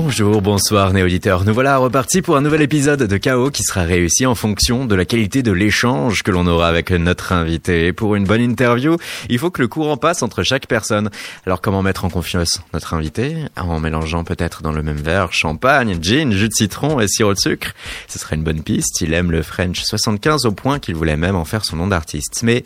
Bonjour, 0.00 0.40
bonsoir 0.42 0.92
néo-auditeurs. 0.92 1.44
Nous 1.44 1.52
voilà 1.52 1.76
repartis 1.76 2.22
pour 2.22 2.36
un 2.36 2.40
nouvel 2.40 2.62
épisode 2.62 3.02
de 3.02 3.16
Chaos 3.16 3.50
qui 3.50 3.64
sera 3.64 3.82
réussi 3.82 4.26
en 4.26 4.36
fonction 4.36 4.84
de 4.84 4.94
la 4.94 5.04
qualité 5.04 5.42
de 5.42 5.50
l'échange 5.50 6.22
que 6.22 6.30
l'on 6.30 6.46
aura 6.46 6.68
avec 6.68 6.92
notre 6.92 7.32
invité. 7.32 7.92
Pour 7.92 8.14
une 8.14 8.22
bonne 8.22 8.40
interview, 8.40 8.96
il 9.28 9.40
faut 9.40 9.50
que 9.50 9.60
le 9.60 9.66
courant 9.66 9.96
passe 9.96 10.22
entre 10.22 10.44
chaque 10.44 10.68
personne. 10.68 11.10
Alors 11.46 11.60
comment 11.60 11.82
mettre 11.82 12.04
en 12.04 12.10
confiance 12.10 12.62
notre 12.72 12.94
invité 12.94 13.38
En 13.56 13.80
mélangeant 13.80 14.22
peut-être 14.22 14.62
dans 14.62 14.70
le 14.70 14.84
même 14.84 14.98
verre 14.98 15.32
champagne, 15.32 15.98
gin, 16.00 16.30
jus 16.30 16.48
de 16.48 16.54
citron 16.54 17.00
et 17.00 17.08
sirop 17.08 17.34
de 17.34 17.40
sucre? 17.40 17.72
Ce 18.06 18.20
serait 18.20 18.36
une 18.36 18.44
bonne 18.44 18.62
piste. 18.62 19.00
Il 19.00 19.12
aime 19.12 19.32
le 19.32 19.42
French 19.42 19.82
75 19.82 20.46
au 20.46 20.52
point 20.52 20.78
qu'il 20.78 20.94
voulait 20.94 21.16
même 21.16 21.34
en 21.34 21.44
faire 21.44 21.64
son 21.64 21.74
nom 21.74 21.88
d'artiste. 21.88 22.42
Mais 22.44 22.62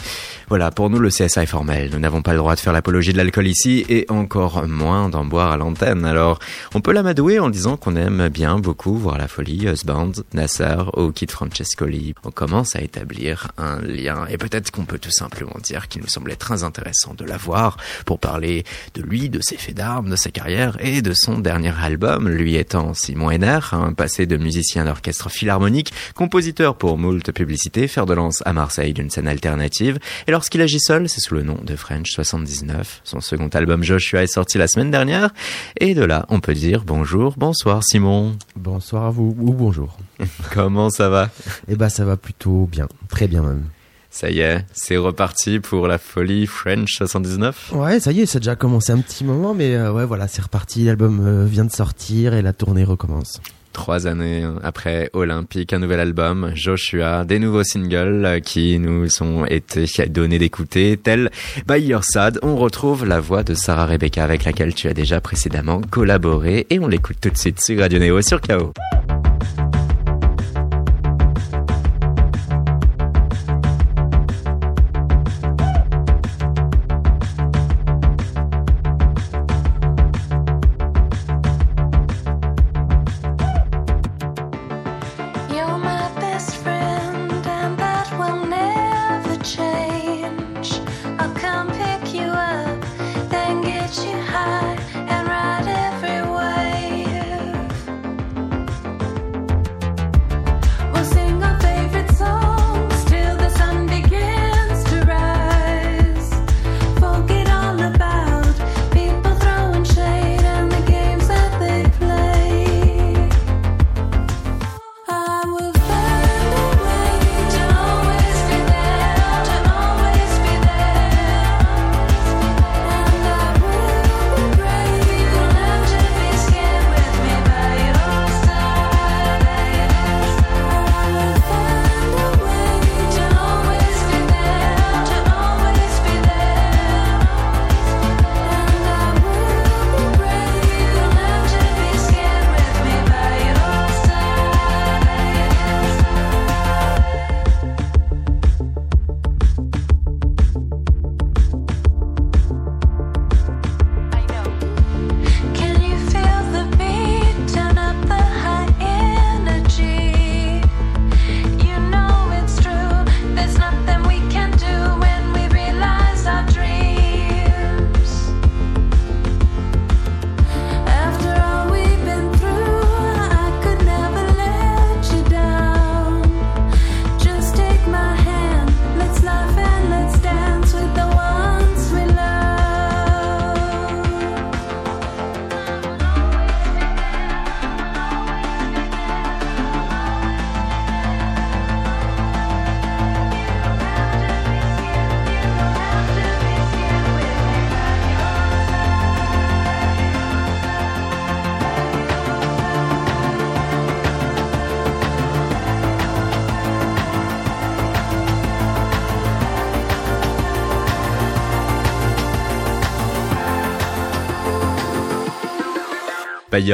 voilà, 0.49 0.71
pour 0.71 0.91
nous 0.91 0.99
le 0.99 1.09
CSA 1.09 1.45
est 1.45 1.47
formel. 1.47 1.89
Nous 1.95 1.99
n'avons 1.99 2.21
pas 2.21 2.33
le 2.33 2.39
droit 2.39 2.57
de 2.57 2.61
faire 2.61 2.75
l'apologie 2.75 3.15
de 3.15 3.17
l'alcool 3.17 3.47
ici 3.47 3.87
et 3.89 4.05
encore 4.11 4.69
moins 4.69 5.09
d'en 5.09 5.25
boire 5.25 5.53
à 5.53 5.57
l'antenne. 5.57 6.05
Alors 6.05 6.39
on 6.75 6.83
peut 6.83 6.93
l'amadouer 6.93 7.22
en 7.23 7.51
disant 7.51 7.77
qu'on 7.77 7.95
aime 7.95 8.29
bien 8.29 8.59
beaucoup 8.59 8.97
voir 8.97 9.17
la 9.17 9.29
folie, 9.29 9.67
Husband, 9.67 10.11
Nasser 10.35 10.77
ou 10.97 11.13
Kid 11.13 11.31
Francescoli. 11.31 12.15
On 12.25 12.33
commence 12.33 12.75
à 12.75 12.81
établir 12.81 13.53
un 13.59 13.81
lien 13.81 14.27
et 14.29 14.37
peut-être 14.37 14.73
qu'on 14.73 14.85
peut 14.85 14.99
tout 14.99 15.13
simplement 15.13 15.55
dire 15.63 15.87
qu'il 15.87 16.03
nous 16.03 16.09
semblait 16.09 16.35
très 16.35 16.65
intéressant 16.65 17.15
de 17.15 17.25
l'avoir 17.25 17.77
pour 18.07 18.19
parler 18.19 18.65
de 18.95 19.03
lui, 19.03 19.29
de 19.29 19.39
ses 19.41 19.57
faits 19.57 19.77
d'armes, 19.77 20.11
de 20.11 20.17
sa 20.17 20.31
carrière 20.31 20.77
et 20.81 21.01
de 21.01 21.13
son 21.15 21.39
dernier 21.39 21.73
album, 21.81 22.29
lui 22.29 22.57
étant 22.57 22.93
Simon 22.93 23.31
Henner, 23.31 23.61
un 23.71 23.93
passé 23.93 24.27
de 24.27 24.37
musicien 24.37 24.85
d'orchestre 24.85 25.31
philharmonique, 25.31 25.95
compositeur 26.17 26.77
pour 26.77 26.99
moult 26.99 27.31
publicités, 27.31 27.87
fer 27.87 28.05
de 28.05 28.15
lance 28.15 28.43
à 28.47 28.53
Marseille 28.53 28.95
d'une 28.95 29.11
scène 29.11 29.29
alternative. 29.29 30.01
Et 30.27 30.33
lorsqu'il 30.33 30.61
agit 30.61 30.81
seul, 30.81 31.09
c'est 31.09 31.21
sous 31.21 31.35
le 31.35 31.45
nom 31.45 31.59
de 31.63 31.77
French 31.77 32.11
79. 32.11 33.03
Son 33.05 33.21
second 33.21 33.49
album 33.49 33.85
Joshua 33.85 34.25
est 34.25 34.27
sorti 34.27 34.59
la 34.59 34.67
semaine 34.67 34.91
dernière 34.91 35.31
et 35.79 35.95
de 35.95 36.03
là, 36.03 36.27
on 36.29 36.41
peut 36.41 36.55
dire 36.55 36.83
bonjour 36.85 37.02
bonjour, 37.03 37.35
bonsoir 37.37 37.83
Simon. 37.83 38.37
Bonsoir 38.55 39.07
à 39.07 39.11
vous, 39.11 39.35
ou 39.37 39.53
bonjour. 39.53 39.99
Comment 40.53 40.89
ça 40.89 41.09
va? 41.09 41.31
Eh 41.67 41.75
ben 41.75 41.89
ça 41.89 42.05
va 42.05 42.17
plutôt 42.17 42.69
bien, 42.71 42.87
très 43.09 43.27
bien 43.27 43.43
même. 43.43 43.65
Ça 44.09 44.31
y 44.31 44.39
est, 44.39 44.65
c'est 44.73 44.97
reparti 44.97 45.59
pour 45.59 45.89
la 45.89 45.99
folie 45.99 46.47
French 46.47 46.95
79 46.99 47.73
Ouais, 47.75 47.99
ça 47.99 48.13
y 48.13 48.21
est, 48.21 48.27
ça 48.27 48.37
a 48.37 48.39
déjà 48.39 48.55
commencé 48.55 48.93
un 48.93 49.01
petit 49.01 49.25
moment, 49.25 49.53
mais 49.53 49.75
euh, 49.75 49.93
ouais, 49.93 50.07
voilà, 50.07 50.29
c'est 50.29 50.43
reparti, 50.43 50.85
l'album 50.85 51.27
euh, 51.27 51.45
vient 51.45 51.65
de 51.65 51.73
sortir 51.73 52.35
et 52.35 52.43
la 52.43 52.53
tournée 52.53 52.85
recommence. 52.85 53.41
Trois 53.73 54.07
années 54.07 54.47
après 54.63 55.11
Olympique, 55.13 55.73
un 55.73 55.79
nouvel 55.79 56.01
album, 56.01 56.53
Joshua, 56.55 57.25
des 57.25 57.39
nouveaux 57.39 57.65
singles 57.65 58.41
qui 58.45 58.79
nous 58.79 59.09
ont 59.23 59.45
été 59.47 59.87
donnés 60.09 60.39
d'écouter, 60.39 60.97
tels 60.97 61.31
By 61.67 61.81
Your 61.81 62.05
Sad. 62.05 62.39
On 62.43 62.57
retrouve 62.57 63.07
la 63.07 63.21
voix 63.21 63.43
de 63.43 63.55
Sarah 63.55 63.87
Rebecca 63.87 64.25
avec 64.25 64.45
laquelle 64.45 64.75
tu 64.75 64.89
as 64.89 64.95
déjà 64.95 65.21
précédemment 65.21 65.81
collaboré 65.91 66.67
et 66.71 66.79
on 66.79 66.89
l'écoute 66.89 67.19
tout 67.21 67.31
de 67.31 67.39
suite 67.39 67.61
sur 67.61 67.81
Radio 67.81 67.99
Neo 67.99 68.21
sur 68.23 68.41
KO. 68.41 68.73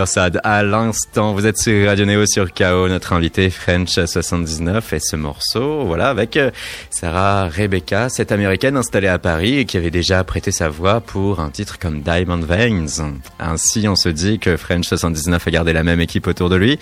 Sad 0.06 0.40
à 0.42 0.64
l'instant. 0.64 1.34
Vous 1.34 1.46
êtes 1.46 1.56
sur 1.56 1.86
Radio 1.86 2.04
Néo 2.04 2.26
sur 2.26 2.52
KO, 2.52 2.88
notre 2.88 3.12
invité 3.12 3.48
French 3.48 3.90
79 3.90 4.92
et 4.92 4.98
ce 4.98 5.14
morceau, 5.14 5.84
voilà, 5.84 6.08
avec 6.08 6.36
euh, 6.36 6.50
Sarah 6.90 7.48
Rebecca, 7.48 8.08
cette 8.08 8.32
américaine 8.32 8.76
installée 8.76 9.06
à 9.06 9.20
Paris 9.20 9.58
et 9.58 9.66
qui 9.66 9.76
avait 9.76 9.92
déjà 9.92 10.24
prêté 10.24 10.50
sa 10.50 10.68
voix 10.68 11.00
pour 11.00 11.38
un 11.38 11.50
titre 11.50 11.78
comme 11.78 12.00
Diamond 12.00 12.40
Veins. 12.40 12.86
Ainsi, 13.38 13.86
on 13.86 13.94
se 13.94 14.08
dit 14.08 14.40
que 14.40 14.56
French 14.56 14.86
79 14.86 15.46
a 15.46 15.50
gardé 15.52 15.72
la 15.72 15.84
même 15.84 16.00
équipe 16.00 16.26
autour 16.26 16.48
de 16.48 16.56
lui. 16.56 16.80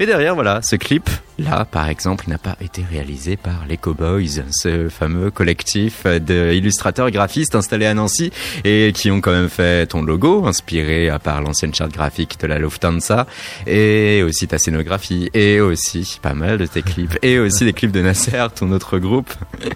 Et 0.00 0.06
derrière, 0.06 0.36
voilà, 0.36 0.62
ce 0.62 0.76
clip, 0.76 1.10
là, 1.38 1.64
par 1.64 1.88
exemple, 1.88 2.26
n'a 2.28 2.38
pas 2.38 2.56
été 2.60 2.84
réalisé 2.88 3.36
par 3.36 3.66
les 3.68 3.76
Cowboys, 3.76 4.44
ce 4.52 4.88
fameux 4.88 5.32
collectif 5.32 6.06
d'illustrateurs 6.06 7.10
graphistes 7.10 7.56
installés 7.56 7.86
à 7.86 7.94
Nancy 7.94 8.30
et 8.64 8.92
qui 8.94 9.10
ont 9.10 9.20
quand 9.20 9.32
même 9.32 9.48
fait 9.48 9.86
ton 9.86 10.02
logo, 10.02 10.46
inspiré 10.46 11.08
à 11.08 11.18
part 11.18 11.42
l'ancienne 11.42 11.74
charte 11.74 11.92
graphique 11.92 12.38
de 12.40 12.46
la 12.46 12.58
Lufthansa, 12.58 13.26
et 13.66 14.22
aussi 14.22 14.46
ta 14.46 14.58
scénographie, 14.58 15.30
et 15.34 15.60
aussi 15.60 16.20
pas 16.22 16.34
mal 16.34 16.58
de 16.58 16.66
tes 16.66 16.82
clips, 16.82 17.18
et 17.22 17.40
aussi 17.40 17.64
des 17.64 17.72
clips 17.72 17.92
de 17.92 18.02
Nasser, 18.02 18.46
ton 18.54 18.70
autre 18.70 18.98
groupe. 18.98 19.32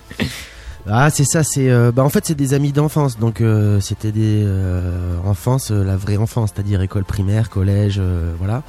Ah 0.89 1.11
c'est 1.11 1.25
ça, 1.25 1.45
c'est 1.45 1.71
euh, 1.71 1.93
bah 1.93 2.03
en 2.03 2.09
fait 2.09 2.27
c'est 2.27 2.35
des 2.35 2.55
amis 2.55 2.73
d'enfance, 2.73 3.17
donc 3.17 3.41
euh, 3.41 3.79
c'était 3.79 4.11
des 4.11 4.43
euh, 4.45 5.17
enfance, 5.25 5.71
la 5.71 5.97
vraie 5.97 6.17
enfance, 6.17 6.51
c'est-à-dire 6.53 6.83
école 6.83 7.05
primaire, 7.05 7.51
collège, 7.51 8.01
voilà. 8.39 8.65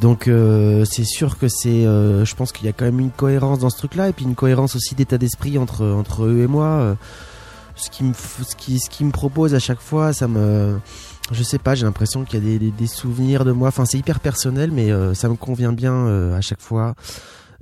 Donc 0.00 0.28
euh, 0.28 0.84
c'est 0.84 1.04
sûr 1.04 1.38
que 1.38 1.46
c'est, 1.48 1.86
euh, 1.86 2.24
je 2.24 2.34
pense 2.34 2.52
qu'il 2.52 2.66
y 2.66 2.68
a 2.68 2.72
quand 2.72 2.84
même 2.84 3.00
une 3.00 3.10
cohérence 3.10 3.60
dans 3.60 3.70
ce 3.70 3.78
truc-là 3.78 4.08
et 4.08 4.12
puis 4.12 4.24
une 4.24 4.34
cohérence 4.34 4.74
aussi 4.76 4.94
d'état 4.94 5.18
d'esprit 5.18 5.56
entre 5.58 5.86
entre 5.86 6.24
eux 6.24 6.42
et 6.42 6.46
moi. 6.46 6.66
Euh, 6.66 6.94
ce 7.76 7.90
qui 7.90 8.04
me 8.04 8.12
ce 8.14 8.54
qui 8.56 8.78
ce 8.78 8.90
qui 8.90 9.04
me 9.04 9.10
propose 9.10 9.54
à 9.54 9.58
chaque 9.58 9.80
fois, 9.80 10.12
ça 10.12 10.28
me 10.28 10.78
je 11.32 11.42
sais 11.42 11.58
pas, 11.58 11.74
j'ai 11.74 11.86
l'impression 11.86 12.24
qu'il 12.24 12.44
y 12.44 12.54
a 12.54 12.58
des, 12.58 12.70
des, 12.70 12.86
souvenirs 12.86 13.46
de 13.46 13.52
moi. 13.52 13.68
Enfin, 13.68 13.86
c'est 13.86 13.96
hyper 13.96 14.20
personnel, 14.20 14.70
mais 14.70 14.90
ça 15.14 15.30
me 15.30 15.36
convient 15.36 15.72
bien 15.72 16.34
à 16.34 16.42
chaque 16.42 16.60
fois. 16.60 16.94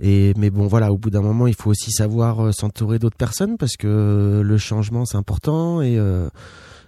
Et 0.00 0.34
mais 0.36 0.50
bon, 0.50 0.66
voilà, 0.66 0.92
au 0.92 0.98
bout 0.98 1.10
d'un 1.10 1.22
moment, 1.22 1.46
il 1.46 1.54
faut 1.54 1.70
aussi 1.70 1.92
savoir 1.92 2.52
s'entourer 2.52 2.98
d'autres 2.98 3.16
personnes 3.16 3.56
parce 3.56 3.76
que 3.76 4.42
le 4.44 4.58
changement 4.58 5.04
c'est 5.04 5.16
important 5.16 5.80
et 5.80 5.96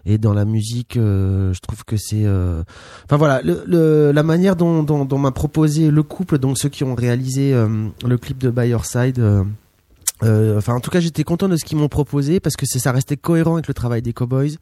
et 0.06 0.18
dans 0.18 0.34
la 0.34 0.44
musique 0.44 0.96
euh, 0.96 1.52
je 1.52 1.60
trouve 1.60 1.84
que 1.84 1.96
c'est 1.96 2.24
euh, 2.24 2.62
enfin 3.04 3.16
voilà 3.16 3.40
le, 3.42 4.12
la 4.12 4.22
manière 4.22 4.56
dont, 4.56 4.82
dont, 4.82 5.04
dont 5.04 5.18
m'a 5.18 5.32
proposé 5.32 5.90
le 5.90 6.02
couple 6.02 6.38
donc 6.38 6.58
ceux 6.58 6.68
qui 6.68 6.84
ont 6.84 6.94
réalisé 6.94 7.54
euh, 7.54 7.88
le 8.04 8.18
clip 8.18 8.38
de 8.38 8.50
By 8.50 8.68
Your 8.68 8.84
Side 8.84 9.22
enfin 10.22 10.74
en 10.74 10.80
tout 10.80 10.90
cas 10.90 11.00
j'étais 11.00 11.24
content 11.24 11.48
de 11.48 11.56
ce 11.56 11.64
qu'ils 11.64 11.78
m'ont 11.78 11.88
proposé 11.88 12.40
parce 12.40 12.56
que 12.56 12.66
ça 12.66 12.92
restait 12.92 13.16
cohérent 13.16 13.54
avec 13.54 13.68
le 13.68 13.74
travail 13.74 14.02
des 14.02 14.12
Cowboys 14.12 14.56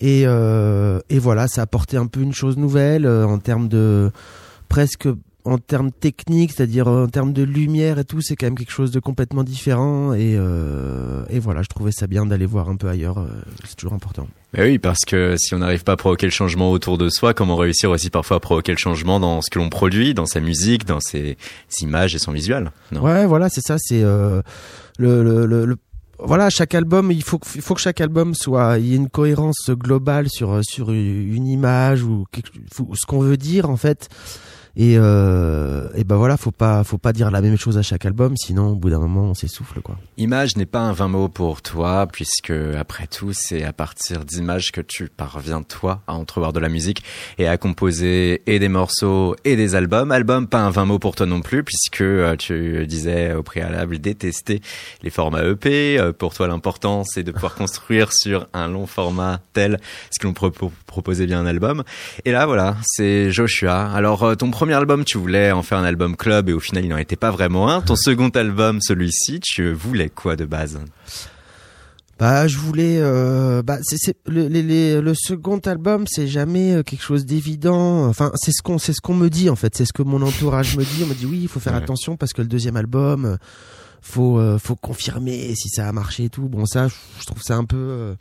et 0.00 0.22
et 0.22 1.18
voilà 1.18 1.48
ça 1.48 1.62
apportait 1.62 1.96
un 1.96 2.06
peu 2.06 2.20
une 2.20 2.32
chose 2.32 2.56
nouvelle 2.56 3.06
en 3.06 3.38
termes 3.38 3.68
de 3.68 4.10
presque 4.68 5.08
en 5.44 5.58
termes 5.58 5.90
techniques, 5.90 6.52
c'est-à-dire 6.52 6.86
en 6.86 7.08
termes 7.08 7.32
de 7.32 7.42
lumière 7.42 7.98
et 7.98 8.04
tout, 8.04 8.20
c'est 8.20 8.36
quand 8.36 8.46
même 8.46 8.56
quelque 8.58 8.72
chose 8.72 8.90
de 8.90 9.00
complètement 9.00 9.42
différent. 9.42 10.12
Et, 10.14 10.36
euh, 10.36 11.24
et 11.28 11.38
voilà, 11.38 11.62
je 11.62 11.68
trouvais 11.68 11.92
ça 11.92 12.06
bien 12.06 12.26
d'aller 12.26 12.46
voir 12.46 12.68
un 12.68 12.76
peu 12.76 12.88
ailleurs. 12.88 13.18
Euh, 13.18 13.26
c'est 13.64 13.76
toujours 13.76 13.94
important. 13.94 14.28
Mais 14.52 14.64
oui, 14.64 14.78
parce 14.78 15.00
que 15.06 15.34
si 15.38 15.54
on 15.54 15.58
n'arrive 15.58 15.82
pas 15.82 15.92
à 15.92 15.96
provoquer 15.96 16.26
le 16.26 16.32
changement 16.32 16.70
autour 16.70 16.98
de 16.98 17.08
soi, 17.08 17.32
comment 17.32 17.56
réussir 17.56 17.90
aussi 17.90 18.10
parfois 18.10 18.36
à 18.36 18.40
provoquer 18.40 18.72
le 18.72 18.78
changement 18.78 19.18
dans 19.18 19.40
ce 19.40 19.50
que 19.50 19.58
l'on 19.58 19.70
produit, 19.70 20.12
dans 20.12 20.26
sa 20.26 20.40
musique, 20.40 20.84
dans 20.84 21.00
ses, 21.00 21.36
images 21.80 22.14
et 22.14 22.18
son 22.18 22.32
visuel 22.32 22.70
Ouais, 22.92 23.24
voilà, 23.26 23.48
c'est 23.48 23.62
ça. 23.62 23.76
C'est 23.78 24.02
euh, 24.02 24.42
le, 24.98 25.22
le, 25.22 25.46
le, 25.46 25.76
voilà, 26.18 26.50
chaque 26.50 26.74
album, 26.74 27.10
il 27.10 27.22
faut, 27.22 27.40
il 27.54 27.62
faut 27.62 27.74
que 27.74 27.80
chaque 27.80 28.00
album 28.00 28.34
soit, 28.34 28.78
il 28.78 28.86
y 28.86 28.92
ait 28.92 28.96
une 28.96 29.08
cohérence 29.08 29.70
globale 29.70 30.28
sur 30.28 30.60
sur 30.62 30.90
une 30.92 31.46
image 31.46 32.02
ou, 32.02 32.26
quelque, 32.30 32.50
ou 32.78 32.94
ce 32.94 33.06
qu'on 33.06 33.20
veut 33.20 33.38
dire 33.38 33.70
en 33.70 33.76
fait. 33.76 34.08
Et, 34.74 34.94
euh, 34.96 35.88
et 35.94 36.04
ben 36.04 36.16
voilà, 36.16 36.38
faut 36.38 36.50
pas, 36.50 36.82
faut 36.82 36.96
pas 36.96 37.12
dire 37.12 37.30
la 37.30 37.42
même 37.42 37.58
chose 37.58 37.76
à 37.76 37.82
chaque 37.82 38.06
album, 38.06 38.36
sinon 38.36 38.70
au 38.70 38.74
bout 38.74 38.88
d'un 38.88 39.00
moment 39.00 39.24
on 39.24 39.34
s'essouffle 39.34 39.82
quoi. 39.82 39.98
Image 40.16 40.56
n'est 40.56 40.66
pas 40.66 40.80
un 40.80 40.92
vain 40.92 41.08
mot 41.08 41.28
pour 41.28 41.60
toi, 41.60 42.06
puisque 42.10 42.52
après 42.78 43.06
tout 43.06 43.32
c'est 43.34 43.64
à 43.64 43.74
partir 43.74 44.24
d'images 44.24 44.72
que 44.72 44.80
tu 44.80 45.08
parviens 45.08 45.62
toi 45.62 46.00
à 46.06 46.14
entrevoir 46.14 46.54
de 46.54 46.60
la 46.60 46.70
musique 46.70 47.02
et 47.36 47.46
à 47.48 47.58
composer 47.58 48.42
et 48.46 48.58
des 48.58 48.68
morceaux 48.68 49.36
et 49.44 49.56
des 49.56 49.74
albums. 49.74 50.10
Album 50.10 50.46
pas 50.46 50.60
un 50.60 50.70
vain 50.70 50.86
mot 50.86 50.98
pour 50.98 51.16
toi 51.16 51.26
non 51.26 51.42
plus, 51.42 51.64
puisque 51.64 52.00
euh, 52.00 52.36
tu 52.36 52.86
disais 52.86 53.34
au 53.34 53.42
préalable 53.42 53.98
détester 53.98 54.62
les 55.02 55.10
formats 55.10 55.44
EP. 55.44 55.98
Euh, 55.98 56.12
pour 56.12 56.32
toi 56.32 56.48
l'important 56.48 57.04
c'est 57.04 57.22
de 57.22 57.32
pouvoir 57.32 57.54
construire 57.56 58.12
sur 58.12 58.48
un 58.54 58.68
long 58.68 58.86
format 58.86 59.40
tel 59.52 59.78
ce 60.10 60.18
que 60.18 60.26
l'on 60.26 60.32
proposait 60.86 61.26
bien 61.26 61.40
un 61.40 61.46
album. 61.46 61.84
Et 62.24 62.32
là 62.32 62.46
voilà, 62.46 62.76
c'est 62.82 63.30
Joshua. 63.30 63.92
Alors 63.92 64.22
euh, 64.22 64.34
ton 64.34 64.50
album, 64.70 65.04
tu 65.04 65.18
voulais 65.18 65.50
en 65.52 65.62
faire 65.62 65.78
un 65.78 65.84
album 65.84 66.16
club 66.16 66.48
et 66.48 66.52
au 66.52 66.60
final, 66.60 66.84
il 66.84 66.88
n'en 66.88 66.96
était 66.96 67.16
pas 67.16 67.30
vraiment 67.30 67.68
un. 67.68 67.80
Ton 67.80 67.96
second 67.96 68.28
album, 68.30 68.80
celui-ci, 68.80 69.40
tu 69.40 69.72
voulais 69.72 70.08
quoi 70.08 70.36
de 70.36 70.44
base? 70.44 70.78
Bah, 72.18 72.46
je 72.46 72.56
voulais. 72.56 72.98
Euh, 73.00 73.62
bah, 73.62 73.78
c'est 73.82 74.16
le, 74.26 74.46
le 75.00 75.14
second 75.14 75.58
album, 75.58 76.04
c'est 76.06 76.28
jamais 76.28 76.72
euh, 76.72 76.82
quelque 76.84 77.02
chose 77.02 77.26
d'évident. 77.26 78.06
Enfin, 78.06 78.30
c'est 78.36 78.52
ce 78.52 78.62
qu'on, 78.62 78.78
c'est 78.78 78.92
ce 78.92 79.00
qu'on 79.00 79.14
me 79.14 79.28
dit 79.28 79.50
en 79.50 79.56
fait. 79.56 79.74
C'est 79.74 79.84
ce 79.84 79.92
que 79.92 80.02
mon 80.02 80.22
entourage 80.22 80.76
me 80.76 80.84
dit. 80.84 81.02
On 81.02 81.06
me 81.06 81.14
dit 81.14 81.26
oui, 81.26 81.40
il 81.42 81.48
faut 81.48 81.58
faire 81.58 81.74
attention 81.74 82.16
parce 82.16 82.32
que 82.32 82.40
le 82.42 82.46
deuxième 82.46 82.76
album, 82.76 83.24
euh, 83.24 83.36
faut, 84.02 84.40
faut 84.58 84.76
confirmer 84.76 85.52
si 85.56 85.68
ça 85.68 85.88
a 85.88 85.92
marché 85.92 86.24
et 86.26 86.28
tout. 86.28 86.48
Bon, 86.48 86.64
ça, 86.64 86.86
je 86.86 87.26
trouve 87.26 87.42
ça 87.42 87.56
un 87.56 87.64
peu. 87.64 88.14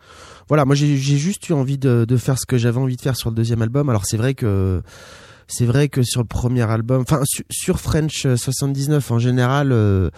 voilà, 0.47 0.65
moi, 0.65 0.73
j'ai 0.73 0.97
juste 0.97 1.47
eu 1.49 1.53
envie 1.53 1.77
de, 1.77 2.05
de 2.07 2.17
faire 2.17 2.39
ce 2.39 2.47
que 2.47 2.57
j'avais 2.57 2.79
envie 2.79 2.95
de 2.95 3.01
faire 3.01 3.15
sur 3.15 3.29
le 3.29 3.35
deuxième 3.35 3.61
album. 3.61 3.87
Alors, 3.89 4.05
c'est 4.07 4.17
vrai 4.17 4.33
que 4.33 4.81
c'est 5.51 5.65
vrai 5.65 5.89
que 5.89 6.01
sur 6.01 6.21
le 6.21 6.27
premier 6.27 6.69
album, 6.69 7.01
enfin 7.01 7.21
sur 7.49 7.79
French 7.79 8.25
79 8.35 9.11
en 9.11 9.19
général, 9.19 9.71
euh, 9.73 10.09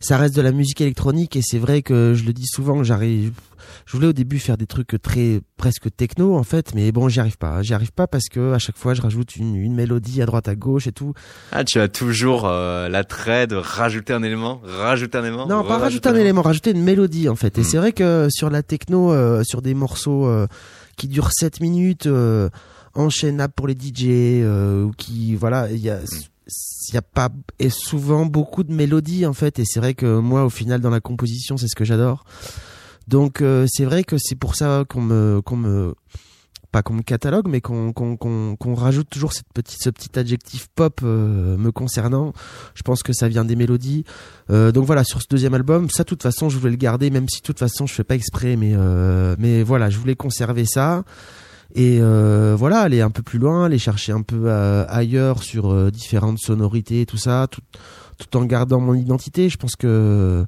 ça 0.00 0.16
reste 0.16 0.34
de 0.34 0.40
la 0.40 0.52
musique 0.52 0.80
électronique 0.80 1.36
et 1.36 1.42
c'est 1.42 1.58
vrai 1.58 1.82
que 1.82 2.14
je 2.14 2.24
le 2.24 2.32
dis 2.32 2.46
souvent, 2.46 2.82
j'arrive, 2.82 3.32
je 3.84 3.92
voulais 3.92 4.06
au 4.06 4.12
début 4.14 4.38
faire 4.38 4.56
des 4.56 4.66
trucs 4.66 4.96
très 5.02 5.40
presque 5.58 5.94
techno 5.94 6.36
en 6.36 6.42
fait, 6.42 6.74
mais 6.74 6.90
bon 6.90 7.10
j'y 7.10 7.20
arrive 7.20 7.36
pas, 7.36 7.62
j'y 7.62 7.74
arrive 7.74 7.92
pas 7.92 8.06
parce 8.06 8.30
que 8.30 8.54
à 8.54 8.58
chaque 8.58 8.78
fois 8.78 8.94
je 8.94 9.02
rajoute 9.02 9.36
une, 9.36 9.56
une 9.56 9.74
mélodie 9.74 10.22
à 10.22 10.26
droite 10.26 10.48
à 10.48 10.54
gauche 10.54 10.86
et 10.86 10.92
tout. 10.92 11.12
Ah 11.52 11.64
tu 11.64 11.80
as 11.80 11.88
toujours 11.88 12.46
euh, 12.46 12.88
l'attrait 12.88 13.46
de 13.46 13.56
rajouter 13.56 14.14
un 14.14 14.22
élément, 14.22 14.62
rajouter 14.64 15.18
un 15.18 15.24
élément. 15.24 15.46
Non 15.46 15.64
pas 15.64 15.76
rajouter 15.76 16.08
un, 16.08 16.14
élément, 16.14 16.40
rajouter 16.40 16.70
une 16.70 16.82
mélodie 16.82 17.28
en 17.28 17.36
fait. 17.36 17.58
Et 17.58 17.60
hmm. 17.60 17.64
c'est 17.64 17.76
vrai 17.76 17.92
que 17.92 18.28
sur 18.30 18.48
la 18.48 18.62
techno, 18.62 19.12
euh, 19.12 19.42
sur 19.44 19.60
des 19.60 19.74
morceaux 19.74 20.26
euh, 20.26 20.46
qui 20.96 21.08
durent 21.08 21.32
7 21.32 21.60
minutes 21.60 22.08
enchaînable 22.98 23.54
pour 23.54 23.66
les 23.66 23.74
DJ 23.74 24.06
euh, 24.42 24.90
qui 24.98 25.34
voilà 25.34 25.70
il 25.70 25.80
y 25.80 25.88
a 25.88 26.00
il 26.88 26.94
y 26.94 26.96
a 26.96 27.02
pas 27.02 27.28
et 27.58 27.70
souvent 27.70 28.26
beaucoup 28.26 28.64
de 28.64 28.72
mélodies 28.72 29.26
en 29.26 29.32
fait. 29.32 29.58
Et 29.58 29.64
c'est 29.64 29.80
vrai 29.80 29.94
que 29.94 30.18
moi 30.18 30.44
au 30.44 30.50
final 30.50 30.80
dans 30.80 30.90
la 30.90 31.00
composition 31.00 31.56
c'est 31.56 31.68
ce 31.68 31.76
que 31.76 31.84
j'adore. 31.84 32.24
Donc 33.06 33.40
euh, 33.40 33.66
c'est 33.68 33.84
vrai 33.84 34.04
que 34.04 34.16
c'est 34.18 34.34
pour 34.34 34.54
ça 34.54 34.84
qu'on 34.88 35.02
me 35.02 35.40
qu'on 35.42 35.56
me 35.56 35.94
pas 36.70 36.82
qu'on 36.82 36.94
me 36.94 37.02
catalogue 37.02 37.48
mais 37.48 37.60
qu'on 37.60 37.92
qu'on 37.92 38.16
qu'on 38.16 38.74
rajoute 38.74 39.08
toujours 39.08 39.32
cette 39.32 39.50
petite 39.54 39.82
ce 39.82 39.90
petit 39.90 40.18
adjectif 40.18 40.68
pop 40.74 41.00
euh, 41.02 41.56
me 41.58 41.70
concernant. 41.70 42.32
Je 42.74 42.82
pense 42.82 43.02
que 43.02 43.12
ça 43.12 43.28
vient 43.28 43.44
des 43.44 43.56
mélodies. 43.56 44.04
Euh, 44.50 44.72
donc 44.72 44.86
voilà 44.86 45.04
sur 45.04 45.20
ce 45.20 45.26
deuxième 45.28 45.54
album 45.54 45.90
ça 45.90 46.04
de 46.04 46.08
toute 46.08 46.22
façon 46.22 46.48
je 46.48 46.58
voulais 46.58 46.72
le 46.72 46.76
garder 46.76 47.10
même 47.10 47.28
si 47.28 47.40
de 47.40 47.46
toute 47.46 47.58
façon 47.58 47.86
je 47.86 47.92
fais 47.92 48.04
pas 48.04 48.14
exprès 48.14 48.56
mais 48.56 48.74
mais 49.38 49.62
voilà 49.62 49.90
je 49.90 49.98
voulais 49.98 50.16
conserver 50.16 50.64
ça 50.64 51.04
et 51.74 51.98
euh, 52.00 52.56
voilà 52.58 52.80
aller 52.80 53.02
un 53.02 53.10
peu 53.10 53.22
plus 53.22 53.38
loin 53.38 53.66
aller 53.66 53.78
chercher 53.78 54.12
un 54.12 54.22
peu 54.22 54.44
euh, 54.46 54.86
ailleurs 54.88 55.42
sur 55.42 55.70
euh, 55.70 55.90
différentes 55.90 56.38
sonorités 56.38 57.04
tout 57.04 57.18
ça 57.18 57.46
tout, 57.50 57.60
tout 58.16 58.36
en 58.38 58.44
gardant 58.44 58.80
mon 58.80 58.94
identité. 58.94 59.48
Je 59.48 59.58
pense 59.58 59.76
que 59.76 60.46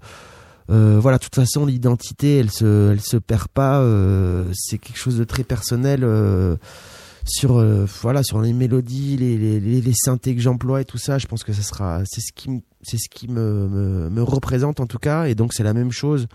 voilà 0.68 1.18
de 1.18 1.22
toute 1.22 1.34
façon 1.34 1.66
l'identité 1.66 2.38
elle 2.38 2.50
se 2.50 2.92
elle 2.92 3.00
se 3.00 3.16
perd 3.16 3.48
pas 3.48 3.84
c'est 4.54 4.78
quelque 4.78 4.98
chose 4.98 5.18
de 5.18 5.24
très 5.24 5.44
personnel 5.44 6.06
sur 7.26 7.62
voilà 8.02 8.22
sur 8.22 8.40
les 8.40 8.52
mélodies 8.52 9.16
les, 9.16 9.36
les, 9.36 9.60
les 9.60 9.92
synthés 9.94 10.34
que 10.34 10.40
j'emploie 10.40 10.80
et 10.80 10.84
tout 10.84 10.98
ça. 10.98 11.18
Je 11.18 11.26
pense 11.26 11.44
que 11.44 11.52
ça 11.52 11.62
sera 11.62 12.02
c'est 12.06 12.20
ce 12.20 12.32
qui 12.32 12.62
c'est 12.82 12.98
ce 12.98 13.08
qui 13.10 13.28
me, 13.28 13.68
me, 13.68 14.10
me 14.10 14.22
représente 14.22 14.80
en 14.80 14.86
tout 14.86 14.98
cas. 14.98 15.26
Et 15.26 15.34
donc 15.34 15.52
c'est 15.52 15.64
la 15.64 15.74
même 15.74 15.90
chose. 15.90 16.28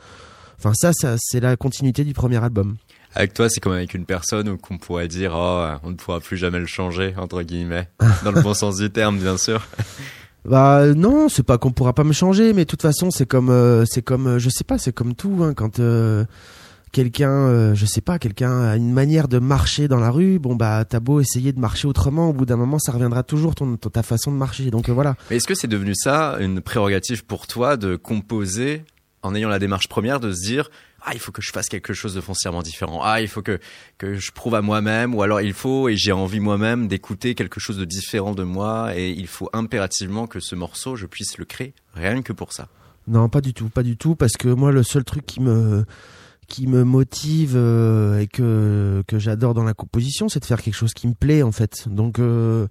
Enfin 0.57 0.73
ça, 0.75 0.91
ça 0.93 1.15
c'est 1.17 1.39
la 1.39 1.55
continuité 1.55 2.03
du 2.03 2.13
premier 2.13 2.43
album 2.43 2.75
avec 3.15 3.33
toi, 3.33 3.49
c'est 3.49 3.61
comme 3.61 3.73
avec 3.73 3.93
une 3.93 4.05
personne 4.05 4.57
qu'on 4.57 4.77
pourrait 4.77 5.07
dire, 5.07 5.31
oh, 5.35 5.65
on 5.83 5.91
ne 5.91 5.95
pourra 5.95 6.19
plus 6.19 6.37
jamais 6.37 6.59
le 6.59 6.65
changer, 6.65 7.13
entre 7.17 7.41
guillemets. 7.41 7.87
Dans 8.23 8.31
le 8.31 8.41
bon 8.41 8.53
sens 8.53 8.77
du 8.77 8.89
terme, 8.91 9.17
bien 9.17 9.37
sûr. 9.37 9.65
Bah 10.47 10.93
non, 10.93 11.27
c'est 11.27 11.41
pas 11.41 11.57
qu'on 11.57 11.71
pourra 11.71 11.93
pas 11.93 12.03
me 12.03 12.13
changer, 12.13 12.53
mais 12.53 12.65
de 12.65 12.69
toute 12.69 12.83
façon, 12.83 13.09
c'est 13.09 13.25
comme, 13.25 13.49
euh, 13.49 13.83
c'est 13.87 14.03
comme, 14.03 14.27
euh, 14.27 14.37
je 14.37 14.49
sais 14.49 14.63
pas, 14.63 14.77
c'est 14.77 14.93
comme 14.93 15.15
tout, 15.15 15.39
hein, 15.41 15.55
quand 15.55 15.79
euh, 15.79 16.23
quelqu'un, 16.91 17.73
je 17.73 17.85
sais 17.87 17.99
pas, 17.99 18.19
quelqu'un 18.19 18.61
a 18.61 18.75
une 18.75 18.93
manière 18.93 19.27
de 19.27 19.39
marcher 19.39 19.87
dans 19.87 19.97
la 19.97 20.11
rue, 20.11 20.37
bon 20.37 20.55
bah 20.55 20.85
t'as 20.85 20.99
beau 20.99 21.19
essayer 21.19 21.51
de 21.51 21.59
marcher 21.59 21.87
autrement, 21.87 22.29
au 22.29 22.33
bout 22.33 22.45
d'un 22.45 22.57
moment, 22.57 22.77
ça 22.77 22.91
reviendra 22.91 23.23
toujours 23.23 23.55
ton, 23.55 23.75
ta 23.75 24.03
façon 24.03 24.31
de 24.31 24.37
marcher. 24.37 24.69
Donc 24.69 24.87
voilà. 24.89 25.15
Mais 25.31 25.37
est-ce 25.37 25.47
que 25.47 25.55
c'est 25.55 25.67
devenu 25.67 25.95
ça 25.95 26.37
une 26.39 26.61
prérogative 26.61 27.25
pour 27.25 27.47
toi 27.47 27.75
de 27.75 27.95
composer 27.95 28.83
en 29.23 29.33
ayant 29.33 29.49
la 29.49 29.57
démarche 29.59 29.87
première 29.87 30.19
de 30.19 30.31
se 30.31 30.41
dire 30.41 30.69
ah 31.05 31.11
il 31.13 31.19
faut 31.19 31.31
que 31.31 31.41
je 31.41 31.51
fasse 31.51 31.69
quelque 31.69 31.93
chose 31.93 32.15
de 32.15 32.21
foncièrement 32.21 32.63
différent. 32.63 33.01
Ah 33.03 33.21
il 33.21 33.27
faut 33.27 33.41
que 33.41 33.59
que 33.97 34.15
je 34.15 34.31
prouve 34.31 34.55
à 34.55 34.61
moi-même 34.61 35.13
ou 35.13 35.21
alors 35.21 35.39
il 35.41 35.53
faut 35.53 35.87
et 35.87 35.95
j'ai 35.95 36.11
envie 36.11 36.39
moi-même 36.39 36.87
d'écouter 36.87 37.35
quelque 37.35 37.59
chose 37.59 37.77
de 37.77 37.85
différent 37.85 38.33
de 38.33 38.43
moi 38.43 38.97
et 38.97 39.11
il 39.11 39.27
faut 39.27 39.49
impérativement 39.53 40.25
que 40.25 40.39
ce 40.39 40.55
morceau 40.55 40.95
je 40.95 41.05
puisse 41.05 41.37
le 41.37 41.45
créer. 41.45 41.73
Rien 41.93 42.21
que 42.21 42.33
pour 42.33 42.53
ça. 42.53 42.67
Non 43.07 43.29
pas 43.29 43.41
du 43.41 43.53
tout 43.53 43.69
pas 43.69 43.83
du 43.83 43.97
tout 43.97 44.15
parce 44.15 44.33
que 44.33 44.47
moi 44.47 44.71
le 44.71 44.81
seul 44.83 45.03
truc 45.03 45.25
qui 45.25 45.39
me 45.39 45.85
qui 46.47 46.67
me 46.67 46.83
motive 46.83 47.53
euh, 47.55 48.19
et 48.19 48.27
que 48.27 49.03
que 49.07 49.19
j'adore 49.19 49.53
dans 49.53 49.63
la 49.63 49.73
composition 49.73 50.27
c'est 50.27 50.39
de 50.39 50.45
faire 50.45 50.61
quelque 50.61 50.75
chose 50.75 50.93
qui 50.93 51.07
me 51.07 51.13
plaît 51.13 51.43
en 51.43 51.51
fait. 51.51 51.87
Donc 51.87 52.17
euh, 52.17 52.67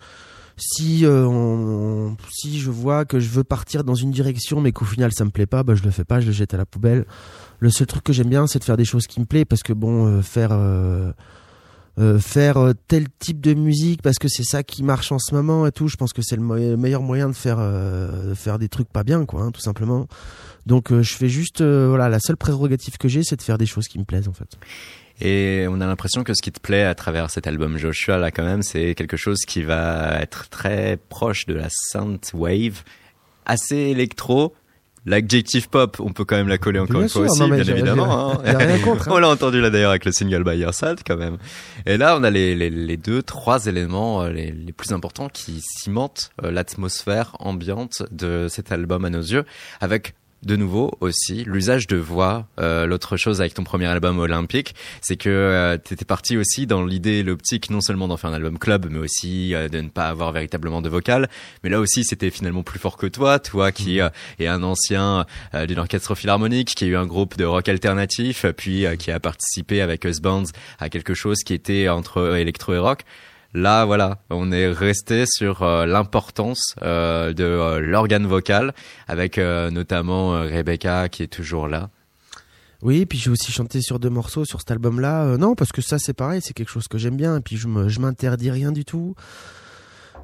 si 0.57 1.05
euh, 1.05 2.11
si 2.31 2.61
je 2.61 2.71
vois 2.71 3.05
que 3.05 3.19
je 3.19 3.29
veux 3.29 3.45
partir 3.45 3.85
dans 3.85 3.95
une 3.95 4.11
direction 4.11 4.61
mais 4.61 4.73
qu'au 4.73 4.85
final 4.85 5.13
ça 5.13 5.25
me 5.25 5.31
plaît 5.31 5.47
pas 5.47 5.63
bah 5.63 5.75
je 5.75 5.83
le 5.83 5.91
fais 5.91 6.05
pas 6.05 6.21
je 6.21 6.27
le 6.27 6.33
jette 6.33 6.55
à 6.55 6.57
la 6.57 6.67
poubelle 6.67 7.07
le 7.61 7.71
seul 7.71 7.87
truc 7.87 8.05
que 8.05 8.13
j'aime 8.13 8.29
bien 8.29 8.47
c'est 8.47 8.59
de 8.59 8.65
faire 8.65 8.77
des 8.77 8.85
choses 8.85 9.07
qui 9.07 9.21
me 9.21 9.27
plaisent 9.27 9.47
parce 9.49 9.63
que 9.63 9.73
bon 9.73 10.07
euh, 10.07 10.23
faire 10.23 10.51
euh, 10.53 11.13
euh, 11.99 12.19
faire 12.19 12.73
tel 12.89 13.07
type 13.19 13.41
de 13.41 13.55
musique 13.55 14.03
parce 14.03 14.19
que 14.19 14.29
c'est 14.29 14.43
ça 14.43 14.63
qui 14.63 14.83
marche 14.83 15.13
en 15.13 15.19
ce 15.21 15.33
moment 15.33 15.65
et 15.67 15.71
tout. 15.71 15.87
Je 15.87 15.97
pense 15.97 16.13
que 16.13 16.23
c'est 16.23 16.37
le 16.37 16.77
meilleur 16.77 17.03
moyen 17.03 17.29
de 17.29 17.35
faire 17.35 17.61
faire 18.35 18.59
des 18.59 18.69
trucs 18.69 18.89
pas 18.89 19.05
bien, 19.05 19.25
quoi, 19.27 19.43
hein, 19.43 19.53
tout 19.53 19.61
simplement. 19.61 20.09
Donc 20.67 20.93
je 20.93 21.15
fais 21.15 21.29
juste, 21.29 21.63
voilà, 21.63 22.09
la 22.09 22.19
seule 22.19 22.37
prérogative 22.37 22.97
que 22.99 23.07
j'ai, 23.07 23.23
c'est 23.23 23.37
de 23.37 23.43
faire 23.43 23.59
des 23.59 23.67
choses 23.67 23.87
qui 23.87 24.01
me 24.01 24.05
plaisent 24.05 24.27
en 24.27 24.33
fait. 24.33 24.59
Et 25.21 25.67
on 25.69 25.81
a 25.81 25.87
l'impression 25.87 26.25
que 26.25 26.35
ce 26.35 26.43
qui 26.43 26.51
te 26.51 26.61
plaît 26.61 26.83
à 26.83 26.97
travers 26.97 27.31
cet 27.31 27.47
album 27.47 27.79
Joshua 27.79 28.19
là 28.19 28.33
quand 28.33 28.45
même, 28.45 28.63
c'est 28.63 28.97
quelque 28.97 29.17
chose 29.17 29.39
qui 29.47 29.63
va 29.63 30.21
être 30.21 30.49
très 30.49 30.99
proche 31.09 31.47
de 31.47 31.55
la 31.55 31.69
synth 31.71 32.33
wave, 32.35 32.83
assez 33.47 33.77
électro, 33.77 34.53
L'adjectif 35.07 35.69
pop, 35.69 35.99
on 36.01 36.13
peut 36.13 36.25
quand 36.25 36.37
même 36.37 36.49
la 36.49 36.57
coller 36.57 36.79
encore 36.79 37.03
une 37.03 37.09
fois 37.09 37.23
aussi, 37.23 37.51
bien 37.51 37.59
évidemment. 37.59 38.33
Hein. 38.33 38.41
Rien 38.43 38.79
contre, 38.79 39.09
hein. 39.09 39.13
On 39.15 39.19
l'a 39.19 39.29
entendu 39.29 39.61
là 39.61 39.69
d'ailleurs 39.69 39.91
avec 39.91 40.07
le 40.07 40.13
single 40.13 40.45
By 40.45 40.57
Your 40.57 40.73
Side 40.73 41.01
quand 41.07 41.17
même. 41.17 41.37
Et 41.85 41.99
là, 41.99 42.17
on 42.19 42.25
a 42.25 42.31
les, 42.31 42.55
les, 42.55 42.71
les 42.71 42.97
deux, 42.97 43.23
trois 43.23 43.67
éléments 43.67 44.23
euh, 44.23 44.31
les, 44.31 44.51
les, 44.51 44.73
plus 44.73 44.93
importants 44.93 45.29
qui 45.29 45.61
cimentent 45.61 46.31
euh, 46.43 46.51
l'atmosphère 46.51 47.37
ambiante 47.39 48.03
de 48.11 48.47
cet 48.49 48.73
album 48.73 49.05
à 49.05 49.11
nos 49.11 49.21
yeux, 49.21 49.45
avec 49.81 50.15
de 50.47 50.57
nouveau 50.57 50.93
aussi 51.01 51.45
l'usage 51.45 51.87
de 51.87 51.97
voix. 51.97 52.47
Euh, 52.61 52.87
L'autre 52.87 53.17
chose 53.17 53.41
avec 53.41 53.55
ton 53.55 53.65
premier 53.65 53.87
album 53.87 54.19
Olympique, 54.19 54.75
c'est 55.01 55.17
que 55.17 55.29
euh, 55.29 55.79
tu 55.83 55.95
étais 55.95 56.05
parti 56.05 56.37
aussi 56.37 56.67
dans 56.67 56.85
l'idée, 56.85 57.23
l'optique, 57.23 57.71
non 57.71 57.81
seulement 57.81 58.09
d'en 58.09 58.17
faire 58.17 58.31
un 58.31 58.35
album 58.35 58.59
club, 58.59 58.89
mais 58.91 58.99
aussi 58.99 59.55
euh, 59.55 59.69
de 59.69 59.81
ne 59.81 59.89
pas 59.89 60.09
avoir 60.09 60.33
véritablement 60.33 60.83
de 60.83 60.89
vocal. 60.89 61.29
Mais 61.63 61.71
là 61.71 61.81
aussi, 61.81 62.05
c'était 62.05 62.31
finalement 62.31 62.63
plus 62.63 62.79
fort 62.79 62.97
que 62.97 63.07
toi, 63.07 63.39
toi 63.39 63.73
qui 63.73 64.01
mmh. 64.01 64.11
est 64.41 64.47
un 64.47 64.63
ancien 64.63 65.27
d'une 65.69 65.79
orchestre 65.79 66.15
philharmonique, 66.15 66.75
qui 66.75 66.85
a 66.85 66.87
eu 66.89 66.97
un 66.97 67.07
groupe 67.07 67.37
de 67.37 67.45
rock 67.45 67.69
alternatif, 67.69 68.47
puis 68.57 68.85
qui 68.99 69.11
a 69.11 69.21
participé 69.21 69.81
avec 69.81 70.05
Us 70.05 70.21
Bands 70.21 70.45
à 70.79 70.89
quelque 70.89 71.15
chose 71.15 71.39
qui 71.45 71.55
était 71.55 71.89
entre 71.89 72.37
électro 72.37 72.75
et 72.75 72.79
rock. 72.79 73.05
Là, 73.55 73.85
voilà, 73.85 74.19
on 74.31 74.51
est 74.51 74.69
resté 74.69 75.27
sur 75.29 75.63
euh, 75.63 75.87
l'importance 75.87 76.75
euh, 76.83 77.33
de 77.33 77.45
euh, 77.45 77.79
l'organe 77.79 78.27
vocal, 78.27 78.75
avec 79.07 79.39
notamment 79.39 80.33
Rebecca 80.41 81.09
qui 81.09 81.23
est 81.23 81.29
toujours 81.29 81.69
là. 81.69 81.91
Oui, 82.83 83.07
puis 83.07 83.17
j'ai 83.17 83.31
aussi 83.31 83.53
chanté 83.53 83.81
sur 83.81 84.01
deux 84.01 84.11
morceaux 84.11 84.45
sur 84.45 84.59
cet 84.59 84.73
album-là. 84.73 85.37
non, 85.39 85.55
parce 85.55 85.71
que 85.71 85.81
ça, 85.83 85.99
c'est 85.99 86.13
pareil, 86.13 86.41
c'est 86.43 86.53
quelque 86.53 86.71
chose 86.71 86.89
que 86.89 86.99
j'aime 86.99 87.17
bien. 87.17 87.37
Et 87.37 87.41
puis 87.41 87.57
je 87.57 88.01
m'interdis 88.01 88.51
rien 88.51 88.73
du 88.73 88.85
tout. 88.85 89.15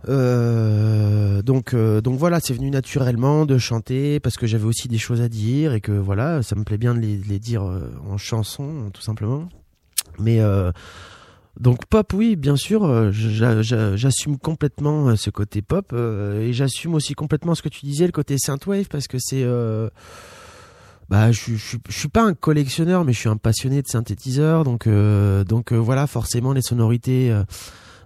donc, 0.08 1.75
donc 1.75 2.18
voilà, 2.18 2.40
c'est 2.40 2.52
venu 2.52 2.70
naturellement 2.70 3.46
de 3.46 3.56
chanter 3.58 4.18
parce 4.18 4.37
que 4.37 4.46
j'avais 4.46 4.66
aussi 4.66 4.88
des 4.88 4.99
choses 4.99 5.20
à 5.20 5.28
dire 5.28 5.72
et 5.72 5.80
que 5.80 5.92
voilà, 5.92 6.42
ça 6.42 6.56
me 6.56 6.64
plaît 6.64 6.78
bien 6.78 6.94
de 6.94 7.00
les 7.00 7.38
dire 7.38 7.62
en 7.62 8.18
chanson, 8.18 8.90
tout 8.92 9.02
simplement. 9.02 9.49
Mais 10.18 10.40
donc 11.61 11.85
pop, 11.85 12.14
oui, 12.14 12.37
bien 12.37 12.57
sûr, 12.57 12.87
euh, 12.87 13.11
j'assume 13.12 14.38
complètement 14.38 15.09
euh, 15.09 15.17
ce 15.17 15.29
côté 15.29 15.61
pop 15.61 15.93
euh, 15.93 16.40
et 16.40 16.55
j'assume 16.55 16.95
aussi 16.95 17.12
complètement 17.12 17.55
ce 17.55 17.61
que 17.61 17.69
tu 17.69 17.85
disais, 17.85 18.07
le 18.07 18.12
côté 18.12 18.38
synthwave, 18.38 18.88
parce 18.88 19.07
que 19.07 19.19
c'est, 19.21 19.45
bah, 21.11 21.33
je, 21.33 21.55
suis 21.90 22.09
pas 22.09 22.23
un 22.23 22.33
collectionneur, 22.33 23.05
mais 23.05 23.12
je 23.12 23.19
suis 23.19 23.29
un 23.29 23.37
passionné 23.37 23.83
de 23.83 23.88
synthétiseurs, 23.88 24.64
donc 24.64 24.88
donc 24.88 25.73
voilà, 25.75 26.07
forcément 26.07 26.55
les 26.55 26.62
sonorités, 26.62 27.38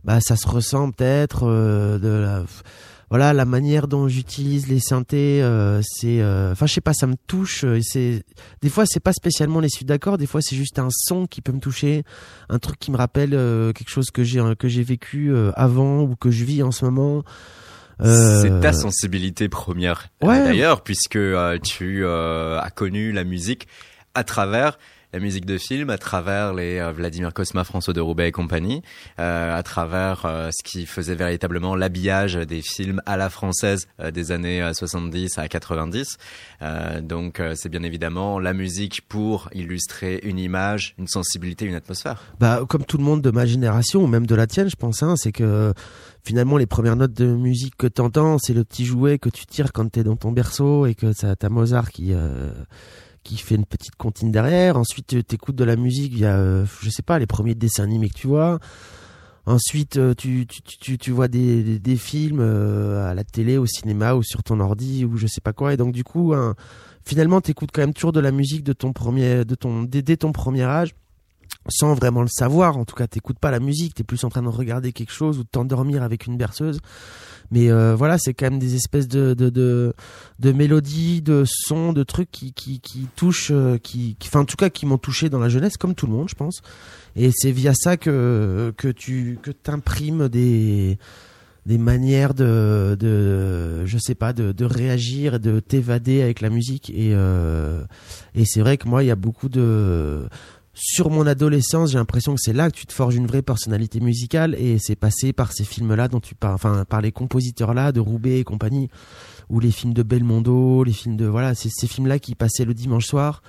bah 0.02 0.18
ça 0.20 0.34
se 0.34 0.48
ressent 0.48 0.90
peut-être 0.90 1.46
de 1.46 2.08
la 2.08 2.42
voilà 3.10 3.32
la 3.32 3.44
manière 3.44 3.88
dont 3.88 4.08
j'utilise 4.08 4.68
les 4.68 4.80
synthés 4.80 5.42
euh, 5.42 5.80
c'est 5.82 6.20
euh, 6.20 6.52
enfin 6.52 6.66
je 6.66 6.74
sais 6.74 6.80
pas 6.80 6.94
ça 6.94 7.06
me 7.06 7.16
touche 7.26 7.64
euh, 7.64 7.78
c'est 7.82 8.24
des 8.62 8.68
fois 8.68 8.84
c'est 8.86 9.00
pas 9.00 9.12
spécialement 9.12 9.60
les 9.60 9.68
suites 9.68 9.88
d'accords 9.88 10.18
des 10.18 10.26
fois 10.26 10.40
c'est 10.40 10.56
juste 10.56 10.78
un 10.78 10.88
son 10.90 11.26
qui 11.26 11.40
peut 11.40 11.52
me 11.52 11.60
toucher 11.60 12.04
un 12.48 12.58
truc 12.58 12.78
qui 12.78 12.90
me 12.90 12.96
rappelle 12.96 13.30
quelque 13.74 13.88
chose 13.88 14.10
que 14.12 14.22
j'ai 14.22 14.42
que 14.58 14.68
j'ai 14.68 14.82
vécu 14.82 15.34
avant 15.54 16.02
ou 16.02 16.16
que 16.16 16.30
je 16.30 16.44
vis 16.44 16.62
en 16.62 16.70
ce 16.70 16.84
moment. 16.84 17.22
C'est 18.02 18.60
ta 18.60 18.72
sensibilité 18.72 19.48
première 19.48 20.08
d'ailleurs 20.20 20.82
puisque 20.82 21.18
tu 21.62 22.06
as 22.06 22.70
connu 22.74 23.12
la 23.12 23.24
musique 23.24 23.68
à 24.14 24.24
travers 24.24 24.78
la 25.14 25.20
musique 25.20 25.46
de 25.46 25.58
film 25.58 25.90
à 25.90 25.98
travers 25.98 26.52
les 26.54 26.80
euh, 26.80 26.90
Vladimir 26.90 27.32
Cosma, 27.32 27.62
François 27.62 27.94
de 27.94 28.00
Roubaix 28.00 28.28
et 28.28 28.32
compagnie, 28.32 28.82
euh, 29.20 29.56
à 29.56 29.62
travers 29.62 30.26
euh, 30.26 30.50
ce 30.52 30.64
qui 30.64 30.86
faisait 30.86 31.14
véritablement 31.14 31.76
l'habillage 31.76 32.34
des 32.34 32.62
films 32.62 33.00
à 33.06 33.16
la 33.16 33.30
française 33.30 33.86
des 34.12 34.32
années 34.32 34.68
70 34.72 35.38
à 35.38 35.46
90. 35.46 36.16
donc 37.02 37.40
c'est 37.54 37.68
bien 37.68 37.84
évidemment 37.84 38.40
la 38.40 38.52
musique 38.52 39.02
pour 39.08 39.48
illustrer 39.52 40.20
une 40.24 40.38
image, 40.38 40.96
une 40.98 41.06
sensibilité, 41.06 41.64
une 41.64 41.74
atmosphère. 41.74 42.20
Bah 42.40 42.64
comme 42.68 42.84
tout 42.84 42.98
le 42.98 43.04
monde 43.04 43.22
de 43.22 43.30
ma 43.30 43.46
génération 43.46 44.02
ou 44.02 44.08
même 44.08 44.26
de 44.26 44.34
la 44.34 44.48
tienne, 44.48 44.68
je 44.68 44.76
pense, 44.76 45.02
hein, 45.02 45.14
c'est 45.16 45.32
que 45.32 45.72
finalement 46.24 46.56
les 46.56 46.66
premières 46.66 46.96
notes 46.96 47.14
de 47.14 47.26
musique 47.26 47.76
que 47.76 47.86
t'entends, 47.86 48.38
c'est 48.38 48.54
le 48.54 48.64
petit 48.64 48.84
jouet 48.84 49.18
que 49.18 49.28
tu 49.28 49.46
tires 49.46 49.72
quand 49.72 49.88
t'es 49.88 50.02
dans 50.02 50.16
ton 50.16 50.32
berceau 50.32 50.86
et 50.86 50.94
que 50.94 51.12
t'as 51.12 51.48
Mozart 51.48 51.90
qui 51.90 52.12
qui 53.24 53.36
fait 53.38 53.56
une 53.56 53.64
petite 53.64 53.96
comptine 53.96 54.30
derrière. 54.30 54.76
Ensuite, 54.76 55.26
t'écoutes 55.26 55.56
de 55.56 55.64
la 55.64 55.76
musique 55.76 56.12
via, 56.12 56.36
euh, 56.36 56.64
je 56.82 56.90
sais 56.90 57.02
pas, 57.02 57.18
les 57.18 57.26
premiers 57.26 57.54
dessins 57.54 57.82
animés 57.82 58.10
que 58.10 58.18
tu 58.18 58.28
vois. 58.28 58.60
Ensuite, 59.46 59.96
euh, 59.96 60.14
tu, 60.14 60.46
tu, 60.46 60.62
tu, 60.62 60.98
tu 60.98 61.10
vois 61.10 61.28
des, 61.28 61.78
des, 61.78 61.96
films 61.96 62.40
euh, 62.40 63.10
à 63.10 63.14
la 63.14 63.24
télé, 63.24 63.58
au 63.58 63.66
cinéma 63.66 64.14
ou 64.14 64.22
sur 64.22 64.42
ton 64.42 64.60
ordi 64.60 65.04
ou 65.04 65.16
je 65.16 65.26
sais 65.26 65.40
pas 65.40 65.52
quoi. 65.52 65.74
Et 65.74 65.76
donc, 65.76 65.92
du 65.92 66.04
coup, 66.04 66.32
hein, 66.32 66.54
finalement, 67.04 67.40
t'écoutes 67.40 67.70
quand 67.72 67.82
même 67.82 67.92
toujours 67.92 68.12
de 68.12 68.20
la 68.20 68.30
musique 68.30 68.62
de 68.62 68.72
ton 68.72 68.92
premier, 68.92 69.44
de 69.44 69.54
ton, 69.54 69.82
dès, 69.82 70.16
ton 70.16 70.32
premier 70.32 70.62
âge 70.62 70.94
sans 71.68 71.94
vraiment 71.94 72.22
le 72.22 72.28
savoir. 72.28 72.76
En 72.76 72.84
tout 72.84 72.94
cas, 72.94 73.06
t'écoutes 73.06 73.38
pas 73.38 73.50
la 73.50 73.60
musique, 73.60 73.94
t'es 73.94 74.04
plus 74.04 74.22
en 74.24 74.28
train 74.28 74.42
de 74.42 74.48
regarder 74.48 74.92
quelque 74.92 75.12
chose 75.12 75.38
ou 75.38 75.44
de 75.44 75.48
t'endormir 75.48 76.02
avec 76.02 76.26
une 76.26 76.36
berceuse. 76.36 76.80
Mais 77.50 77.70
euh, 77.70 77.94
voilà, 77.94 78.16
c'est 78.18 78.34
quand 78.34 78.46
même 78.46 78.58
des 78.58 78.74
espèces 78.74 79.06
de, 79.06 79.34
de, 79.34 79.94
de, 80.38 80.52
mélodies, 80.52 81.22
de 81.22 81.44
sons, 81.46 81.92
de 81.92 82.02
trucs 82.02 82.30
qui, 82.30 82.52
qui, 82.52 82.80
qui 82.80 83.06
touchent, 83.16 83.50
euh, 83.52 83.78
qui, 83.78 84.16
enfin 84.24 84.40
en 84.40 84.44
tout 84.44 84.56
cas 84.56 84.70
qui 84.70 84.86
m'ont 84.86 84.98
touché 84.98 85.28
dans 85.28 85.38
la 85.38 85.48
jeunesse, 85.48 85.76
comme 85.76 85.94
tout 85.94 86.06
le 86.06 86.12
monde, 86.12 86.28
je 86.28 86.34
pense. 86.34 86.62
Et 87.16 87.30
c'est 87.34 87.52
via 87.52 87.72
ça 87.74 87.96
que, 87.96 88.72
que 88.76 88.88
tu 88.88 89.38
que 89.42 89.50
t'imprimes 89.50 90.28
des 90.28 90.98
des 91.66 91.78
manières 91.78 92.34
de, 92.34 92.96
de 92.98 93.86
je 93.86 93.98
sais 93.98 94.14
pas 94.14 94.32
de, 94.32 94.52
de 94.52 94.64
réagir 94.64 95.40
de 95.40 95.60
t'évader 95.60 96.20
avec 96.20 96.40
la 96.42 96.50
musique 96.50 96.90
et 96.90 97.12
euh, 97.14 97.82
et 98.34 98.44
c'est 98.44 98.60
vrai 98.60 98.76
que 98.76 98.86
moi 98.86 99.02
il 99.02 99.06
y 99.06 99.10
a 99.10 99.16
beaucoup 99.16 99.48
de 99.48 100.28
sur 100.74 101.08
mon 101.08 101.26
adolescence, 101.26 101.92
j'ai 101.92 101.98
l'impression 101.98 102.34
que 102.34 102.40
c'est 102.40 102.52
là 102.52 102.70
que 102.70 102.76
tu 102.76 102.86
te 102.86 102.92
forges 102.92 103.14
une 103.14 103.26
vraie 103.26 103.42
personnalité 103.42 104.00
musicale 104.00 104.56
et 104.56 104.78
c'est 104.78 104.96
passé 104.96 105.32
par 105.32 105.52
ces 105.52 105.64
films-là 105.64 106.08
dont 106.08 106.20
tu 106.20 106.34
parles, 106.34 106.54
enfin 106.54 106.84
par 106.84 107.00
les 107.00 107.12
compositeurs-là 107.12 107.92
de 107.92 108.00
Roubaix 108.00 108.40
et 108.40 108.44
compagnie, 108.44 108.88
ou 109.48 109.60
les 109.60 109.70
films 109.70 109.94
de 109.94 110.02
Belmondo, 110.02 110.82
les 110.82 110.92
films 110.92 111.16
de 111.16 111.26
voilà, 111.26 111.54
c'est 111.54 111.70
ces 111.70 111.86
films-là 111.86 112.18
qui 112.18 112.34
passaient 112.34 112.64
le 112.64 112.74
dimanche 112.74 113.06
soir. 113.06 113.42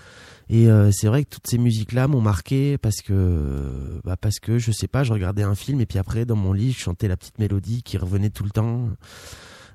Et 0.47 0.69
euh, 0.69 0.91
c'est 0.91 1.07
vrai 1.07 1.23
que 1.23 1.29
toutes 1.29 1.47
ces 1.47 1.57
musiques-là 1.57 2.07
m'ont 2.07 2.21
marqué 2.21 2.77
parce 2.77 3.01
que 3.01 3.99
bah 4.03 4.15
parce 4.15 4.39
que 4.39 4.59
je 4.59 4.71
sais 4.71 4.87
pas, 4.87 5.03
je 5.03 5.11
regardais 5.11 5.41
un 5.41 5.55
film 5.55 5.81
et 5.81 5.87
puis 5.87 5.97
après 5.97 6.25
dans 6.25 6.35
mon 6.35 6.53
lit, 6.53 6.71
je 6.71 6.79
chantais 6.79 7.07
la 7.07 7.17
petite 7.17 7.39
mélodie 7.39 7.81
qui 7.81 7.97
revenait 7.97 8.29
tout 8.29 8.43
le 8.43 8.51
temps. 8.51 8.89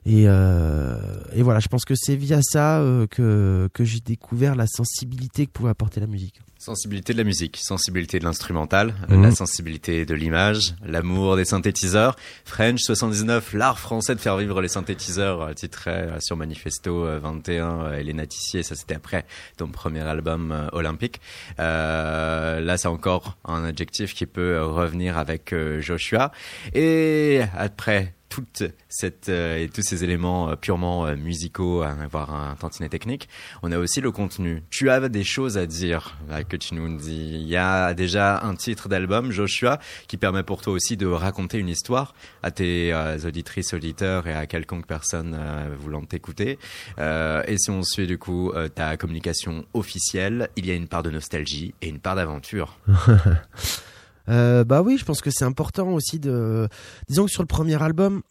Et, 0.07 0.25
euh, 0.26 0.97
et 1.35 1.42
voilà, 1.42 1.61
je 1.61 1.69
pense 1.69 1.85
que 1.85 1.95
c'est 1.95 2.16
via 2.16 2.40
ça 2.42 2.80
euh, 2.80 3.07
que, 3.07 3.69
que 3.73 3.85
j'ai 3.85 4.00
découvert 4.00 4.54
la 4.54 4.66
sensibilité 4.66 5.47
que 5.47 5.52
pouvait 5.52 5.71
apporter 5.71 6.00
la 6.00 6.07
musique. 6.07 6.40
Sensibilité 6.61 7.14
de 7.14 7.19
la 7.19 7.25
musique, 7.25 7.57
sensibilité 7.57 8.19
de 8.19 8.25
l'instrumental, 8.25 8.95
mhm. 9.09 9.23
la 9.23 9.30
sensibilité 9.30 10.04
de 10.04 10.14
l'image, 10.14 10.75
l'amour 10.85 11.37
des 11.37 11.47
synthétiseurs. 11.47 12.16
French 12.45 12.80
79, 12.80 13.54
l'art 13.54 13.78
français 13.78 14.14
de 14.14 14.21
faire 14.21 14.37
vivre 14.37 14.61
les 14.61 14.69
synthétiseurs, 14.69 15.40
euh, 15.40 15.52
titré 15.54 16.09
sur 16.19 16.37
Manifesto 16.37 17.19
21, 17.19 17.80
euh, 17.80 17.92
Elena 17.95 18.26
Tissier, 18.26 18.62
ça 18.62 18.75
c'était 18.75 18.95
après 18.95 19.25
ton 19.57 19.69
premier 19.69 20.02
album 20.02 20.69
olympique. 20.73 21.23
Euh, 21.59 22.61
là 22.61 22.76
c'est 22.76 22.88
encore 22.88 23.38
un 23.47 23.64
adjectif 23.64 24.12
qui 24.12 24.26
peut 24.26 24.62
revenir 24.62 25.16
avec 25.16 25.54
Joshua. 25.78 26.30
Et 26.75 27.40
après 27.57 28.12
toute 28.31 28.63
cette 28.89 29.29
euh, 29.29 29.63
et 29.63 29.69
tous 29.69 29.83
ces 29.83 30.05
éléments 30.05 30.51
euh, 30.51 30.57
purement 30.57 31.05
euh, 31.05 31.17
musicaux, 31.17 31.85
voire 32.11 32.33
un 32.33 32.55
tantinet 32.55 32.89
technique, 32.89 33.29
on 33.63 33.73
a 33.73 33.79
aussi 33.79 34.01
le 34.01 34.11
contenu. 34.13 34.63
Tu 34.71 34.89
as 34.89 35.09
des 35.09 35.25
choses 35.25 35.59
à 35.59 35.67
dire 35.67 36.17
que 36.49 36.57
tu 36.57 36.75
nous 36.75 36.97
dis. 36.97 37.33
Il 37.35 37.49
y 37.49 37.57
a 37.57 37.93
déjà 37.93 38.41
un 38.43 38.55
titre 38.55 38.89
d'album, 38.89 39.33
Joshua, 39.33 39.81
qui 40.07 40.17
permet 40.17 40.45
pour 40.45 40.63
toi 40.63 40.73
aussi 40.73 40.97
de 40.97 41.07
raconter 41.07 41.59
une 41.59 41.69
histoire 41.69 42.15
à 42.43 42.53
tes 42.53 42.95
auditrices, 43.25 43.75
auditeurs 43.75 44.29
et 44.29 44.33
à 44.33 44.47
quelconque 44.47 44.87
personne 44.87 45.37
voulant 45.81 46.05
t'écouter. 46.05 46.59
et 46.99 47.57
si 47.59 47.71
on 47.71 47.83
suit 47.83 48.07
du 48.07 48.19
coup 48.19 48.53
ta 48.75 48.97
communication 48.97 49.65
officielle, 49.75 50.51
il 50.57 50.67
y 50.67 50.71
a 50.71 50.75
une 50.75 50.89
part 50.89 51.03
de 51.03 51.11
nostalgie 51.11 51.75
et 51.83 51.89
une 51.89 51.99
part 51.99 52.15
d'aventure. 52.15 52.79
Euh, 54.31 54.65
bah 54.65 54.83
oui, 54.83 54.97
je 54.99 55.05
pense 55.05 55.21
que 55.21 55.31
c'est 55.31 55.45
important 55.45 55.89
aussi 55.89 56.19
de. 56.19 56.69
Disons 57.09 57.27
que 57.27 57.31
sur 57.31 57.43
le 57.43 57.49
premier 57.49 57.81
album, 57.83 58.23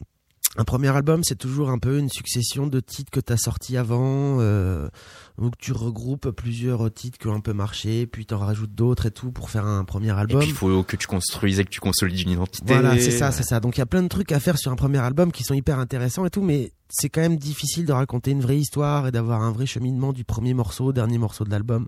un 0.58 0.64
premier 0.64 0.88
album, 0.88 1.24
c'est 1.24 1.38
toujours 1.38 1.70
un 1.70 1.78
peu 1.78 2.00
une 2.00 2.10
succession 2.10 2.66
de 2.66 2.80
titres 2.80 3.12
que 3.12 3.20
tu 3.20 3.32
as 3.32 3.38
sortis 3.38 3.78
avant, 3.78 4.38
euh, 4.40 4.90
où 5.38 5.52
tu 5.60 5.74
regroupes 5.74 6.32
plusieurs 6.32 6.92
titres 6.92 7.20
qui 7.20 7.28
ont 7.28 7.36
un 7.36 7.40
peu 7.40 7.54
marché, 7.54 8.08
puis 8.08 8.26
tu 8.26 8.34
en 8.34 8.40
rajoutes 8.40 8.74
d'autres 8.74 9.06
et 9.06 9.12
tout 9.12 9.32
pour 9.32 9.52
faire 9.52 9.66
un 9.66 9.86
premier 9.86 10.10
album. 10.10 10.42
Et 10.42 10.46
puis 10.46 10.50
il 10.50 10.56
faut 10.56 10.84
que 10.84 10.96
tu 10.96 11.06
construises 11.06 11.60
et 11.60 11.66
que 11.66 11.70
tu 11.70 11.80
consolides 11.80 12.20
une 12.20 12.32
identité. 12.32 12.66
Voilà, 12.66 12.98
c'est 12.98 13.12
ça, 13.12 13.32
c'est 13.32 13.44
ça. 13.44 13.60
Donc 13.60 13.78
il 13.78 13.80
y 13.80 13.84
a 13.84 13.86
plein 13.86 14.02
de 14.02 14.08
trucs 14.08 14.32
à 14.32 14.40
faire 14.40 14.58
sur 14.58 14.72
un 14.72 14.76
premier 14.76 14.98
album 14.98 15.32
qui 15.32 15.44
sont 15.44 15.54
hyper 15.54 15.78
intéressants 15.78 16.26
et 16.26 16.32
tout, 16.32 16.42
mais 16.42 16.72
c'est 16.90 17.10
quand 17.10 17.22
même 17.22 17.38
difficile 17.38 17.86
de 17.86 17.94
raconter 17.94 18.32
une 18.32 18.42
vraie 18.42 18.58
histoire 18.58 19.08
et 19.08 19.12
d'avoir 19.12 19.44
un 19.44 19.52
vrai 19.52 19.68
cheminement 19.68 20.14
du 20.14 20.24
premier 20.24 20.56
morceau 20.56 20.86
au 20.86 20.94
dernier 20.94 21.20
morceau 21.20 21.44
de 21.44 21.52
l'album. 21.52 21.88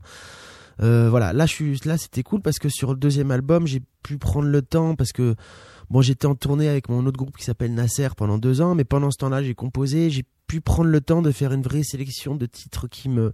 Euh, 0.81 1.09
voilà, 1.09 1.33
là 1.33 1.45
je 1.45 1.53
suis 1.53 1.79
là 1.85 1.97
c'était 1.97 2.23
cool 2.23 2.41
parce 2.41 2.57
que 2.57 2.69
sur 2.69 2.91
le 2.91 2.97
deuxième 2.97 3.31
album, 3.31 3.67
j'ai 3.67 3.81
pu 4.03 4.17
prendre 4.17 4.47
le 4.47 4.61
temps 4.61 4.95
parce 4.95 5.11
que 5.11 5.35
Bon, 5.91 6.01
j'étais 6.01 6.25
en 6.25 6.35
tournée 6.35 6.69
avec 6.69 6.87
mon 6.87 7.05
autre 7.05 7.17
groupe 7.17 7.35
qui 7.35 7.43
s'appelle 7.43 7.73
Nasser 7.73 8.07
pendant 8.15 8.37
deux 8.37 8.61
ans, 8.61 8.75
mais 8.75 8.85
pendant 8.85 9.11
ce 9.11 9.17
temps-là, 9.17 9.43
j'ai 9.43 9.55
composé, 9.55 10.09
j'ai 10.09 10.23
pu 10.47 10.61
prendre 10.61 10.89
le 10.89 11.01
temps 11.01 11.21
de 11.21 11.31
faire 11.31 11.51
une 11.51 11.63
vraie 11.63 11.83
sélection 11.83 12.33
de 12.33 12.45
titres 12.45 12.87
qui 12.87 13.09
me, 13.09 13.33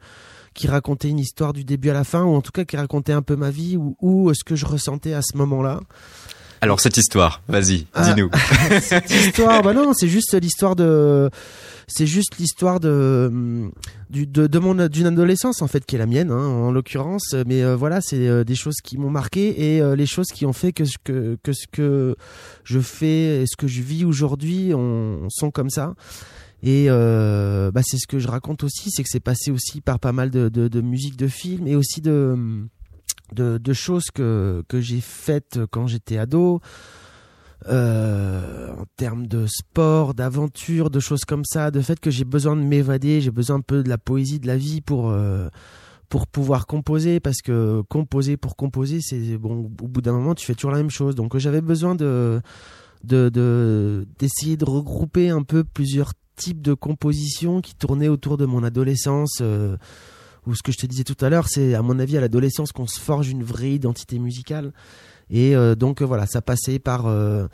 qui 0.55 0.67
racontaient 0.67 1.09
une 1.09 1.19
histoire 1.19 1.53
du 1.53 1.63
début 1.63 1.91
à 1.91 1.93
la 1.93 2.03
fin, 2.03 2.23
ou 2.23 2.33
en 2.33 2.41
tout 2.41 2.51
cas 2.51 2.65
qui 2.65 2.75
racontaient 2.75 3.13
un 3.13 3.21
peu 3.21 3.35
ma 3.35 3.51
vie 3.51 3.77
ou, 3.77 3.95
ou 4.01 4.33
ce 4.33 4.43
que 4.43 4.55
je 4.55 4.65
ressentais 4.65 5.13
à 5.13 5.21
ce 5.21 5.37
moment-là. 5.37 5.81
Alors 6.61 6.79
cette 6.79 6.97
histoire, 6.97 7.41
vas-y, 7.47 7.85
ah, 7.93 8.13
dis-nous. 8.13 8.29
cette 8.81 9.11
histoire, 9.11 9.61
bah 9.61 9.73
non, 9.73 9.93
c'est 9.93 10.07
juste 10.07 10.33
l'histoire 10.41 10.75
de, 10.75 11.29
c'est 11.87 12.05
juste 12.05 12.37
l'histoire 12.37 12.81
de, 12.81 13.71
du, 14.09 14.27
de, 14.27 14.47
de 14.47 14.59
mon 14.59 14.87
d'une 14.87 15.05
adolescence 15.05 15.61
en 15.61 15.67
fait 15.67 15.85
qui 15.85 15.95
est 15.95 15.99
la 15.99 16.05
mienne, 16.05 16.31
hein, 16.31 16.45
en 16.45 16.71
l'occurrence. 16.71 17.33
Mais 17.45 17.63
euh, 17.63 17.77
voilà, 17.77 18.01
c'est 18.01 18.27
euh, 18.27 18.43
des 18.43 18.55
choses 18.55 18.77
qui 18.83 18.97
m'ont 18.97 19.09
marqué 19.09 19.75
et 19.75 19.81
euh, 19.81 19.95
les 19.95 20.05
choses 20.05 20.27
qui 20.27 20.45
ont 20.45 20.53
fait 20.53 20.73
que 20.73 20.83
ce 20.83 20.97
que, 21.01 21.37
que 21.43 21.53
ce 21.53 21.65
que 21.71 22.15
je 22.65 22.79
fais 22.79 23.41
et 23.41 23.45
ce 23.47 23.55
que 23.55 23.67
je 23.67 23.81
vis 23.81 24.03
aujourd'hui, 24.03 24.73
on, 24.73 25.29
sont 25.29 25.49
comme 25.49 25.69
ça. 25.69 25.93
Et 26.61 26.87
bah, 26.87 27.81
c'est 27.83 27.97
ce 27.97 28.07
que 28.07 28.19
je 28.19 28.27
raconte 28.27 28.63
aussi, 28.63 28.89
c'est 28.91 29.03
que 29.03 29.09
c'est 29.09 29.21
passé 29.21 29.51
aussi 29.51 29.79
par 29.79 29.99
pas 29.99 30.11
mal 30.11 30.29
de, 30.29 30.49
de, 30.49 30.67
de 30.67 30.81
musique 30.81 31.15
de 31.15 31.27
film 31.27 31.67
et 31.67 31.75
aussi 31.75 32.01
de 32.01 32.67
de, 33.33 33.73
choses 33.73 34.05
que, 34.13 34.63
que 34.67 34.79
j'ai 34.81 35.01
faites 35.01 35.59
quand 35.71 35.87
j'étais 35.87 36.17
ado. 36.17 36.61
Euh, 37.67 38.71
en 38.77 38.85
termes 38.97 39.25
de 39.25 39.47
sport, 39.47 40.13
d'aventure, 40.13 40.91
de 40.91 40.99
choses 40.99 41.25
comme 41.25 41.43
ça, 41.43 41.71
de 41.71 41.81
fait 41.81 41.99
que 41.99 42.11
j'ai 42.11 42.23
besoin 42.23 42.55
de 42.55 42.61
m'évader, 42.61 43.19
j'ai 43.19 43.31
besoin 43.31 43.57
un 43.57 43.61
peu 43.61 43.81
de 43.81 43.89
la 43.89 43.97
poésie 43.97 44.39
de 44.39 44.45
la 44.45 44.57
vie 44.57 44.79
pour 44.79 45.09
euh, 45.09 45.49
pour 46.07 46.27
pouvoir 46.27 46.67
composer 46.67 47.19
parce 47.19 47.41
que 47.41 47.81
composer 47.89 48.37
pour 48.37 48.55
composer, 48.55 48.99
c'est 49.01 49.37
bon 49.37 49.71
au 49.81 49.87
bout 49.87 50.01
d'un 50.01 50.13
moment 50.13 50.35
tu 50.35 50.45
fais 50.45 50.53
toujours 50.53 50.71
la 50.71 50.77
même 50.77 50.91
chose. 50.91 51.15
Donc 51.15 51.35
j'avais 51.37 51.61
besoin 51.61 51.95
de 51.95 52.41
de 53.03 54.05
d'essayer 54.19 54.55
de, 54.55 54.65
regrouper 54.65 55.29
un 55.29 55.41
peu 55.41 55.63
plusieurs 55.63 56.13
types 56.35 56.61
de 56.61 56.75
compositions 56.75 57.61
qui 57.61 57.75
tournaient 57.75 58.07
autour 58.07 58.37
de 58.37 58.45
mon 58.45 58.63
adolescence. 58.63 59.41
Euh, 60.47 60.51
ou 60.51 60.55
ce 60.55 60.63
que 60.63 60.71
je 60.71 60.77
te 60.77 60.85
disais 60.85 61.03
tout 61.03 61.17
à 61.23 61.29
l'heure, 61.29 61.47
c'est 61.47 61.75
à 61.75 61.81
mon 61.81 61.99
avis 61.99 62.17
à 62.17 62.21
l'adolescence 62.21 62.71
qu'on 62.71 62.87
se 62.87 62.99
forge 62.99 63.29
une 63.29 63.43
vraie 63.43 63.71
identité 63.71 64.19
musicale. 64.19 64.71
Et 65.29 65.55
euh, 65.55 65.75
donc 65.75 66.01
voilà, 66.01 66.25
ça 66.25 66.41
passait 66.41 66.79
par 66.79 67.07
euh, 67.07 67.47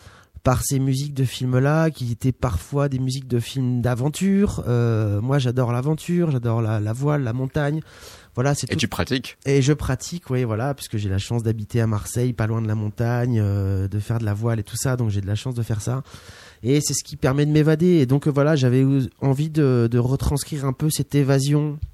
par 0.43 0.61
ces 0.61 0.77
musiques 0.77 1.13
de 1.13 1.23
films 1.23 1.57
là, 1.57 1.89
qui 1.89 2.11
étaient 2.11 2.33
parfois 2.33 2.89
des 2.89 2.99
musiques 2.99 3.27
de 3.27 3.39
films 3.39 3.81
d'aventure. 3.81 4.63
Euh, 4.67 5.21
moi, 5.21 5.39
j'adore 5.39 5.71
l'aventure, 5.71 6.31
j'adore 6.31 6.61
la, 6.61 6.81
la, 6.81 6.93
voile, 6.93 7.23
la 7.23 7.31
montagne. 7.31 7.79
Voilà, 8.35 8.53
c'est. 8.53 8.71
Et 8.71 8.75
tu 8.75 8.89
pratiques? 8.89 9.37
Et 9.45 9.61
je 9.61 9.71
pratique, 9.71 10.29
oui, 10.29 10.43
voilà, 10.43 10.73
puisque 10.73 10.97
j'ai 10.97 11.07
la 11.07 11.17
chance 11.17 11.43
d'habiter 11.43 11.79
à 11.79 11.87
Marseille, 11.87 12.33
pas 12.33 12.45
loin 12.45 12.61
de 12.61 12.67
la 12.67 12.75
montagne, 12.75 13.41
de 13.41 13.99
faire 13.99 14.19
de 14.19 14.25
la 14.25 14.33
voile 14.33 14.59
et 14.59 14.63
tout 14.63 14.75
ça, 14.75 14.97
donc 14.97 15.11
j'ai 15.11 15.21
de 15.21 15.27
la 15.27 15.35
chance 15.35 15.55
de 15.55 15.63
faire 15.63 15.81
ça. 15.81 16.03
Et 16.61 16.81
c'est 16.81 16.93
ce 16.93 17.03
qui 17.03 17.15
permet 17.15 17.45
de 17.45 17.51
m'évader. 17.51 17.99
Et 17.99 18.05
donc 18.05 18.27
voilà, 18.27 18.55
j'avais 18.55 18.85
envie 19.21 19.49
de, 19.49 19.87
de 19.89 19.97
retranscrire 19.97 20.65
un 20.65 20.73
peu 20.73 20.89
cette 20.89 21.15
évasion 21.15 21.73
euh, 21.73 21.92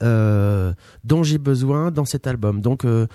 dont 0.00 1.22
j'ai 1.22 1.38
besoin 1.38 1.90
dans 1.90 2.04
cet 2.04 2.26
album. 2.26 2.60
Donc 2.60 2.84
euh, 2.84 3.06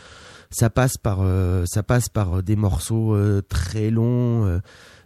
ça 0.49 0.69
passe 0.69 0.97
par 0.97 1.19
euh, 1.21 1.63
ça 1.65 1.83
passe 1.83 2.09
par 2.09 2.43
des 2.43 2.55
morceaux 2.55 3.15
très 3.47 3.89
longs 3.89 4.61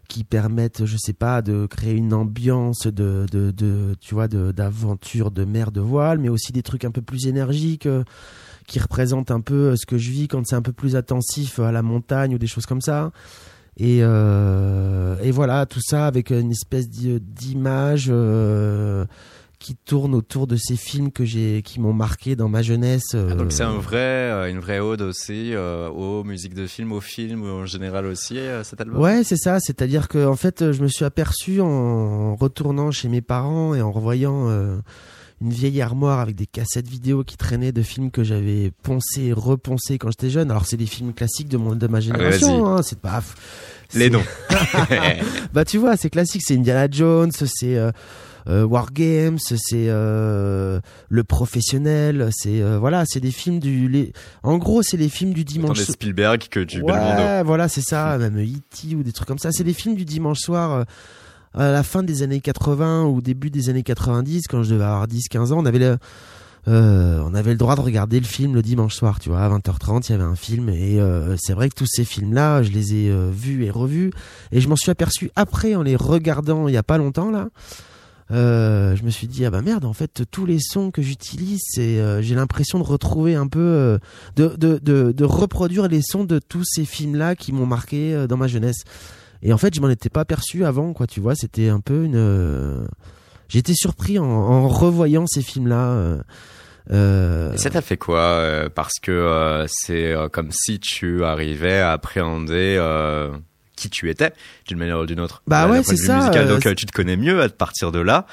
qui 0.08 0.24
permettent 0.24 0.86
je 0.86 0.98
sais 0.98 1.14
pas 1.14 1.42
de 1.42 1.66
créer 1.66 1.94
une 1.94 2.14
ambiance 2.14 2.88
de 2.88 3.26
de, 3.32 3.52
de 3.52 3.96
tu 4.00 4.14
vois 4.14 4.28
d'aventure 4.28 5.32
de, 5.32 5.44
mer 5.46 5.72
de 5.72 5.82
voile 5.82 6.20
mais 6.20 6.30
aussi 6.30 6.52
des 6.52 6.64
trucs 6.64 6.86
un 6.86 6.92
peu 6.92 7.02
plus 7.02 7.28
énergiques 7.28 7.90
qui 8.68 8.80
représentent 8.80 9.32
un 9.32 9.42
peu 9.42 9.76
ce 9.76 9.86
que 9.86 9.98
je 9.98 10.12
vis 10.12 10.28
quand 10.28 10.46
c'est 10.46 10.56
un 10.56 10.62
peu 10.62 10.74
plus 10.74 10.96
intensif 10.96 11.60
à 11.60 11.72
la 11.72 11.82
montagne 11.82 12.36
ou 12.36 12.38
des 12.38 12.48
choses 12.48 12.66
comme 12.66 12.82
ça 12.82 13.12
et, 13.78 13.98
et 14.00 15.32
voilà 15.32 15.66
tout 15.66 15.82
ça 15.82 16.08
avec 16.08 16.32
une 16.32 16.52
espèce 16.52 16.90
d'image 16.90 18.12
qui 19.60 19.76
tourne 19.76 20.14
autour 20.14 20.48
de 20.48 20.56
ces 20.56 20.76
films 20.76 21.12
que 21.12 21.26
j'ai 21.26 21.62
qui 21.64 21.80
m'ont 21.80 21.94
marqué 21.94 22.36
dans 22.36 22.50
ma 22.50 22.62
jeunesse. 22.62 23.16
Ah, 23.16 23.34
donc 23.34 23.52
c'est 23.52 23.64
un 23.64 23.78
vrai, 23.78 23.98
euh, 23.98 24.50
une 24.50 24.60
vraie 24.60 24.80
ode 24.80 25.02
aussi 25.02 25.54
euh, 25.54 25.90
aux 25.90 26.24
musiques 26.24 26.54
de 26.54 26.68
films, 26.68 26.92
aux 26.92 27.02
films 27.02 27.44
en 27.44 27.66
général 27.66 28.06
aussi 28.06 28.38
euh, 28.38 28.64
cet 28.64 28.82
album? 28.82 29.02
Ouais, 29.02 29.24
c'est 29.24 29.38
ça. 29.38 29.60
C'est-à-dire 29.60 30.08
que 30.08 30.26
en 30.26 30.36
fait, 30.36 30.72
je 30.72 30.82
me 30.82 30.88
suis 30.88 31.06
aperçu 31.06 31.62
en 31.62 32.36
retournant 32.36 32.92
chez 32.92 33.10
mes 33.10 33.22
parents 33.22 33.74
et 33.74 33.82
en 33.82 33.92
revoyant 33.92 34.50
une 35.42 35.52
vieille 35.52 35.82
armoire 35.82 36.20
avec 36.20 36.36
des 36.36 36.48
cassettes 36.48 36.88
vidéo 36.88 37.24
qui 37.24 37.38
traînaient 37.38 37.72
de 37.72 37.82
films 37.82 38.12
que 38.12 38.24
j'avais 38.24 38.72
poncé 38.84 39.26
et 39.26 39.34
reponsé 39.34 39.98
quand 39.98 40.10
j'étais 40.10 40.30
jeune. 40.30 40.52
Alors 40.52 40.66
c'est 40.66 40.78
des 40.78 40.86
films 40.86 41.14
classiques 41.14 41.50
de 41.50 41.58
mon 41.58 41.76
de 41.76 41.88
ma 41.88 42.00
génération. 42.00 42.68
Hein, 42.68 42.82
c'est 42.84 43.00
pas 43.00 43.22
les 43.94 44.10
noms. 44.10 44.24
bah 45.54 45.66
tu 45.66 45.78
vois, 45.78 45.98
c'est 45.98 46.10
classique. 46.10 46.42
C'est 46.46 46.56
Indiana 46.56 46.88
Jones, 46.90 47.32
c'est 47.32 47.78
euh, 47.78 47.92
War 48.48 48.94
Games, 48.94 49.40
c'est 49.40 49.58
euh, 49.74 50.80
le 51.10 51.24
professionnel, 51.26 52.30
c'est 52.32 52.62
euh, 52.62 52.80
voilà, 52.80 53.04
c'est 53.06 53.20
des 53.20 53.32
films 53.32 53.60
du 53.60 53.90
les... 53.90 54.14
en 54.42 54.58
gros, 54.58 54.82
c'est 54.82 54.96
les 54.96 55.10
films 55.10 55.34
du 55.34 55.44
dimanche. 55.44 55.82
soir. 55.82 55.94
Spielberg 55.94 56.48
que 56.50 56.62
tu 56.62 56.82
ouais, 56.82 57.44
voilà, 57.44 57.68
c'est 57.68 57.82
ça, 57.82 58.18
même 58.18 58.40
E.T. 58.40 58.96
ou 58.96 59.04
des 59.04 59.12
trucs 59.12 59.28
comme 59.28 59.38
ça, 59.38 59.52
c'est 59.52 59.66
des 59.66 59.74
films 59.74 59.96
du 59.96 60.06
dimanche 60.06 60.40
soir 60.40 60.86
à 61.54 61.72
la 61.72 61.84
fin 61.84 62.04
des 62.04 62.24
années 62.24 62.40
80 62.40 63.06
ou 63.06 63.22
début 63.22 63.50
des 63.50 63.70
années 63.70 63.84
90 63.84 64.48
quand 64.48 64.64
je 64.64 64.74
devais 64.74 64.84
avoir 64.84 65.08
10 65.08 65.28
15 65.28 65.52
ans, 65.52 65.60
on 65.60 65.66
avait 65.66 65.80
le 65.80 65.98
on 66.70 67.34
avait 67.34 67.52
le 67.52 67.58
droit 67.58 67.78
de 67.78 67.82
regarder 67.82 68.20
le 68.20 68.26
film 68.26 68.54
le 68.54 68.62
dimanche 68.62 68.94
soir, 68.94 69.22
tu 69.22 69.30
vois, 69.30 69.40
à 69.40 69.50
20h30, 69.50 70.08
il 70.08 70.12
y 70.12 70.16
avait 70.16 70.24
un 70.24 70.36
film 70.36 70.70
et 70.70 71.00
c'est 71.38 71.54
vrai 71.54 71.68
que 71.70 71.76
tous 71.76 71.88
ces 71.88 72.06
films-là, 72.06 72.64
je 72.64 72.72
les 72.72 72.94
ai 72.94 73.12
vus 73.30 73.66
et 73.66 73.72
revus 73.72 74.12
et 74.54 74.62
je 74.62 74.70
m'en 74.70 74.76
suis 74.78 74.92
aperçu 74.92 75.32
après 75.36 75.76
en 75.76 75.84
les 75.84 75.98
regardant 75.98 76.70
il 76.70 76.74
y 76.74 76.78
a 76.78 76.84
pas 76.84 76.98
longtemps 76.98 77.32
là. 77.32 77.50
Euh, 78.30 78.96
je 78.98 79.04
me 79.04 79.10
suis 79.10 79.28
dit 79.28 79.46
ah 79.46 79.50
bah 79.50 79.62
merde 79.62 79.86
en 79.86 79.94
fait 79.94 80.24
tous 80.30 80.46
les 80.46 80.60
sons 80.60 80.92
que 80.92 81.02
j'utilise 81.02 81.62
c'est 81.64 81.98
euh, 81.98 82.22
j'ai 82.22 82.36
l'impression 82.36 82.78
de 82.78 82.84
retrouver 82.84 83.36
un 83.36 83.48
peu 83.48 83.60
euh, 83.60 84.00
de, 84.36 84.48
de, 84.58 84.80
de, 84.80 85.14
de, 85.14 85.24
reproduire 85.24 85.88
les 85.88 86.02
sons 86.02 86.26
de 86.26 86.40
tous 86.40 86.66
ces 86.66 86.84
films 86.84 87.16
là 87.16 87.38
qui 87.38 87.54
m'ont 87.54 87.66
marqué 87.66 88.26
dans 88.28 88.36
ma 88.36 88.48
jeunesse. 88.48 88.84
Et 89.44 89.54
en 89.54 89.58
fait 89.58 89.74
je 89.74 89.80
m'en 89.80 89.90
étais 89.90 90.10
pas 90.10 90.26
perçu 90.26 90.66
avant 90.66 90.92
quoi 90.92 91.08
tu 91.08 91.22
vois. 91.22 91.36
C'était 91.36 91.70
un 91.70 91.80
peu 91.80 92.04
une 92.04 92.88
j'étais 93.48 93.74
surpris 93.74 94.20
en, 94.20 94.26
en, 94.26 94.68
revoyant 94.68 95.26
ces 95.26 95.42
films 95.42 95.68
là 95.68 96.20
euh... 96.92 97.54
Et 97.54 97.58
ça 97.58 97.70
t'a 97.70 97.82
fait 97.82 97.98
quoi 97.98 98.70
Parce 98.76 99.00
que 99.02 99.66
c'est 99.70 100.14
comme 100.34 100.52
si 100.52 100.80
tu 100.82 101.24
arrivais 101.24 101.80
à 101.80 101.94
appréhender 101.94 102.78
qui 103.78 103.90
tu 103.90 104.10
étais 104.10 104.34
d'une 104.68 104.78
manière 104.78 105.00
ou 105.00 105.06
d'une 105.06 105.22
autre. 105.22 105.42
Bah 105.48 105.70
ouais, 105.70 105.84
c'est 105.84 105.96
ça. 105.96 106.30
Euh, 106.30 106.48
donc 106.48 106.66
euh, 106.66 106.74
tu 106.74 106.86
te 106.86 106.92
connais 106.92 107.16
mieux 107.16 107.42
à 107.42 107.48
partir 107.48 107.94
de 107.94 108.00
là. 108.00 108.26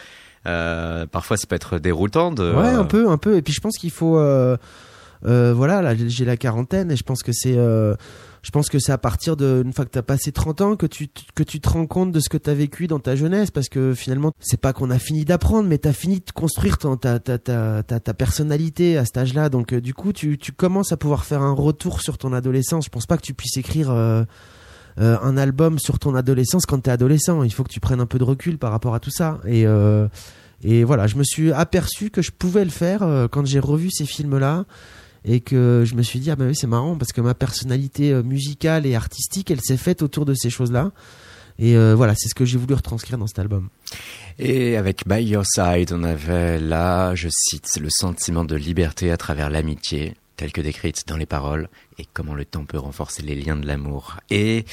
Euh, 0.47 1.07
parfois, 1.07 1.37
ça 1.37 1.47
peut 1.47 1.55
être 1.55 1.79
déroutant. 1.79 2.33
De, 2.33 2.53
ouais, 2.53 2.69
un 2.69 2.85
peu, 2.85 3.09
un 3.09 3.19
peu. 3.19 3.37
Et 3.37 3.43
puis 3.43 3.53
je 3.53 3.61
pense 3.61 3.77
qu'il 3.79 3.93
faut, 3.93 4.19
euh, 4.19 4.57
voilà, 5.23 5.81
là 5.81 5.95
j'ai 5.95 6.25
la 6.25 6.37
quarantaine 6.37 6.91
et 6.91 6.97
je 6.97 7.05
pense 7.05 7.23
que 7.23 7.33
c'est, 7.33 7.55
je 7.55 8.51
pense 8.53 8.69
que 8.69 8.79
c'est 8.79 8.93
à 8.93 8.99
partir 8.99 9.37
de 9.37 9.63
une 9.65 9.73
fois 9.73 9.87
que 9.87 9.91
t'as 9.91 10.03
passé 10.03 10.33
30 10.33 10.61
ans 10.61 10.77
que 10.77 10.85
tu 10.85 11.09
que 11.35 11.43
tu 11.43 11.61
te 11.61 11.69
rends 11.71 11.87
compte 11.87 12.13
de 12.13 12.21
ce 12.21 12.29
que 12.29 12.37
t'as 12.37 12.53
vécu 12.53 12.87
dans 12.89 12.99
ta 12.99 13.17
jeunesse 13.17 13.51
parce 13.51 13.71
que 13.71 13.95
finalement 13.95 14.33
c'est 14.39 14.61
pas 14.61 14.75
qu'on 14.75 14.91
a 14.91 14.99
fini 14.99 15.25
d'apprendre 15.25 15.67
mais 15.67 15.79
t'as 15.79 15.95
fini 15.95 16.17
de 16.17 16.31
construire 16.31 16.77
ta 16.77 16.95
ta 16.99 17.19
ta 17.19 17.83
ta 17.83 18.01
ta, 18.01 18.15
personnalité 18.15 18.99
à 18.99 19.07
cet 19.07 19.17
âge-là 19.17 19.49
donc 19.49 19.73
du 19.73 19.95
coup 19.95 20.13
tu 20.13 20.37
tu 20.37 20.53
commences 20.53 20.93
à 20.93 20.99
pouvoir 20.99 21.25
faire 21.25 21.41
un 21.41 21.55
retour 21.55 22.03
sur 22.03 22.19
ton 22.19 22.35
adolescence. 22.35 22.85
Je 22.85 22.91
pense 22.91 23.07
pas 23.07 23.17
que 23.17 23.23
tu 23.23 23.33
puisses 23.33 23.57
écrire 23.57 23.91
euh, 25.01 25.19
un 25.23 25.37
album 25.37 25.79
sur 25.79 25.99
ton 25.99 26.15
adolescence 26.15 26.67
quand 26.67 26.81
t'es 26.81 26.91
adolescent. 26.91 27.43
Il 27.43 27.53
faut 27.53 27.65
que 27.65 27.73
tu 27.73 27.81
prennes 27.81 28.01
un 28.01 28.07
peu 28.07 28.19
de 28.19 28.25
recul 28.25 28.59
par 28.59 28.71
rapport 28.71 28.95
à 28.95 29.01
tout 29.01 29.11
ça. 29.11 29.41
Et, 29.47 29.67
euh, 29.67 30.07
et 30.63 30.85
voilà, 30.85 31.07
je 31.07 31.17
me 31.17 31.25
suis 31.25 31.53
aperçu 31.53 32.11
que 32.11 32.23
je 32.23 32.31
pouvais 32.31 32.65
le 32.65 32.71
faire 32.71 33.03
euh, 33.03 33.27
quand 33.29 33.45
j'ai 33.45 33.59
revu 33.59 33.91
ces 33.91 34.07
films-là 34.07 34.65
et 35.25 35.41
que 35.41 35.85
je 35.87 35.95
me 35.95 36.03
suis 36.03 36.19
dit 36.19 36.31
ah 36.31 36.37
ben 36.37 36.49
oui 36.49 36.55
c'est 36.55 36.67
marrant 36.67 36.97
parce 36.97 37.13
que 37.13 37.23
ma 37.23 37.33
personnalité 37.33 38.13
musicale 38.23 38.85
et 38.85 38.95
artistique 38.95 39.51
elle 39.51 39.63
s'est 39.63 39.79
faite 39.79 40.03
autour 40.03 40.27
de 40.27 40.35
ces 40.35 40.51
choses-là. 40.51 40.93
Et 41.59 41.77
voilà, 41.95 42.15
c'est 42.17 42.29
ce 42.29 42.35
que 42.35 42.45
j'ai 42.45 42.59
voulu 42.59 42.75
retranscrire 42.75 43.17
dans 43.17 43.29
cet 43.29 43.39
album. 43.39 43.69
Et 44.39 44.77
avec 44.77 45.07
By 45.07 45.23
Your 45.23 45.45
Side, 45.47 45.93
on 45.93 46.03
avait 46.03 46.59
là, 46.59 47.15
je 47.15 47.29
cite, 47.31 47.79
le 47.81 47.89
sentiment 47.91 48.45
de 48.45 48.57
liberté 48.57 49.13
à 49.13 49.17
travers 49.17 49.49
l'amitié, 49.49 50.15
telle 50.37 50.53
que 50.53 50.61
décrite 50.61 51.07
dans 51.07 51.17
les 51.17 51.27
paroles 51.27 51.69
et 51.99 52.07
comment 52.13 52.35
le 52.35 52.45
temps 52.45 52.65
peut 52.65 52.79
renforcer 52.79 53.23
les 53.23 53.35
liens 53.35 53.57
de 53.57 53.67
l'amour. 53.67 54.17
Et 54.31 54.65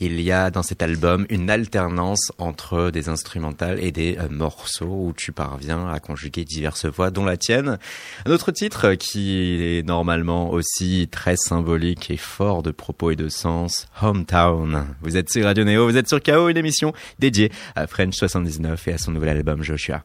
il 0.00 0.20
y 0.20 0.32
a 0.32 0.50
dans 0.50 0.62
cet 0.62 0.82
album 0.82 1.26
une 1.28 1.50
alternance 1.50 2.32
entre 2.38 2.90
des 2.90 3.08
instrumentales 3.08 3.82
et 3.82 3.92
des 3.92 4.16
euh, 4.18 4.28
morceaux 4.30 5.06
où 5.06 5.12
tu 5.14 5.32
parviens 5.32 5.88
à 5.88 6.00
conjuguer 6.00 6.44
diverses 6.44 6.86
voix, 6.86 7.10
dont 7.10 7.24
la 7.24 7.36
tienne. 7.36 7.78
Un 8.24 8.30
autre 8.30 8.52
titre 8.52 8.94
qui 8.94 9.58
est 9.60 9.86
normalement 9.86 10.50
aussi 10.50 11.08
très 11.10 11.36
symbolique 11.36 12.10
et 12.10 12.16
fort 12.16 12.62
de 12.62 12.70
propos 12.70 13.10
et 13.10 13.16
de 13.16 13.28
sens, 13.28 13.86
Hometown. 14.00 14.86
Vous 15.02 15.16
êtes 15.16 15.30
sur 15.30 15.44
Radio 15.44 15.64
Néo, 15.64 15.86
vous 15.86 15.96
êtes 15.96 16.08
sur 16.08 16.22
KO, 16.22 16.48
une 16.48 16.56
émission 16.56 16.92
dédiée 17.18 17.52
à 17.76 17.86
French 17.86 18.14
79 18.14 18.88
et 18.88 18.92
à 18.94 18.98
son 18.98 19.12
nouvel 19.12 19.36
album 19.36 19.62
Joshua. 19.62 20.02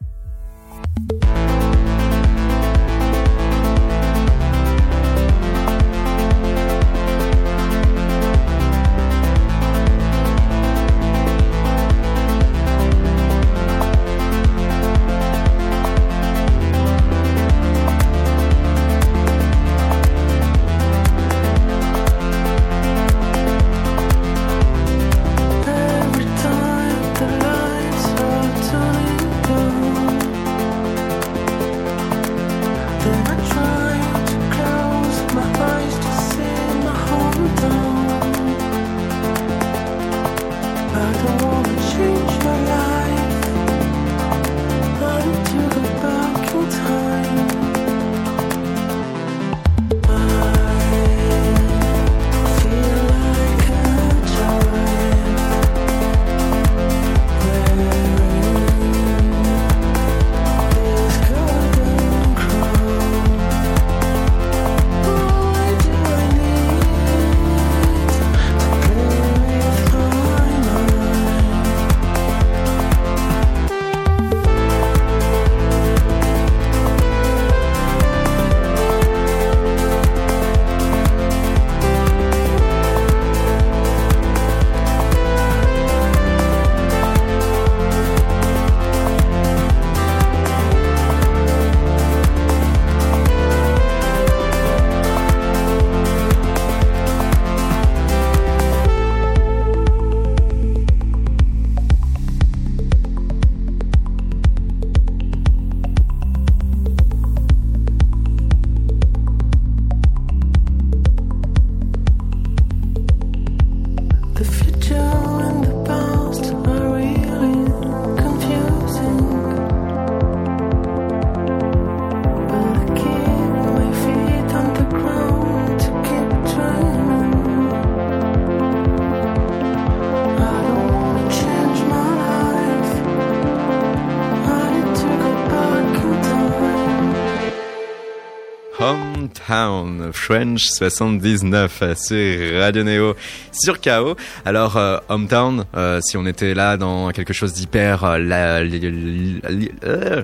French 140.12 140.68
79 140.68 141.82
sur 141.96 142.60
Radio 142.60 142.82
Neo, 142.82 143.16
sur 143.52 143.80
KO. 143.80 144.16
Alors, 144.44 144.76
euh, 144.76 144.98
Hometown, 145.08 145.64
euh, 145.76 146.00
si 146.02 146.16
on 146.16 146.26
était 146.26 146.54
là 146.54 146.76
dans 146.76 147.10
quelque 147.10 147.32
chose 147.32 147.52
d'hyper... 147.52 148.04
Euh, 148.04 150.22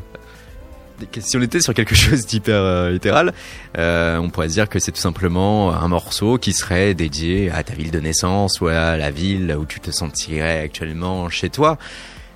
si 1.19 1.37
on 1.37 1.43
était 1.43 1.61
sur 1.61 1.75
quelque 1.75 1.97
chose 1.97 2.27
d'hyper 2.27 2.91
littéral, 2.91 3.33
on 3.77 4.31
pourrait 4.31 4.49
dire 4.49 4.69
que 4.69 4.79
c'est 4.79 4.93
tout 4.93 5.01
simplement 5.01 5.75
un 5.75 5.89
morceau 5.89 6.39
qui 6.39 6.53
serait 6.53 6.95
dédié 6.95 7.51
à 7.51 7.65
ta 7.65 7.75
ville 7.75 7.91
de 7.91 7.99
naissance 7.99 8.61
ou 8.61 8.69
à 8.69 8.97
la 8.97 9.11
ville 9.11 9.57
où 9.59 9.67
tu 9.67 9.81
te 9.81 9.91
sentirais 9.91 10.61
actuellement 10.61 11.29
chez 11.29 11.51
toi. 11.51 11.77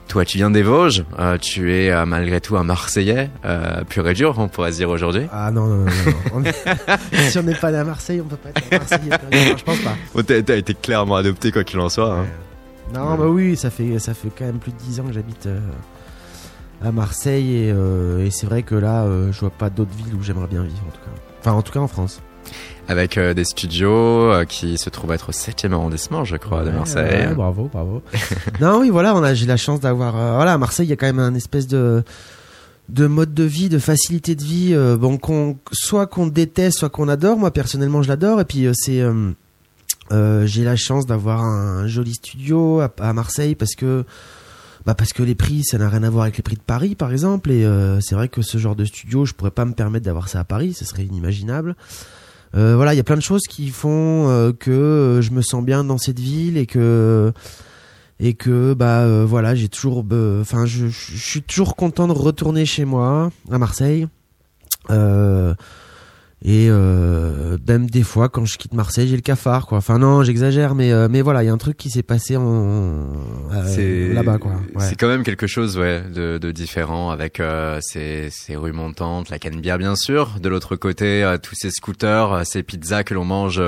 Toi, 0.09 0.25
tu 0.25 0.38
viens 0.38 0.51
des 0.51 0.62
Vosges, 0.62 1.05
euh, 1.19 1.37
tu 1.37 1.75
es 1.75 1.90
euh, 1.90 2.07
malgré 2.07 2.40
tout 2.40 2.57
un 2.57 2.62
Marseillais, 2.62 3.29
euh, 3.45 3.83
pur 3.85 4.09
et 4.09 4.14
dur, 4.14 4.37
on 4.38 4.47
pourrait 4.49 4.71
se 4.71 4.77
dire 4.77 4.88
aujourd'hui. 4.88 5.27
Ah 5.33 5.51
non, 5.51 5.66
non, 5.66 5.85
non. 5.85 6.40
non. 6.40 6.51
si 7.29 7.38
on 7.38 7.42
n'est 7.42 7.55
pas 7.55 7.73
né 7.73 7.79
à 7.79 7.85
Marseille, 7.85 8.21
on 8.21 8.29
peut 8.29 8.37
pas 8.37 8.51
être 8.51 8.62
un 8.73 8.79
Marseillais. 8.79 9.57
je 9.59 9.64
pense 9.64 9.81
pas. 9.81 9.97
Bon, 10.14 10.23
t'as, 10.23 10.57
été 10.57 10.75
clairement 10.75 11.16
adopté 11.16 11.51
quoi 11.51 11.64
qu'il 11.64 11.81
en 11.81 11.88
soit. 11.88 12.12
Hein. 12.12 12.27
Non, 12.95 13.16
bah 13.16 13.27
oui, 13.27 13.57
ça 13.57 13.71
fait 13.71 13.99
ça 13.99 14.14
fait 14.14 14.31
quand 14.37 14.45
même 14.45 14.59
plus 14.59 14.71
de 14.71 14.79
10 14.79 15.01
ans 15.01 15.05
que 15.05 15.12
j'habite 15.12 15.47
euh, 15.47 15.59
à 16.85 16.92
Marseille 16.92 17.57
et, 17.57 17.69
et 18.25 18.31
c'est 18.31 18.47
vrai 18.47 18.62
que 18.62 18.77
là, 18.77 19.07
je 19.33 19.40
vois 19.40 19.51
pas 19.51 19.71
d'autres 19.71 19.95
villes 19.97 20.14
où 20.14 20.23
j'aimerais 20.23 20.47
bien 20.47 20.62
vivre 20.62 20.85
en 20.87 20.92
tout 20.92 21.01
cas. 21.01 21.21
Enfin, 21.40 21.53
en 21.53 21.62
tout 21.62 21.73
cas 21.73 21.81
en 21.81 21.88
France 21.88 22.21
avec 22.88 23.18
euh, 23.18 23.35
des 23.35 23.44
studios 23.44 23.90
euh, 24.33 24.44
qui 24.44 24.79
se 24.79 24.90
trouvent 24.90 25.12
être 25.12 25.31
au 25.31 25.33
7e 25.33 25.72
arrondissement, 25.72 26.25
je 26.25 26.37
crois, 26.37 26.64
de 26.64 26.70
Marseille. 26.70 27.35
bravo, 27.35 27.68
bravo. 27.72 28.03
non, 28.61 28.81
oui, 28.81 28.90
voilà, 28.90 29.14
on 29.16 29.22
a, 29.22 29.35
j'ai 29.35 29.46
la 29.46 29.57
chance 29.57 29.81
d'avoir. 29.81 30.16
Euh, 30.16 30.37
voilà, 30.37 30.55
à 30.55 30.59
Marseille, 30.59 30.87
il 30.87 30.90
y 30.90 30.92
a 30.92 30.96
quand 30.96 31.07
même 31.07 31.18
un 31.18 31.35
espèce 31.35 31.66
de 31.66 32.03
de 32.88 33.09
mode 33.09 33.35
de 33.35 33.42
vie, 33.42 33.68
de 33.68 33.81
facilité 33.81 34.37
de 34.37 34.44
vie, 34.44 34.77
bon, 34.96 35.18
qu'on, 35.18 35.59
soit 35.72 36.07
qu'on 36.07 36.29
déteste, 36.29 36.79
soit 36.79 36.88
qu'on 36.88 37.09
adore. 37.09 37.37
Moi, 37.37 37.51
personnellement, 37.51 38.01
je 38.01 38.07
l'adore. 38.07 38.40
Et 38.40 38.44
puis, 38.44 38.68
c'est, 38.75 39.03
j'ai 40.12 40.62
la 40.62 40.77
chance 40.77 41.05
d'avoir 41.05 41.42
un, 41.42 41.88
joli 41.88 42.14
studio 42.14 42.79
à, 42.79 42.92
à, 43.01 43.12
Marseille 43.12 43.57
parce 43.57 43.75
que, 43.75 44.05
bah, 44.85 44.94
parce 44.94 45.12
que 45.12 45.25
les 45.25 45.35
prix, 45.35 45.64
ça 45.64 45.79
n'a 45.79 45.88
rien 45.88 46.05
à 46.05 46.11
voir 46.11 46.22
avec 46.22 46.37
les 46.37 46.44
prix 46.44 46.55
de 46.55 46.61
Paris, 46.61 46.94
par 46.94 47.11
exemple. 47.11 47.51
Et 47.51 47.68
c'est 48.03 48.14
vrai 48.14 48.29
que 48.29 48.40
ce 48.40 48.57
genre 48.57 48.77
de 48.77 48.85
studio, 48.85 49.25
je 49.25 49.33
pourrais 49.35 49.51
pas 49.51 49.64
me 49.64 49.72
permettre 49.72 50.05
d'avoir 50.05 50.29
ça 50.29 50.38
à 50.38 50.44
Paris, 50.44 50.72
ce 50.72 50.85
serait 50.85 51.03
inimaginable. 51.03 51.75
Euh, 52.57 52.75
voilà, 52.75 52.95
il 52.95 52.97
y 52.97 53.01
a 53.01 53.05
plein 53.05 53.16
de 53.16 53.23
choses 53.23 53.42
qui 53.42 53.69
font 53.69 54.29
euh, 54.29 54.53
que 54.53 54.71
euh, 54.71 55.21
je 55.21 55.31
me 55.31 55.42
sens 55.42 55.62
bien 55.62 55.85
dans 55.85 55.99
cette 55.99 56.19
ville 56.19 56.57
et 56.57 56.64
que 56.66 57.33
bah 58.75 59.25
voilà, 59.25 59.55
j'ai 59.55 59.69
toujours 59.69 60.05
enfin 60.40 60.64
je, 60.64 60.87
suis 60.88 61.42
toujours 61.42 61.77
content 61.77 62.07
de 62.09 62.12
retourner 62.12 62.64
chez 62.64 62.87
moi 62.87 63.31
à 63.51 63.59
Marseille. 63.59 64.09
Et 66.49 66.69
euh, 66.71 67.59
même 67.67 67.91
des 67.91 68.05
fois, 68.05 68.29
quand 68.29 68.45
je 68.45 68.57
quitte 68.57 68.73
Marseille, 68.73 69.09
j'ai 69.09 69.17
le 69.17 69.23
cafard, 69.23 69.67
quoi. 69.67 69.79
Enfin 69.79 69.99
non, 69.99 70.23
j'exagère, 70.23 70.77
mais 70.77 70.93
euh, 70.93 71.09
mais 71.11 71.21
voilà, 71.21 71.43
il 71.43 71.47
y 71.47 71.49
a 71.49 71.53
un 71.53 71.59
truc 71.59 71.77
qui 71.77 71.91
s'est 71.91 72.05
passé 72.05 72.37
en 72.37 73.11
euh, 73.53 74.15
là-bas, 74.15 74.39
quoi. 74.39 74.53
C'est 74.79 74.95
quand 74.95 75.09
même 75.09 75.25
quelque 75.25 75.49
chose, 75.49 75.77
ouais, 75.77 76.03
de, 76.03 76.39
de 76.39 76.53
différent 76.53 77.11
avec 77.11 77.41
euh, 77.41 77.81
ces, 77.83 78.29
ces 78.31 78.55
rues 78.55 78.71
montantes, 78.71 79.29
la 79.29 79.41
Canebière 79.41 79.77
bien 79.77 79.97
sûr. 79.97 80.37
De 80.41 80.49
l'autre 80.49 80.77
côté, 80.77 81.25
euh, 81.25 81.37
tous 81.37 81.57
ces 81.57 81.71
scooters, 81.73 82.47
ces 82.47 82.63
pizzas 82.63 83.03
que 83.03 83.15
l'on 83.15 83.25
mange 83.25 83.61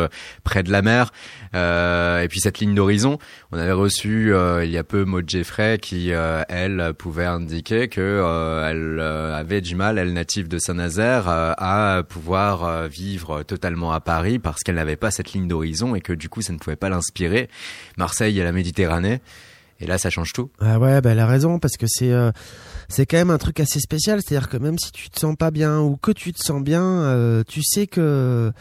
près 0.45 0.63
de 0.63 0.71
la 0.71 0.81
mer, 0.81 1.11
et 1.55 2.29
puis 2.29 2.39
cette 2.39 2.61
ligne 2.61 2.77
d'horizon. 2.77 3.19
On 3.51 3.59
avait 3.59 3.73
reçu 3.73 4.33
il 4.63 4.71
y 4.71 4.79
a 4.79 4.85
peu 4.85 5.05
Maud 5.05 5.29
Jeffrey 5.29 5.79
qui, 5.79 6.11
elle, 6.11 6.93
pouvait 6.97 7.27
indiquer 7.27 7.89
que 7.89 8.23
elle 8.65 9.01
avait 9.01 9.63
du 9.63 9.75
mal, 9.75 9.99
elle 9.99 10.13
native 10.13 10.47
de 10.47 10.59
Saint-Nazaire, 10.59 11.25
à 11.27 12.03
pouvoir 12.09 12.68
euh, 12.69 12.89
vivre 12.89 13.43
totalement 13.43 13.93
à 13.93 14.01
Paris 14.01 14.39
parce 14.39 14.63
qu'elle 14.63 14.77
n'avait 14.77 14.97
pas 14.97 15.11
cette 15.11 15.33
ligne 15.33 15.49
d'horizon 15.49 15.95
et 15.95 16.01
que 16.01 16.13
du 16.13 16.29
coup 16.29 16.43
ça 16.43 16.53
ne 16.53 16.59
pouvait 16.59 16.77
pas 16.77 16.89
l'inspirer. 16.89 17.49
Marseille, 17.97 18.41
a 18.41 18.45
la 18.45 18.53
Méditerranée. 18.53 19.21
Et 19.81 19.87
là, 19.87 19.97
ça 19.97 20.11
change 20.11 20.33
tout. 20.33 20.51
Ah 20.61 20.81
ouais, 20.81 21.01
bah, 21.01 21.11
elle 21.11 21.21
a 21.21 21.27
raison 21.27 21.61
parce 21.61 21.77
que 21.77 21.87
c'est 21.89 22.11
euh, 22.11 22.33
c'est 22.89 23.07
quand 23.07 23.17
même 23.17 23.31
un 23.31 23.39
truc 23.39 23.61
assez 23.61 23.79
spécial. 23.79 24.21
C'est-à-dire 24.21 24.49
que 24.49 24.57
même 24.57 24.79
si 24.79 24.91
tu 24.91 25.09
te 25.09 25.21
sens 25.21 25.37
pas 25.37 25.53
bien 25.53 25.81
ou 25.81 25.97
que 25.97 26.11
tu 26.11 26.33
te 26.33 26.43
sens 26.43 26.63
bien, 26.63 26.83
euh, 26.83 27.45
tu 27.47 27.63
sais 27.63 27.87
que 27.87 28.53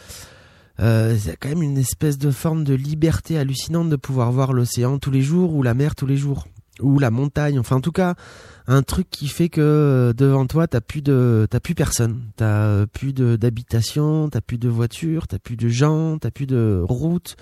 c'est 0.80 1.38
quand 1.40 1.50
même 1.50 1.64
une 1.64 1.80
espèce 1.80 2.20
de 2.20 2.30
forme 2.30 2.64
de 2.64 2.76
liberté 2.76 3.38
hallucinante 3.40 3.90
de 3.90 3.96
pouvoir 3.96 4.32
voir 4.32 4.54
l'océan 4.54 5.00
tous 5.00 5.10
les 5.10 5.24
jours 5.24 5.56
ou 5.56 5.64
la 5.64 5.74
mer 5.74 5.96
tous 5.96 6.06
les 6.06 6.18
jours 6.18 6.46
ou 6.82 7.00
la 7.00 7.12
montagne. 7.12 7.60
Enfin, 7.60 7.78
en 7.78 7.82
tout 7.82 7.92
cas, 7.92 8.16
un 8.68 8.82
truc 8.84 9.10
qui 9.10 9.28
fait 9.28 9.50
que 9.50 9.62
euh, 9.62 10.14
devant 10.14 10.46
toi, 10.46 10.68
t'as 10.68 10.82
plus 10.82 11.02
de, 11.02 11.48
t'as 11.50 11.60
plus 11.60 11.76
personne, 11.76 12.22
t'as 12.36 12.46
euh, 12.46 12.86
plus 12.86 13.14
de 13.14 13.36
d'habitation, 13.36 14.30
t'as 14.30 14.42
plus 14.42 14.58
de 14.58 14.70
voiture, 14.70 15.28
t'as 15.28 15.40
plus 15.40 15.56
de 15.56 15.70
gens, 15.70 16.18
t'as 16.18 16.32
plus 16.32 16.48
de 16.48 16.82
route. 16.84 17.36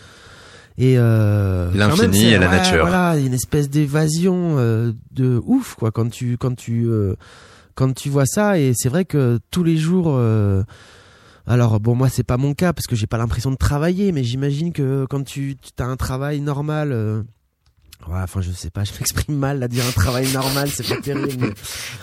Et 0.78 0.96
euh, 0.98 1.72
L'infini 1.74 2.26
et 2.26 2.38
la 2.38 2.50
ouais, 2.50 2.58
nature. 2.58 2.82
Voilà, 2.82 3.18
une 3.18 3.34
espèce 3.34 3.70
d'évasion 3.70 4.58
euh, 4.58 4.92
de 5.12 5.42
ouf 5.46 5.76
quoi 5.76 5.92
quand 5.92 6.10
tu 6.10 6.38
quand 6.38 6.54
tu 6.54 6.86
euh, 6.88 7.16
quand 7.76 7.94
tu 7.94 8.10
vois 8.10 8.26
ça 8.26 8.60
et 8.60 8.74
c'est 8.76 8.90
vrai 8.90 9.06
que 9.06 9.40
tous 9.52 9.64
les 9.64 9.78
jours 9.78 10.08
euh, 10.10 10.64
alors 11.48 11.80
bon 11.80 11.96
moi 11.96 12.10
c'est 12.10 12.24
pas 12.24 12.36
mon 12.36 12.54
cas 12.54 12.74
parce 12.74 12.88
que 12.88 12.96
j'ai 12.96 13.08
pas 13.08 13.18
l'impression 13.18 13.52
de 13.52 13.56
travailler 13.56 14.12
mais 14.12 14.26
j'imagine 14.26 14.74
que 14.74 15.06
quand 15.10 15.24
tu 15.24 15.56
as 15.80 15.86
un 15.86 15.96
travail 15.96 16.42
normal 16.42 16.92
euh, 16.92 17.24
ouais, 18.08 18.20
enfin 18.22 18.42
je 18.42 18.52
sais 18.52 18.70
pas 18.70 18.84
je 18.84 18.92
m'exprime 18.94 19.36
mal 19.38 19.62
à 19.64 19.68
dire 19.68 19.84
un 19.88 19.92
travail 19.92 20.28
normal 20.32 20.70
c'est 20.70 20.88
pas 20.88 20.98
terrible 21.02 21.34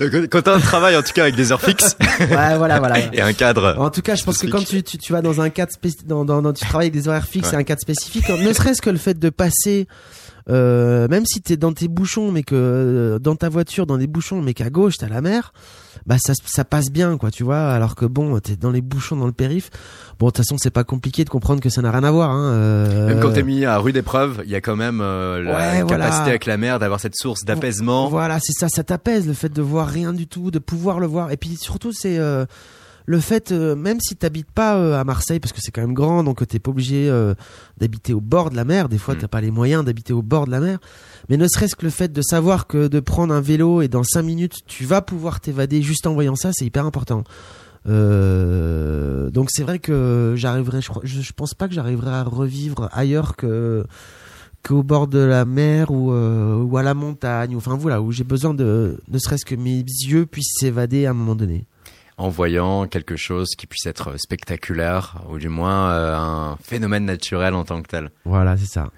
mais- 0.01 0.07
Euh, 0.07 0.27
Quand 0.31 0.43
t'as 0.43 0.55
un 0.57 0.61
travail, 0.61 0.97
en 0.97 1.03
tout 1.03 1.13
cas, 1.13 1.23
avec 1.23 1.37
des 1.37 1.53
heures 1.53 1.61
fixes 1.63 1.97
ouais 2.21 2.57
voilà 2.57 2.79
voilà 2.79 2.99
et 3.15 3.21
un 3.21 3.33
cadre. 3.33 3.77
en 3.79 3.91
tout 3.91 4.03
cas, 4.03 4.15
je 4.15 4.25
pense 4.25 4.39
que 4.39 4.47
quand 4.47 4.65
tu, 4.65 4.83
tu, 4.83 4.99
tu 4.99 5.13
vas 5.13 5.23
dans 5.23 5.41
un 5.41 5.51
cadre 5.51 5.73
spécifique, 5.73 6.07
dans, 6.07 6.25
dans, 6.25 6.43
dans- 6.43 6.53
tu 6.53 6.65
travailles 6.65 6.87
avec 6.89 6.95
des 6.95 7.09
horaires 7.09 7.27
fixes 7.27 7.49
Ouais. 7.49 7.55
et 7.55 7.59
un 7.59 7.65
cadre 7.65 7.81
spécifique, 7.81 8.29
ne 8.29 8.53
serait-ce 8.53 8.83
que 8.83 8.91
le 8.91 8.99
fait 8.99 9.19
de 9.19 9.31
passer, 9.31 9.87
euh, 10.51 11.09
même 11.09 11.25
si 11.27 11.41
t'es 11.41 11.57
dans 11.57 11.73
tes 11.73 11.89
bouchons, 11.89 12.33
mais 12.33 12.43
que 12.43 12.55
euh, 12.55 13.19
dans 13.19 13.37
ta 13.37 13.49
voiture, 13.49 13.87
dans 13.87 13.97
les 13.97 14.07
bouchons, 14.07 14.41
mais 14.43 14.55
qu'à 14.55 14.71
gauche 14.71 14.99
t'as 14.99 15.09
la 15.09 15.21
mer, 15.21 15.53
bah 16.07 16.17
ça, 16.19 16.33
ça 16.45 16.65
passe 16.65 16.91
bien, 16.91 17.17
quoi, 17.17 17.31
tu 17.31 17.45
vois. 17.45 17.71
Alors 17.71 17.95
que 17.95 18.05
bon, 18.07 18.39
t'es 18.41 18.57
dans 18.57 18.71
les 18.71 18.81
bouchons, 18.81 19.17
dans 19.17 19.27
le 19.27 19.33
périph. 19.33 19.71
Bon, 20.19 20.27
de 20.27 20.31
toute 20.31 20.39
façon, 20.39 20.57
c'est 20.59 20.71
pas 20.71 20.85
compliqué 20.85 21.25
de 21.25 21.31
comprendre 21.31 21.61
que 21.61 21.69
ça 21.69 21.83
n'a 21.83 21.91
rien 21.91 22.03
à 22.05 22.11
voir. 22.11 22.31
Hein, 22.31 22.53
euh, 22.53 23.09
Même 23.09 23.21
quand 23.21 23.33
t'es 23.33 23.43
mis 23.43 23.65
à 23.65 23.79
rude 23.79 23.97
épreuve, 23.97 24.43
il 24.45 24.51
y 24.51 24.55
a 24.57 24.61
quand 24.61 24.77
même 24.77 25.01
euh, 25.01 25.43
la 25.43 25.53
Ouais, 25.53 25.59
capacité 25.89 25.95
voilà. 25.95 26.15
avec 26.25 26.47
la 26.47 26.57
mer 26.57 26.79
d'avoir 26.79 26.99
cette 26.99 27.15
source 27.17 27.45
d'apaisement. 27.45 28.09
Voilà, 28.09 28.39
c'est 28.41 28.53
ça, 28.53 28.69
ça 28.69 28.83
t'apaise 28.83 29.27
le 29.27 29.35
fait 29.35 29.49
de 29.51 29.63
voir 29.63 29.87
rien 29.89 30.13
du 30.13 30.27
tout, 30.27 30.51
de 30.51 30.59
pouvoir 30.59 30.99
le 30.99 31.07
voir. 31.07 31.31
Et 31.31 31.37
puis 31.37 31.57
surtout, 31.57 31.93
c'est 31.93 32.19
euh, 32.19 32.47
le 33.07 33.19
fait, 33.21 33.51
euh, 33.53 33.75
même 33.75 33.99
si 34.01 34.15
t'habites 34.17 34.51
pas 34.51 34.77
euh, 34.77 34.99
à 35.01 35.05
Marseille, 35.05 35.41
parce 35.41 35.53
que 35.53 35.61
c'est 35.61 35.71
quand 35.73 35.81
même 35.81 35.95
grand, 35.95 36.23
donc 36.25 36.47
t'es 36.47 36.59
pas 36.59 36.71
obligé 36.71 37.09
euh, 37.11 37.35
d'habiter 37.79 38.12
au 38.15 38.21
bord 38.21 38.51
de 38.51 38.57
la 38.57 38.65
mer. 38.65 38.88
Des 38.88 38.99
fois, 38.99 39.15
Mm. 39.15 39.19
t'as 39.19 39.29
pas 39.29 39.41
les 39.41 39.51
moyens 39.51 39.85
d'habiter 39.85 40.12
au 40.12 40.23
bord 40.23 40.47
de 40.47 40.51
la 40.53 40.61
mer. 40.61 40.79
Mais 41.29 41.37
ne 41.37 41.47
serait-ce 41.49 41.75
que 41.77 41.85
le 41.85 41.91
fait 41.91 42.12
de 42.12 42.23
savoir 42.23 42.67
que 42.67 42.88
de 42.88 43.01
prendre 43.01 43.33
un 43.35 43.41
vélo 43.41 43.83
et 43.83 43.88
dans 43.88 44.05
cinq 44.05 44.23
minutes, 44.23 44.61
tu 44.67 44.85
vas 44.85 45.03
pouvoir 45.03 45.41
t'évader 45.41 45.83
juste 45.83 46.07
en 46.07 46.15
voyant 46.15 46.37
ça, 46.37 46.51
c'est 46.53 46.65
hyper 46.65 46.87
important. 46.87 47.25
Euh, 47.88 49.31
donc 49.31 49.49
c'est 49.51 49.62
vrai 49.62 49.79
que 49.79 50.35
j'arriverai, 50.37 50.81
je, 50.83 51.21
je 51.21 51.33
pense 51.33 51.55
pas 51.55 51.69
que 51.69 51.75
j'arriverai 51.75 52.11
à 52.11 52.23
revivre 52.23 52.88
ailleurs 52.93 53.37
que 53.37 53.85
qu'au 54.62 54.85
bord 54.85 55.09
de 55.09 55.19
la 55.19 55.45
mer 55.45 55.91
ou, 55.91 56.12
euh, 56.12 56.55
ou 56.62 56.77
à 56.77 56.85
la 56.85 56.95
montagne, 56.95 57.55
ou- 57.57 57.59
enfin 57.59 57.77
voilà, 57.77 58.01
où 58.01 58.12
j'ai 58.12 58.23
besoin 58.23 58.55
de, 58.55 59.01
ne 59.09 59.19
serait-ce 59.19 59.45
que 59.45 59.57
mes 59.57 59.79
yeux 59.81 60.25
puissent 60.27 60.55
s'évader 60.61 61.05
à 61.07 61.11
un 61.11 61.15
moment 61.15 61.35
donné. 61.35 61.67
En 62.18 62.29
voyant 62.29 62.87
quelque 62.87 63.16
chose 63.16 63.51
qui 63.57 63.66
puisse 63.66 63.87
être 63.87 64.18
spectaculaire 64.18 65.22
ou 65.29 65.38
du 65.38 65.48
moins 65.48 65.90
euh, 65.90 66.16
un 66.16 66.57
phénomène 66.62 67.05
naturel 67.05 67.55
en 67.55 67.64
tant 67.64 67.83
que 67.83 67.88
tel. 67.88 68.11
Voilà, 68.25 68.57
c'est 68.57 68.66
ça. 68.66 68.90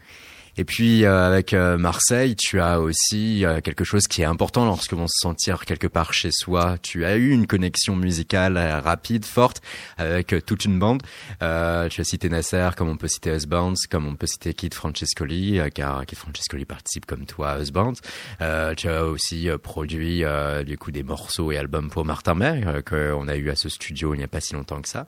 Et 0.56 0.64
puis 0.64 1.04
euh, 1.04 1.26
avec 1.26 1.52
euh, 1.52 1.76
Marseille, 1.78 2.36
tu 2.36 2.60
as 2.60 2.80
aussi 2.80 3.44
euh, 3.44 3.60
quelque 3.60 3.84
chose 3.84 4.06
qui 4.06 4.22
est 4.22 4.26
important 4.26 4.64
lorsque 4.64 4.92
l'on 4.92 5.06
se 5.06 5.18
sentir 5.20 5.64
quelque 5.64 5.86
part 5.86 6.12
chez 6.12 6.30
soi. 6.30 6.76
Tu 6.82 7.04
as 7.04 7.16
eu 7.16 7.30
une 7.30 7.46
connexion 7.46 7.96
musicale 7.96 8.58
rapide, 8.84 9.24
forte, 9.24 9.62
avec 9.96 10.34
toute 10.46 10.64
une 10.64 10.78
bande. 10.78 11.02
Euh, 11.42 11.88
tu 11.88 12.00
as 12.00 12.04
cité 12.04 12.28
Nasser, 12.28 12.70
comme 12.76 12.88
on 12.88 12.96
peut 12.96 13.08
citer 13.08 13.30
Husbands, 13.30 13.74
comme 13.90 14.06
on 14.06 14.14
peut 14.14 14.26
citer 14.26 14.54
Kid 14.54 14.74
Francescoli, 14.74 15.60
car 15.74 16.04
Kid 16.06 16.18
Francescoli 16.18 16.64
participe 16.64 17.06
comme 17.06 17.26
toi 17.26 17.52
à 17.52 17.60
Husbands. 17.60 17.94
Euh, 18.40 18.74
tu 18.74 18.88
as 18.88 19.04
aussi 19.04 19.48
produit 19.62 20.24
euh, 20.24 20.62
du 20.64 20.78
coup 20.78 20.90
des 20.90 21.02
morceaux 21.02 21.52
et 21.52 21.58
albums 21.58 21.90
pour 21.90 22.04
Martin 22.04 22.40
euh, 22.40 22.82
qu'on 22.82 23.28
a 23.28 23.36
eu 23.36 23.50
à 23.50 23.56
ce 23.56 23.68
studio 23.68 24.14
il 24.14 24.18
n'y 24.18 24.24
a 24.24 24.28
pas 24.28 24.40
si 24.40 24.54
longtemps 24.54 24.80
que 24.80 24.88
ça. 24.88 25.06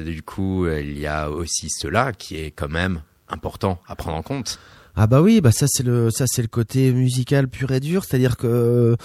Du 0.00 0.22
coup, 0.22 0.68
il 0.68 0.98
y 0.98 1.06
a 1.06 1.30
aussi 1.30 1.68
cela 1.70 2.12
qui 2.12 2.36
est 2.36 2.50
quand 2.50 2.68
même 2.68 3.02
important 3.30 3.78
à 3.88 3.96
prendre 3.96 4.16
en 4.16 4.22
compte. 4.22 4.58
Ah 4.96 5.06
bah 5.06 5.22
oui, 5.22 5.40
bah 5.40 5.52
ça 5.52 5.66
c'est 5.68 5.84
le 5.84 6.10
ça 6.10 6.24
c'est 6.26 6.42
le 6.42 6.48
côté 6.48 6.92
musical 6.92 7.48
pur 7.48 7.70
et 7.70 7.80
dur, 7.80 8.04
c'est-à-dire 8.04 8.36
que 8.36 8.96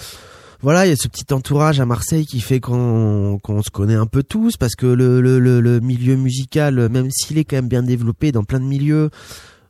voilà, 0.60 0.86
il 0.86 0.88
y 0.88 0.92
a 0.92 0.96
ce 0.96 1.08
petit 1.08 1.32
entourage 1.32 1.78
à 1.78 1.86
Marseille 1.86 2.26
qui 2.26 2.40
fait 2.40 2.58
qu'on 2.58 3.38
qu'on 3.42 3.62
se 3.62 3.70
connaît 3.70 3.94
un 3.94 4.06
peu 4.06 4.22
tous 4.22 4.56
parce 4.56 4.74
que 4.74 4.86
le 4.86 5.20
le, 5.20 5.38
le, 5.38 5.60
le 5.60 5.80
milieu 5.80 6.16
musical 6.16 6.88
même 6.88 7.10
s'il 7.10 7.38
est 7.38 7.44
quand 7.44 7.56
même 7.56 7.68
bien 7.68 7.82
développé 7.82 8.32
dans 8.32 8.44
plein 8.44 8.60
de 8.60 8.64
milieux 8.64 9.10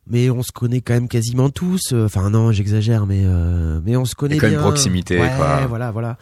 mais 0.07 0.29
on 0.31 0.43
se 0.43 0.53
connaît 0.53 0.83
quand 0.83 0.93
même 0.95 1.09
quasiment 1.09 1.49
tous. 1.49 1.93
Enfin 1.95 2.29
non, 2.31 2.53
j'exagère, 2.53 3.07
mais 3.07 3.23
euh, 3.25 3.81
mais 3.85 3.97
on 3.97 4.05
se 4.05 4.15
connaît 4.15 4.37
Il 4.37 4.43
y 4.43 4.45
a 4.45 4.49
quand 4.49 4.51
bien. 4.51 4.61
proximité, 4.61 5.19
Ouais, 5.19 5.31
quoi. 5.37 5.67
voilà, 5.67 5.91
voilà. 5.91 6.19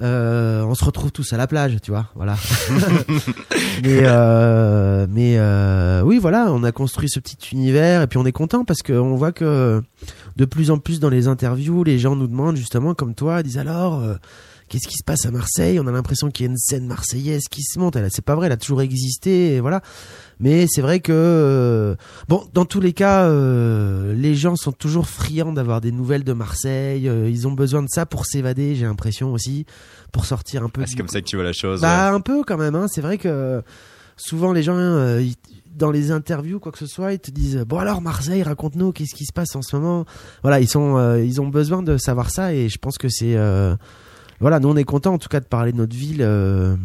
Euh, 0.00 0.62
on 0.62 0.74
se 0.74 0.84
retrouve 0.84 1.12
tous 1.12 1.32
à 1.32 1.36
la 1.36 1.46
plage, 1.46 1.76
tu 1.82 1.90
vois, 1.90 2.06
voilà. 2.14 2.36
mais 3.82 4.00
euh, 4.04 5.06
mais 5.10 5.36
euh, 5.38 6.02
oui, 6.02 6.18
voilà, 6.18 6.46
on 6.50 6.64
a 6.64 6.72
construit 6.72 7.10
ce 7.10 7.20
petit 7.20 7.36
univers 7.52 8.02
et 8.02 8.06
puis 8.06 8.18
on 8.18 8.24
est 8.24 8.32
content 8.32 8.64
parce 8.64 8.82
qu'on 8.82 9.16
voit 9.16 9.32
que 9.32 9.82
de 10.36 10.44
plus 10.44 10.70
en 10.70 10.78
plus 10.78 10.98
dans 10.98 11.10
les 11.10 11.28
interviews, 11.28 11.84
les 11.84 11.98
gens 11.98 12.16
nous 12.16 12.26
demandent 12.26 12.56
justement, 12.56 12.94
comme 12.94 13.14
toi, 13.14 13.40
ils 13.40 13.44
disent 13.44 13.58
alors. 13.58 14.02
Qu'est-ce 14.72 14.88
qui 14.88 14.96
se 14.96 15.04
passe 15.04 15.26
à 15.26 15.30
Marseille? 15.30 15.78
On 15.78 15.86
a 15.86 15.92
l'impression 15.92 16.30
qu'il 16.30 16.46
y 16.46 16.48
a 16.48 16.50
une 16.50 16.56
scène 16.56 16.86
marseillaise 16.86 17.42
qui 17.50 17.62
se 17.62 17.78
monte. 17.78 17.94
Elle, 17.94 18.08
c'est 18.10 18.24
pas 18.24 18.34
vrai, 18.34 18.46
elle 18.46 18.52
a 18.52 18.56
toujours 18.56 18.80
existé, 18.80 19.54
et 19.56 19.60
voilà. 19.60 19.82
Mais 20.40 20.64
c'est 20.66 20.80
vrai 20.80 21.00
que 21.00 21.12
euh, 21.12 21.94
bon, 22.30 22.42
dans 22.54 22.64
tous 22.64 22.80
les 22.80 22.94
cas, 22.94 23.24
euh, 23.26 24.14
les 24.14 24.34
gens 24.34 24.56
sont 24.56 24.72
toujours 24.72 25.08
friands 25.08 25.52
d'avoir 25.52 25.82
des 25.82 25.92
nouvelles 25.92 26.24
de 26.24 26.32
Marseille. 26.32 27.06
euh, 27.06 27.28
ils 27.28 27.46
ont 27.46 27.52
besoin 27.52 27.82
de 27.82 27.88
ça 27.90 28.06
pour 28.06 28.24
s'évader, 28.24 28.74
j'ai 28.74 28.86
l'impression 28.86 29.30
aussi, 29.34 29.66
pour 30.10 30.24
sortir 30.24 30.64
un 30.64 30.70
peu. 30.70 30.80
Ah, 30.82 30.86
c'est 30.86 30.94
du- 30.94 31.02
comme 31.02 31.08
ça 31.08 31.20
que 31.20 31.26
tu 31.26 31.36
vois 31.36 31.44
la 31.44 31.52
chose. 31.52 31.82
Bah 31.82 32.10
un 32.10 32.20
peu 32.22 32.42
quand 32.42 32.56
même. 32.56 32.74
Hein. 32.74 32.86
C'est 32.90 33.02
vrai 33.02 33.18
que 33.18 33.62
souvent 34.16 34.54
les 34.54 34.62
gens, 34.62 34.78
ils- 35.18 35.34
dans 35.76 35.90
les 35.90 36.10
interviews, 36.12 36.60
quoi 36.60 36.72
que 36.72 36.78
ce 36.78 36.86
soit, 36.86 37.12
ils 37.12 37.18
te 37.18 37.30
disent 37.30 37.58
bon 37.68 37.76
alors 37.78 38.00
Marseille, 38.00 38.42
raconte-nous 38.42 38.92
qu'est-ce 38.92 39.14
qui 39.14 39.26
se 39.26 39.32
passe 39.34 39.54
en 39.54 39.60
ce 39.60 39.76
moment? 39.76 40.06
Voilà, 40.42 40.60
ils 40.60 40.68
sont, 40.68 41.16
ils 41.18 41.40
ont 41.42 41.48
besoin 41.48 41.82
de 41.82 41.98
savoir 41.98 42.30
ça 42.30 42.54
et 42.54 42.68
je 42.70 42.78
pense 42.78 42.96
que 42.98 43.08
c'est 43.10 43.36
voilà, 44.42 44.60
nous 44.60 44.68
on 44.68 44.76
est 44.76 44.84
content 44.84 45.14
en 45.14 45.18
tout 45.18 45.30
cas 45.30 45.40
de 45.40 45.46
parler 45.46 45.72
de 45.72 45.78
notre 45.78 45.96
ville 45.96 46.20
euh, 46.20 46.76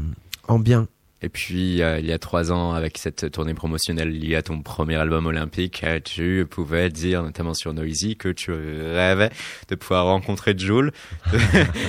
en 0.47 0.59
bien. 0.59 0.87
Et 1.23 1.29
puis, 1.29 1.81
euh, 1.81 1.99
il 1.99 2.05
y 2.05 2.11
a 2.11 2.19
trois 2.19 2.51
ans, 2.51 2.73
avec 2.73 2.99
cette 2.99 3.31
tournée 3.31 3.55
promotionnelle 3.55 4.11
liée 4.11 4.35
à 4.35 4.43
ton 4.43 4.61
premier 4.61 4.97
album 4.97 5.25
olympique, 5.25 5.83
euh, 5.83 5.99
tu 5.99 6.45
pouvais 6.47 6.91
dire, 6.91 7.23
notamment 7.23 7.55
sur 7.55 7.73
Noisy, 7.73 8.15
que 8.17 8.29
tu 8.29 8.51
rêvais 8.51 9.31
de 9.67 9.73
pouvoir 9.73 10.05
rencontrer 10.05 10.53
Jules, 10.55 10.91
de, 11.33 11.39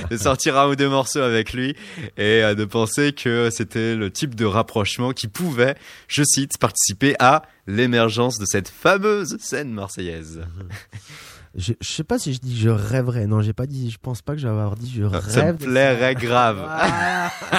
de 0.09 0.17
sortir 0.17 0.57
un 0.57 0.67
ou 0.69 0.75
deux 0.75 0.89
morceaux 0.89 1.19
avec 1.19 1.53
lui, 1.53 1.75
et 2.17 2.43
euh, 2.43 2.55
de 2.55 2.65
penser 2.65 3.13
que 3.13 3.51
c'était 3.51 3.95
le 3.95 4.09
type 4.09 4.33
de 4.33 4.45
rapprochement 4.45 5.11
qui 5.11 5.27
pouvait, 5.27 5.75
je 6.07 6.23
cite, 6.23 6.57
participer 6.57 7.15
à 7.19 7.43
l'émergence 7.67 8.39
de 8.39 8.45
cette 8.45 8.69
fameuse 8.69 9.37
scène 9.39 9.71
marseillaise. 9.71 10.41
Je, 11.55 11.73
je 11.81 11.87
sais 11.91 12.03
pas 12.03 12.19
si 12.19 12.33
je 12.33 12.39
dis 12.39 12.57
je 12.57 12.69
rêverais. 12.69 13.25
Non, 13.25 13.41
j'ai 13.41 13.53
pas 13.53 13.65
dit. 13.65 13.89
Je 13.89 13.97
pense 13.99 14.21
pas 14.21 14.33
que 14.33 14.39
j'avais 14.39 14.59
avoir 14.59 14.75
dit 14.75 14.91
je 14.95 15.03
rêve. 15.03 15.27
Ça 15.27 15.51
me 15.51 15.57
plairait 15.57 16.15
grave. 16.15 16.59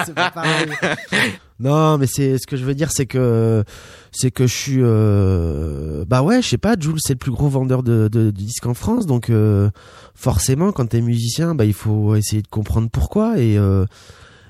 C'est 0.05 0.15
pas 0.15 0.31
pareil. 0.31 0.69
non, 1.59 1.97
mais 1.97 2.07
c'est 2.07 2.37
ce 2.37 2.47
que 2.47 2.55
je 2.55 2.63
veux 2.63 2.73
dire, 2.73 2.91
c'est 2.91 3.05
que 3.05 3.63
c'est 4.11 4.31
que 4.31 4.47
je 4.47 4.55
suis 4.55 4.79
euh, 4.79 6.05
bah 6.07 6.21
ouais, 6.21 6.41
je 6.41 6.47
sais 6.47 6.57
pas. 6.57 6.75
Jules, 6.79 6.95
c'est 6.99 7.13
le 7.13 7.19
plus 7.19 7.31
gros 7.31 7.49
vendeur 7.49 7.83
de, 7.83 8.07
de, 8.07 8.25
de 8.25 8.31
disques 8.31 8.65
en 8.65 8.73
France, 8.73 9.05
donc 9.05 9.29
euh, 9.29 9.69
forcément, 10.15 10.71
quand 10.71 10.87
t'es 10.87 11.01
musicien, 11.01 11.53
bah 11.53 11.65
il 11.65 11.73
faut 11.73 12.15
essayer 12.15 12.41
de 12.41 12.47
comprendre 12.47 12.89
pourquoi 12.89 13.39
et 13.39 13.57
euh, 13.57 13.85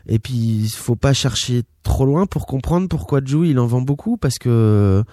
et 0.08 0.20
puis 0.20 0.34
il 0.34 0.70
faut 0.70 0.96
pas 0.96 1.14
chercher 1.14 1.64
trop 1.84 2.06
loin 2.06 2.28
pour 2.28 2.46
comprendre 2.46 2.88
pourquoi 2.88 3.22
Jules 3.24 3.48
il 3.48 3.60
en 3.60 3.68
vend 3.68 3.82
beaucoup 3.82 4.18
parce 4.18 4.38
que 4.38 5.04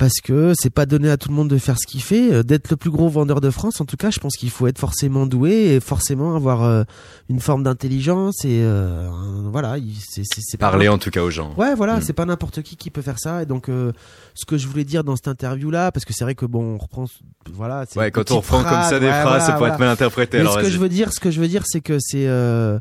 parce 0.00 0.14
que 0.24 0.54
c'est 0.58 0.70
pas 0.70 0.86
donné 0.86 1.10
à 1.10 1.18
tout 1.18 1.28
le 1.28 1.34
monde 1.34 1.48
de 1.50 1.58
faire 1.58 1.76
ce 1.78 1.86
qu'il 1.86 2.02
fait, 2.02 2.32
Euh, 2.32 2.42
d'être 2.42 2.70
le 2.70 2.76
plus 2.78 2.90
gros 2.90 3.08
vendeur 3.10 3.42
de 3.42 3.50
France. 3.50 3.82
En 3.82 3.84
tout 3.84 3.98
cas, 3.98 4.10
je 4.10 4.18
pense 4.18 4.34
qu'il 4.36 4.48
faut 4.48 4.66
être 4.66 4.78
forcément 4.78 5.26
doué 5.26 5.74
et 5.74 5.78
forcément 5.80 6.34
avoir 6.34 6.62
euh, 6.64 6.84
une 7.28 7.38
forme 7.38 7.62
d'intelligence 7.64 8.44
et 8.46 8.62
euh, 8.62 9.08
voilà, 9.52 9.76
il- 9.76 9.94
c'est 10.00 10.22
c'est 10.24 10.40
c'est 10.40 10.56
pas 10.56 10.70
Parler 10.70 10.88
en 10.88 10.96
tout 10.96 11.10
cas 11.10 11.22
aux 11.22 11.28
gens. 11.30 11.54
Ouais, 11.58 11.74
voilà, 11.74 11.98
Mm. 11.98 12.02
c'est 12.02 12.14
pas 12.14 12.24
n'importe 12.24 12.62
qui 12.62 12.76
qui 12.76 12.88
peut 12.90 13.02
faire 13.02 13.18
ça. 13.18 13.42
Et 13.42 13.46
donc, 13.46 13.68
euh, 13.68 13.92
ce 14.34 14.46
que 14.46 14.56
je 14.56 14.66
voulais 14.68 14.84
dire 14.84 15.04
dans 15.04 15.16
cette 15.16 15.28
interview-là, 15.28 15.92
parce 15.92 16.06
que 16.06 16.14
c'est 16.14 16.24
vrai 16.24 16.34
que 16.34 16.46
bon, 16.46 16.76
on 16.76 16.78
reprend, 16.78 17.04
voilà. 17.52 17.84
Ouais, 17.94 18.10
quand 18.10 18.30
on 18.30 18.36
reprend 18.38 18.62
comme 18.64 18.82
ça 18.84 18.98
des 18.98 19.04
ouais, 19.06 19.12
phrases, 19.12 19.24
voilà, 19.24 19.40
ça 19.40 19.56
voilà. 19.58 19.74
être 19.74 19.80
mal 19.80 19.88
interprété. 19.90 20.38
Mais 20.38 20.40
alors 20.40 20.54
ce 20.54 20.60
que 20.60 20.70
je 20.70 20.78
veux 20.78 20.88
dire, 20.88 21.12
ce 21.12 21.20
que 21.20 21.30
je 21.30 21.40
veux 21.42 21.48
dire, 21.48 21.62
c'est 21.66 21.82
que 21.82 21.98
c'est 22.00 22.26
euh, 22.26 22.78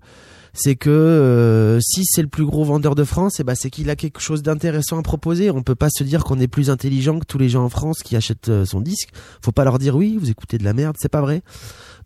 c'est 0.61 0.75
que 0.75 0.89
euh, 0.89 1.79
si 1.79 2.03
c'est 2.03 2.21
le 2.21 2.27
plus 2.27 2.45
gros 2.45 2.65
vendeur 2.65 2.93
de 2.93 3.05
France, 3.05 3.39
eh 3.39 3.45
ben 3.45 3.55
c'est 3.55 3.69
qu'il 3.69 3.89
a 3.89 3.95
quelque 3.95 4.19
chose 4.19 4.43
d'intéressant 4.43 4.99
à 4.99 5.01
proposer. 5.01 5.49
On 5.51 5.63
peut 5.63 5.75
pas 5.75 5.89
se 5.89 6.03
dire 6.03 6.25
qu'on 6.25 6.37
est 6.39 6.49
plus 6.49 6.69
intelligent 6.69 7.17
que 7.17 7.25
tous 7.25 7.37
les 7.37 7.47
gens 7.47 7.63
en 7.63 7.69
France 7.69 7.99
qui 8.03 8.17
achètent 8.17 8.49
euh, 8.49 8.65
son 8.65 8.81
disque. 8.81 9.09
Faut 9.41 9.53
pas 9.53 9.63
leur 9.63 9.79
dire 9.79 9.95
oui, 9.95 10.17
vous 10.19 10.29
écoutez 10.29 10.57
de 10.57 10.65
la 10.65 10.73
merde, 10.73 10.97
c'est 10.99 11.07
pas 11.07 11.21
vrai. 11.21 11.43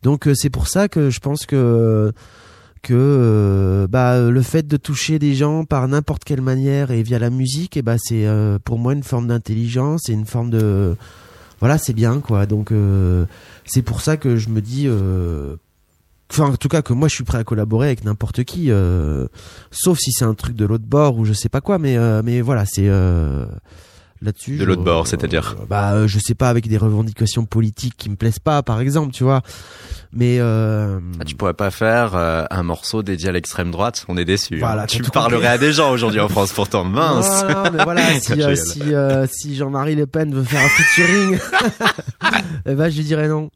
Donc 0.03 0.29
c'est 0.35 0.51
pour 0.51 0.67
ça 0.67 0.87
que 0.87 1.09
je 1.09 1.19
pense 1.19 1.45
que 1.45 2.11
que 2.81 3.87
bah 3.89 4.19
le 4.19 4.41
fait 4.41 4.67
de 4.67 4.75
toucher 4.75 5.17
des 5.17 5.33
gens 5.33 5.63
par 5.63 5.87
n'importe 5.87 6.25
quelle 6.25 6.41
manière 6.41 6.91
et 6.91 7.01
via 7.01 7.17
la 7.17 7.29
musique, 7.29 7.77
eh 7.77 7.81
ben 7.81 7.95
c'est 7.97 8.27
pour 8.65 8.77
moi 8.77 8.91
une 8.91 9.03
forme 9.03 9.27
d'intelligence 9.27 10.09
et 10.09 10.11
une 10.11 10.25
forme 10.25 10.49
de 10.49 10.97
voilà, 11.61 11.77
c'est 11.77 11.93
bien 11.93 12.19
quoi. 12.19 12.45
Donc 12.45 12.73
c'est 13.63 13.81
pour 13.81 14.01
ça 14.01 14.17
que 14.17 14.35
je 14.35 14.49
me 14.49 14.59
dis 14.59 14.89
Enfin, 16.33 16.45
en 16.45 16.55
tout 16.55 16.67
cas, 16.67 16.81
que 16.81 16.93
moi, 16.93 17.07
je 17.07 17.13
suis 17.13 17.23
prêt 17.23 17.37
à 17.37 17.43
collaborer 17.43 17.85
avec 17.87 18.03
n'importe 18.03 18.43
qui, 18.43 18.71
euh, 18.71 19.27
sauf 19.69 19.99
si 19.99 20.11
c'est 20.11 20.25
un 20.25 20.33
truc 20.33 20.55
de 20.55 20.65
l'autre 20.65 20.83
bord 20.83 21.19
ou 21.19 21.25
je 21.25 21.33
sais 21.33 21.47
pas 21.47 21.61
quoi. 21.61 21.77
Mais, 21.77 21.95
euh, 21.95 22.23
mais 22.25 22.41
voilà, 22.41 22.65
c'est 22.65 22.87
euh, 22.87 23.45
là-dessus. 24.19 24.57
De 24.57 24.65
l'autre 24.65 24.81
bord, 24.81 25.05
c'est-à-dire 25.05 25.55
Bah, 25.69 26.07
je 26.07 26.17
sais 26.17 26.33
pas, 26.33 26.49
avec 26.49 26.67
des 26.67 26.77
revendications 26.77 27.45
politiques 27.45 27.93
qui 27.97 28.09
me 28.09 28.15
plaisent 28.15 28.39
pas, 28.39 28.63
par 28.63 28.81
exemple, 28.81 29.13
tu 29.13 29.23
vois. 29.23 29.43
Mais 30.11 30.39
ah, 30.39 30.97
tu 31.23 31.35
pourrais 31.35 31.53
pas 31.53 31.69
faire 31.69 32.15
un 32.15 32.63
morceau 32.63 33.03
dédié 33.03 33.29
à 33.29 33.31
l'extrême 33.31 33.69
droite 33.69 34.03
On 34.07 34.17
est 34.17 34.25
déçu. 34.25 34.55
Hein. 34.55 34.59
Voilà, 34.61 34.87
tu 34.87 35.03
parlerais 35.03 35.49
à 35.49 35.57
des 35.59 35.71
gens 35.71 35.91
aujourd'hui 35.91 36.19
en 36.19 36.29
France, 36.29 36.51
pourtant 36.51 36.83
mince. 36.83 37.43
Non, 37.47 37.65
mais 37.71 37.83
voilà, 37.83 38.01
si, 38.19 38.33
si, 38.55 38.81
si 39.27 39.55
Jean-Marie 39.55 39.93
Le 39.95 40.07
Pen 40.07 40.33
veut 40.33 40.43
faire 40.43 40.65
un 40.65 40.69
featuring, 40.69 41.37
eh 42.65 42.73
ben, 42.73 42.89
je 42.89 42.97
lui 42.97 43.03
dirais 43.03 43.27
non. 43.27 43.51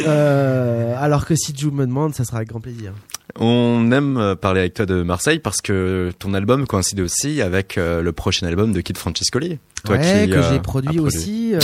Euh, 0.00 0.94
alors 0.98 1.24
que 1.24 1.34
si 1.36 1.54
Jou 1.56 1.70
me 1.70 1.86
demande, 1.86 2.14
ça 2.14 2.24
sera 2.24 2.38
avec 2.38 2.48
grand 2.48 2.60
plaisir. 2.60 2.92
On 3.38 3.90
aime 3.90 4.16
euh, 4.16 4.34
parler 4.34 4.60
avec 4.60 4.74
toi 4.74 4.86
de 4.86 5.02
Marseille 5.02 5.38
parce 5.38 5.60
que 5.60 6.12
ton 6.18 6.34
album 6.34 6.66
coïncide 6.66 7.00
aussi 7.00 7.42
avec 7.42 7.78
euh, 7.78 8.02
le 8.02 8.12
prochain 8.12 8.46
album 8.46 8.72
de 8.72 8.80
Kid 8.80 8.96
Francescoli. 8.96 9.58
Toi 9.84 9.96
ouais, 9.96 10.28
que 10.28 10.42
j'ai 10.42 10.60
produit, 10.60 10.98
aussi. 10.98 11.54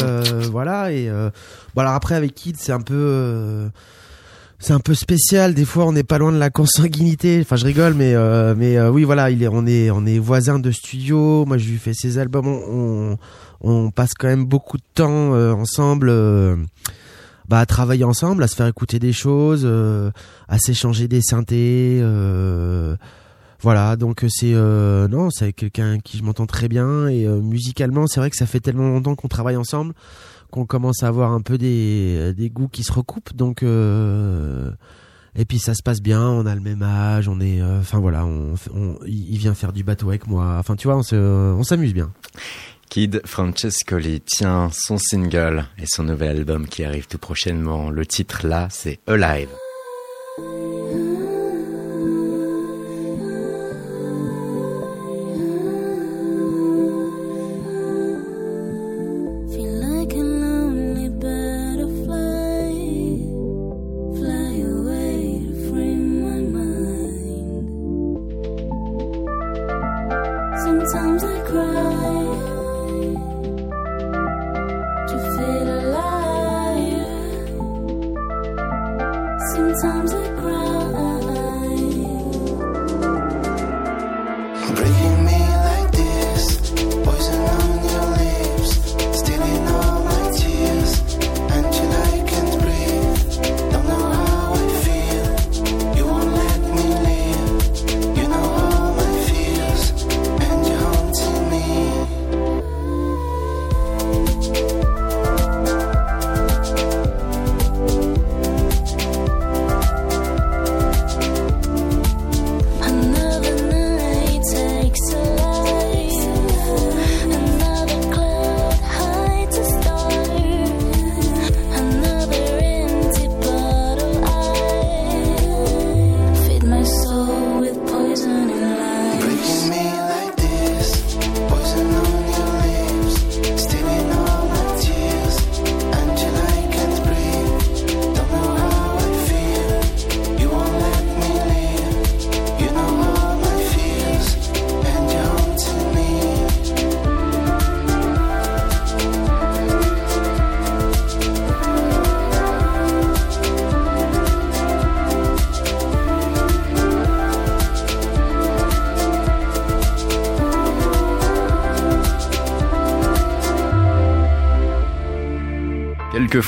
voilà 0.50 0.92
et 0.92 1.08
bon 1.08 1.80
alors 1.80 1.94
après 1.94 2.14
avec 2.16 2.34
Kid 2.34 2.56
c'est 2.58 2.72
un 2.72 2.80
peu 2.80 3.70
c'est 4.58 4.74
un 4.74 4.80
peu 4.80 4.92
spécial. 4.92 5.54
Des 5.54 5.64
fois, 5.64 5.86
on 5.86 5.92
n'est 5.92 6.02
pas 6.04 6.18
loin 6.18 6.30
de 6.30 6.36
la 6.36 6.50
consanguinité. 6.50 7.38
Enfin, 7.40 7.56
je 7.56 7.64
rigole, 7.64 7.94
mais 7.94 8.14
mais 8.56 8.78
oui, 8.88 9.04
voilà, 9.04 9.30
il 9.30 9.42
est, 9.42 9.48
on 9.48 9.66
est 9.66 9.90
on 9.90 10.04
est 10.04 10.18
voisins 10.18 10.58
de 10.58 10.70
studio. 10.70 11.46
Moi, 11.46 11.56
je 11.56 11.66
lui 11.66 11.78
fais 11.78 11.94
ses 11.94 12.18
albums. 12.18 12.46
On, 12.46 13.16
on, 13.62 13.86
on 13.86 13.90
passe 13.90 14.10
quand 14.18 14.28
même 14.28 14.44
beaucoup 14.44 14.76
de 14.76 14.82
temps 14.94 15.32
ensemble 15.58 16.10
bah, 17.50 17.58
à 17.58 17.66
travailler 17.66 18.04
ensemble, 18.04 18.44
à 18.44 18.46
se 18.46 18.54
faire 18.54 18.68
écouter 18.68 19.00
des 19.00 19.12
choses, 19.12 19.62
euh, 19.64 20.12
à 20.46 20.60
s'échanger 20.60 21.08
des 21.08 21.20
synthés. 21.20 21.98
Euh, 22.00 22.94
voilà, 23.60 23.96
donc 23.96 24.24
c'est 24.28 24.54
euh, 24.54 25.08
non, 25.08 25.30
c'est 25.30 25.52
quelqu'un 25.52 25.98
qui 25.98 26.16
je 26.18 26.22
m'entends 26.22 26.46
très 26.46 26.68
bien 26.68 27.08
et 27.08 27.26
musicalement, 27.26 28.06
c'est 28.06 28.20
vrai 28.20 28.30
que 28.30 28.36
ça 28.36 28.46
fait 28.46 28.60
tellement 28.60 28.88
longtemps 28.88 29.16
qu'on 29.16 29.28
travaille 29.28 29.56
ensemble 29.56 29.94
qu'on 30.52 30.64
commence 30.64 31.02
à 31.04 31.08
avoir 31.08 31.32
un 31.32 31.42
peu 31.42 31.58
des, 31.58 32.34
des 32.34 32.50
goûts 32.50 32.68
qui 32.68 32.82
se 32.82 32.92
recoupent. 32.92 33.34
Donc 33.34 33.64
et 33.64 35.44
puis 35.44 35.58
ça 35.58 35.74
se 35.74 35.82
passe 35.82 36.00
bien, 36.00 36.22
on 36.22 36.46
a 36.46 36.54
le 36.54 36.60
même 36.60 36.82
âge, 36.82 37.28
on 37.28 37.40
est, 37.40 37.62
enfin 37.62 37.98
voilà, 37.98 38.24
on, 38.24 38.54
il 39.06 39.38
vient 39.38 39.54
faire 39.54 39.72
du 39.72 39.82
bateau 39.82 40.08
avec 40.08 40.28
moi. 40.28 40.56
Enfin 40.58 40.76
tu 40.76 40.86
vois, 40.86 40.96
on 40.96 41.14
on 41.14 41.62
s'amuse 41.64 41.94
bien. 41.94 42.12
Kid 42.90 43.22
Francescoli 43.24 44.20
tient 44.20 44.68
son 44.72 44.98
single 44.98 45.64
et 45.78 45.84
son 45.86 46.02
nouvel 46.02 46.38
album 46.38 46.66
qui 46.66 46.82
arrive 46.82 47.06
tout 47.06 47.18
prochainement. 47.18 47.88
Le 47.88 48.04
titre 48.04 48.44
là, 48.48 48.66
c'est 48.68 48.98
Alive. 49.06 49.48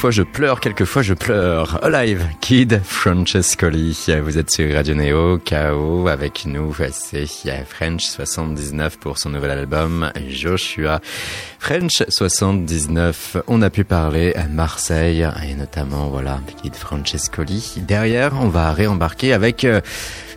Quelquefois 0.03 0.25
je 0.25 0.29
pleure, 0.29 0.59
quelquefois 0.59 1.03
je 1.03 1.15
pleure. 1.15 1.79
Alive, 1.85 2.27
Kid 2.41 2.81
Francescoli. 2.83 3.97
Vous 4.21 4.37
êtes 4.37 4.51
sur 4.51 4.75
Radio 4.75 4.97
Neo, 4.97 5.39
KO, 5.39 6.09
avec 6.09 6.45
nous, 6.45 6.75
c'est 6.91 7.29
French 7.69 8.03
79 8.03 8.99
pour 8.99 9.19
son 9.19 9.31
nouvel 9.31 9.53
album, 9.53 10.11
Joshua. 10.29 11.01
French 11.61 12.03
79, 12.09 13.37
on 13.47 13.63
a 13.63 13.71
pu 13.71 13.85
parler 13.85 14.35
à 14.35 14.49
Marseille, 14.49 15.25
et 15.49 15.55
notamment, 15.55 16.09
voilà, 16.09 16.41
Kid 16.61 16.75
Francescoli. 16.75 17.75
Derrière, 17.77 18.33
on 18.41 18.49
va 18.49 18.73
réembarquer 18.73 19.33
avec 19.33 19.63
euh, 19.63 19.81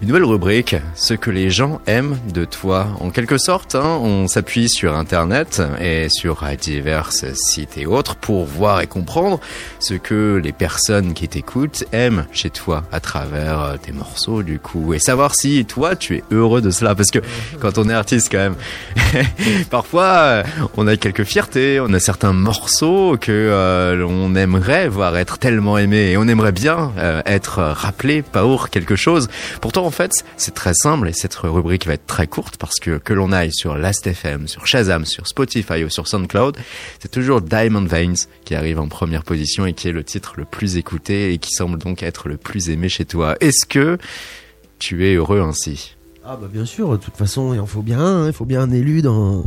une 0.02 0.10
nouvelle 0.10 0.26
rubrique, 0.26 0.76
ce 0.94 1.14
que 1.14 1.32
les 1.32 1.50
gens 1.50 1.80
aiment 1.88 2.18
de 2.34 2.44
toi. 2.44 2.88
En 3.00 3.12
quelque 3.12 3.38
sorte, 3.38 3.76
hein, 3.76 4.00
on 4.02 4.28
s'appuie 4.28 4.68
sur 4.68 4.96
Internet 4.96 5.62
et 5.80 6.10
sur 6.10 6.44
divers 6.60 7.12
sites 7.12 7.78
et 7.78 7.86
autres 7.86 8.16
pour 8.16 8.46
voir 8.46 8.82
et 8.82 8.88
comprendre 8.88 9.40
ce 9.80 9.94
que 9.94 10.40
les 10.44 10.52
personnes 10.52 11.14
qui 11.14 11.28
t'écoutent 11.28 11.86
aiment 11.92 12.26
chez 12.32 12.50
toi 12.50 12.84
à 12.92 13.00
travers 13.00 13.62
euh, 13.62 13.78
tes 13.78 13.92
morceaux 13.92 14.44
du 14.44 14.60
coup. 14.60 14.94
Et 14.94 15.00
savoir 15.00 15.34
si 15.36 15.66
toi 15.66 15.96
tu 15.96 16.18
es 16.18 16.24
heureux 16.32 16.62
de 16.62 16.72
cela. 16.72 16.96
Parce 16.96 17.12
que 17.12 17.20
quand 17.60 17.78
on 17.78 17.90
est 17.90 17.94
artiste 17.94 18.30
quand 18.32 18.38
même 18.38 18.56
parfois 19.70 20.04
euh, 20.04 20.44
on 20.76 20.88
a 20.88 20.98
quelques 20.98 21.24
fiertés 21.24 21.80
on 21.80 21.94
a 21.94 22.00
certains 22.00 22.34
morceaux 22.34 23.18
que 23.20 23.32
euh, 23.32 24.06
on 24.06 24.36
aimerait 24.36 24.90
voir 24.90 25.18
être 25.18 25.38
tellement 25.38 25.78
aimés. 25.78 26.12
Et 26.12 26.18
on 26.18 26.28
aimerait 26.28 26.52
bien 26.52 26.92
être 27.26 27.62
rappelé 27.62 28.22
pour 28.22 28.70
quelque 28.70 28.96
chose. 28.96 29.30
Pourtant 29.62 29.85
en 29.86 29.92
fait, 29.92 30.12
c'est 30.38 30.54
très 30.54 30.74
simple 30.74 31.08
et 31.08 31.14
cette 31.14 31.36
rubrique 31.36 31.86
va 31.88 31.94
être 31.94 32.06
très 32.06 32.28
courte 32.28 32.58
parce 32.58 32.80
que 32.80 32.98
que 32.98 33.14
l'on 33.14 33.32
aille 33.32 33.54
sur 33.54 33.78
Last.fm, 33.78 34.48
sur 34.48 34.68
Shazam, 34.68 35.06
sur 35.06 35.28
Spotify 35.28 35.84
ou 35.84 35.90
sur 35.90 36.08
SoundCloud, 36.08 36.58
c'est 37.00 37.12
toujours 37.12 37.42
Diamond 37.42 37.86
Veins 37.86 38.14
qui 38.44 38.56
arrive 38.56 38.80
en 38.80 38.88
première 38.88 39.24
position 39.24 39.66
et 39.66 39.74
qui 39.74 39.88
est 39.88 39.94
le 39.94 40.04
titre 40.04 40.34
le 40.38 40.46
plus 40.46 40.78
écouté 40.78 41.34
et 41.34 41.38
qui 41.38 41.52
semble 41.52 41.78
donc 41.78 42.04
être 42.04 42.28
le 42.28 42.38
plus 42.38 42.70
aimé 42.70 42.90
chez 42.90 43.06
toi. 43.06 43.36
Est-ce 43.40 43.66
que 43.66 43.98
tu 44.80 45.08
es 45.08 45.16
heureux 45.16 45.42
ainsi? 45.42 45.96
Ah 46.26 46.38
bah 46.42 46.48
bien 46.52 46.66
sûr, 46.66 46.92
de 46.92 46.98
toute 46.98 47.16
façon, 47.16 47.54
il 47.54 47.60
en 47.60 47.68
faut 47.68 47.84
bien, 47.84 48.00
hein, 48.00 48.28
il 48.28 48.34
faut 48.34 48.46
bien 48.46 48.62
un 48.62 48.72
élu 48.72 49.04
dans. 49.04 49.46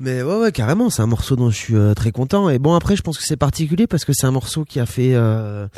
Mais 0.00 0.22
ouais, 0.22 0.36
ouais, 0.36 0.52
carrément, 0.52 0.90
c'est 0.90 1.02
un 1.02 1.06
morceau 1.06 1.36
dont 1.36 1.50
je 1.50 1.56
suis 1.56 1.76
euh, 1.76 1.94
très 1.94 2.12
content. 2.12 2.48
Et 2.48 2.58
bon, 2.58 2.74
après, 2.74 2.96
je 2.96 3.02
pense 3.02 3.18
que 3.18 3.24
c'est 3.24 3.36
particulier 3.36 3.86
parce 3.86 4.04
que 4.04 4.12
c'est 4.12 4.26
un 4.26 4.30
morceau 4.30 4.64
qui 4.64 4.80
a 4.80 4.86
fait, 4.86 5.14
euh, 5.14 5.68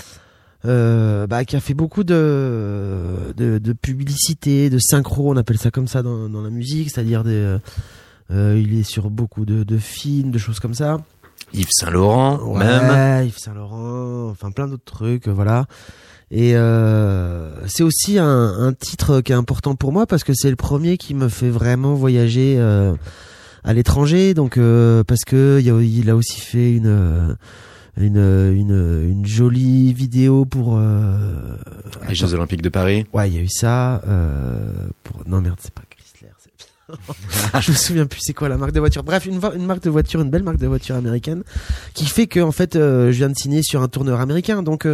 euh, 0.64 1.26
bah, 1.26 1.44
qui 1.44 1.56
a 1.56 1.60
fait 1.60 1.74
beaucoup 1.74 2.04
de, 2.04 3.32
de, 3.36 3.58
de 3.58 3.72
publicité, 3.72 4.70
de 4.70 4.78
synchro, 4.78 5.30
on 5.32 5.36
appelle 5.36 5.58
ça 5.58 5.70
comme 5.70 5.88
ça 5.88 6.02
dans, 6.02 6.28
dans 6.28 6.42
la 6.42 6.50
musique, 6.50 6.90
c'est-à-dire 6.90 7.24
des, 7.24 7.56
euh, 8.30 8.60
il 8.62 8.78
est 8.78 8.82
sur 8.82 9.10
beaucoup 9.10 9.44
de, 9.44 9.62
de 9.64 9.78
films, 9.78 10.30
de 10.30 10.38
choses 10.38 10.60
comme 10.60 10.74
ça. 10.74 10.98
Yves 11.54 11.68
Saint 11.70 11.90
Laurent, 11.90 12.38
Ouais, 12.42 12.58
même. 12.58 13.26
Yves 13.26 13.38
Saint 13.38 13.54
Laurent, 13.54 14.28
enfin 14.30 14.50
plein 14.50 14.66
d'autres 14.68 14.84
trucs, 14.84 15.28
voilà. 15.28 15.66
Et 16.30 16.54
euh, 16.56 17.66
c'est 17.68 17.82
aussi 17.82 18.18
un, 18.18 18.26
un 18.26 18.72
titre 18.74 19.22
qui 19.22 19.32
est 19.32 19.36
important 19.36 19.74
pour 19.76 19.92
moi 19.92 20.06
parce 20.06 20.24
que 20.24 20.32
c'est 20.34 20.50
le 20.50 20.56
premier 20.56 20.98
qui 20.98 21.14
me 21.14 21.28
fait 21.30 21.48
vraiment 21.48 21.94
voyager 21.94 22.56
euh, 22.58 22.92
à 23.64 23.72
l'étranger. 23.72 24.34
Donc 24.34 24.58
euh, 24.58 25.04
parce 25.04 25.22
que 25.26 25.58
il, 25.62 25.70
a- 25.70 25.80
il 25.80 26.10
a 26.10 26.16
aussi 26.16 26.38
fait 26.38 26.74
une 26.74 26.86
euh, 26.86 27.34
une 27.98 28.52
une, 28.56 29.08
une 29.10 29.26
jolie 29.26 29.92
vidéo 29.92 30.44
pour. 30.44 30.76
Euh, 30.76 31.56
Les 32.08 32.14
Jeux 32.14 32.34
Olympiques 32.34 32.62
de 32.62 32.68
Paris. 32.68 33.06
Ouais, 33.12 33.28
il 33.28 33.36
y 33.36 33.38
a 33.38 33.42
eu 33.42 33.48
ça. 33.48 34.02
Euh, 34.06 34.88
pour... 35.02 35.22
Non 35.26 35.40
merde, 35.40 35.58
c'est 35.60 35.72
pas 35.72 35.82
Chrysler. 35.88 36.32
je 37.60 37.70
me 37.70 37.76
souviens 37.76 38.06
plus 38.06 38.20
c'est 38.22 38.32
quoi 38.32 38.48
la 38.48 38.56
marque 38.56 38.72
de 38.72 38.80
voiture. 38.80 39.04
Bref, 39.04 39.26
une, 39.26 39.38
marque 39.66 39.82
de 39.82 39.90
voiture, 39.90 40.20
une 40.20 40.30
belle 40.30 40.42
marque 40.42 40.58
de 40.58 40.66
voiture 40.66 40.96
américaine, 40.96 41.42
qui 41.92 42.06
fait 42.06 42.26
que 42.26 42.40
en 42.40 42.52
fait, 42.52 42.76
euh, 42.76 43.12
je 43.12 43.18
viens 43.18 43.28
de 43.28 43.36
signer 43.36 43.62
sur 43.62 43.82
un 43.82 43.88
tourneur 43.88 44.20
américain. 44.20 44.62
Donc 44.62 44.86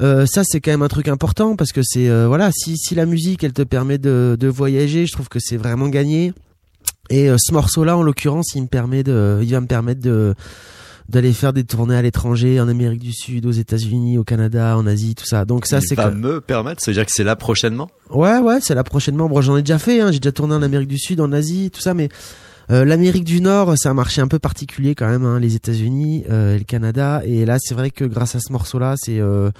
euh, 0.00 0.24
ça, 0.26 0.42
c'est 0.44 0.60
quand 0.60 0.70
même 0.70 0.82
un 0.82 0.88
truc 0.88 1.08
important 1.08 1.56
parce 1.56 1.72
que 1.72 1.82
c'est 1.82 2.08
euh, 2.08 2.26
voilà, 2.26 2.50
si 2.52 2.76
si 2.76 2.94
la 2.94 3.06
musique, 3.06 3.44
elle 3.44 3.52
te 3.52 3.62
permet 3.62 3.98
de 3.98 4.36
de 4.38 4.48
voyager, 4.48 5.06
je 5.06 5.12
trouve 5.12 5.28
que 5.28 5.38
c'est 5.40 5.56
vraiment 5.56 5.88
gagné. 5.88 6.32
Et 7.10 7.28
euh, 7.28 7.36
ce 7.38 7.52
morceau-là, 7.52 7.96
en 7.96 8.02
l'occurrence, 8.02 8.54
il 8.54 8.62
me 8.62 8.68
permet 8.68 9.02
de, 9.02 9.40
il 9.42 9.50
va 9.50 9.60
me 9.60 9.66
permettre 9.66 10.00
de 10.00 10.34
d'aller 11.10 11.32
faire 11.32 11.52
des 11.52 11.64
tournées 11.64 11.96
à 11.96 12.02
l'étranger, 12.02 12.60
en 12.60 12.68
Amérique 12.68 13.00
du 13.00 13.12
Sud, 13.12 13.44
aux 13.46 13.50
États-Unis, 13.52 14.16
au 14.18 14.24
Canada, 14.24 14.76
en 14.78 14.86
Asie, 14.86 15.14
tout 15.14 15.26
ça. 15.26 15.44
Donc 15.44 15.66
ça, 15.66 15.80
c'est 15.80 15.94
va 15.94 16.10
que- 16.10 16.14
me 16.16 16.40
permettre, 16.40 16.82
ça 16.82 16.90
veut 16.90 16.94
dire 16.94 17.04
que 17.04 17.12
c'est 17.12 17.24
là 17.24 17.36
prochainement? 17.36 17.90
Ouais, 18.10 18.38
ouais, 18.38 18.58
c'est 18.60 18.74
là 18.74 18.84
prochainement. 18.84 19.28
Bon, 19.28 19.40
j'en 19.42 19.56
ai 19.56 19.62
déjà 19.62 19.78
fait, 19.78 20.00
hein. 20.00 20.10
j'ai 20.12 20.20
déjà 20.20 20.32
tourné 20.32 20.54
en 20.54 20.62
Amérique 20.62 20.88
du 20.88 20.98
Sud, 20.98 21.20
en 21.20 21.32
Asie, 21.32 21.70
tout 21.70 21.80
ça, 21.80 21.92
mais 21.94 22.08
euh, 22.70 22.84
l'Amérique 22.84 23.24
du 23.24 23.40
Nord, 23.40 23.74
c'est 23.76 23.88
un 23.88 23.94
marché 23.94 24.20
un 24.20 24.28
peu 24.28 24.38
particulier 24.38 24.94
quand 24.94 25.08
même, 25.08 25.24
hein, 25.24 25.40
les 25.40 25.56
États-Unis 25.56 26.24
euh, 26.30 26.56
le 26.56 26.64
Canada. 26.64 27.20
Et 27.24 27.44
là, 27.44 27.56
c'est 27.60 27.74
vrai 27.74 27.90
que 27.90 28.04
grâce 28.04 28.36
à 28.36 28.40
ce 28.40 28.52
morceau-là, 28.52 28.94
c'est 28.96 29.18
euh, 29.20 29.50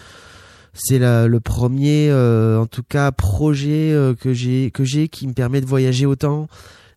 c'est 0.72 1.00
le 1.00 1.38
premier, 1.40 2.08
euh, 2.10 2.58
en 2.60 2.66
tout 2.66 2.84
cas, 2.88 3.10
projet 3.10 3.90
euh, 3.92 4.14
que 4.14 4.32
j'ai 4.32 4.70
que 4.70 4.84
j'ai 4.84 5.08
qui 5.08 5.26
me 5.26 5.32
permet 5.32 5.60
de 5.60 5.66
voyager 5.66 6.06
autant 6.06 6.46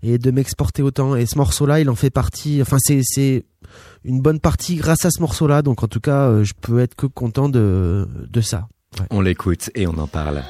et 0.04 0.20
de 0.20 0.30
m'exporter 0.32 0.84
autant. 0.84 1.16
Et 1.16 1.26
ce 1.26 1.38
morceau-là, 1.40 1.80
il 1.80 1.90
en 1.90 1.96
fait 1.96 2.12
partie. 2.12 2.62
Enfin, 2.62 2.78
c'est 2.80 3.02
c'est 3.04 3.46
une 4.04 4.22
bonne 4.22 4.40
partie 4.40 4.76
grâce 4.76 5.06
à 5.06 5.10
ce 5.10 5.22
morceau-là. 5.22 5.62
Donc, 5.62 5.84
en 5.84 5.88
tout 5.88 6.00
cas, 6.00 6.28
euh, 6.28 6.44
je 6.44 6.54
peux 6.60 6.80
être 6.80 6.96
que 6.96 7.06
content 7.06 7.50
de 7.50 8.08
de 8.30 8.42
ça. 8.42 8.68
On 9.10 9.22
l'écoute 9.22 9.70
et 9.76 9.88
on 9.88 9.98
en 9.98 10.08
parle. 10.08 10.44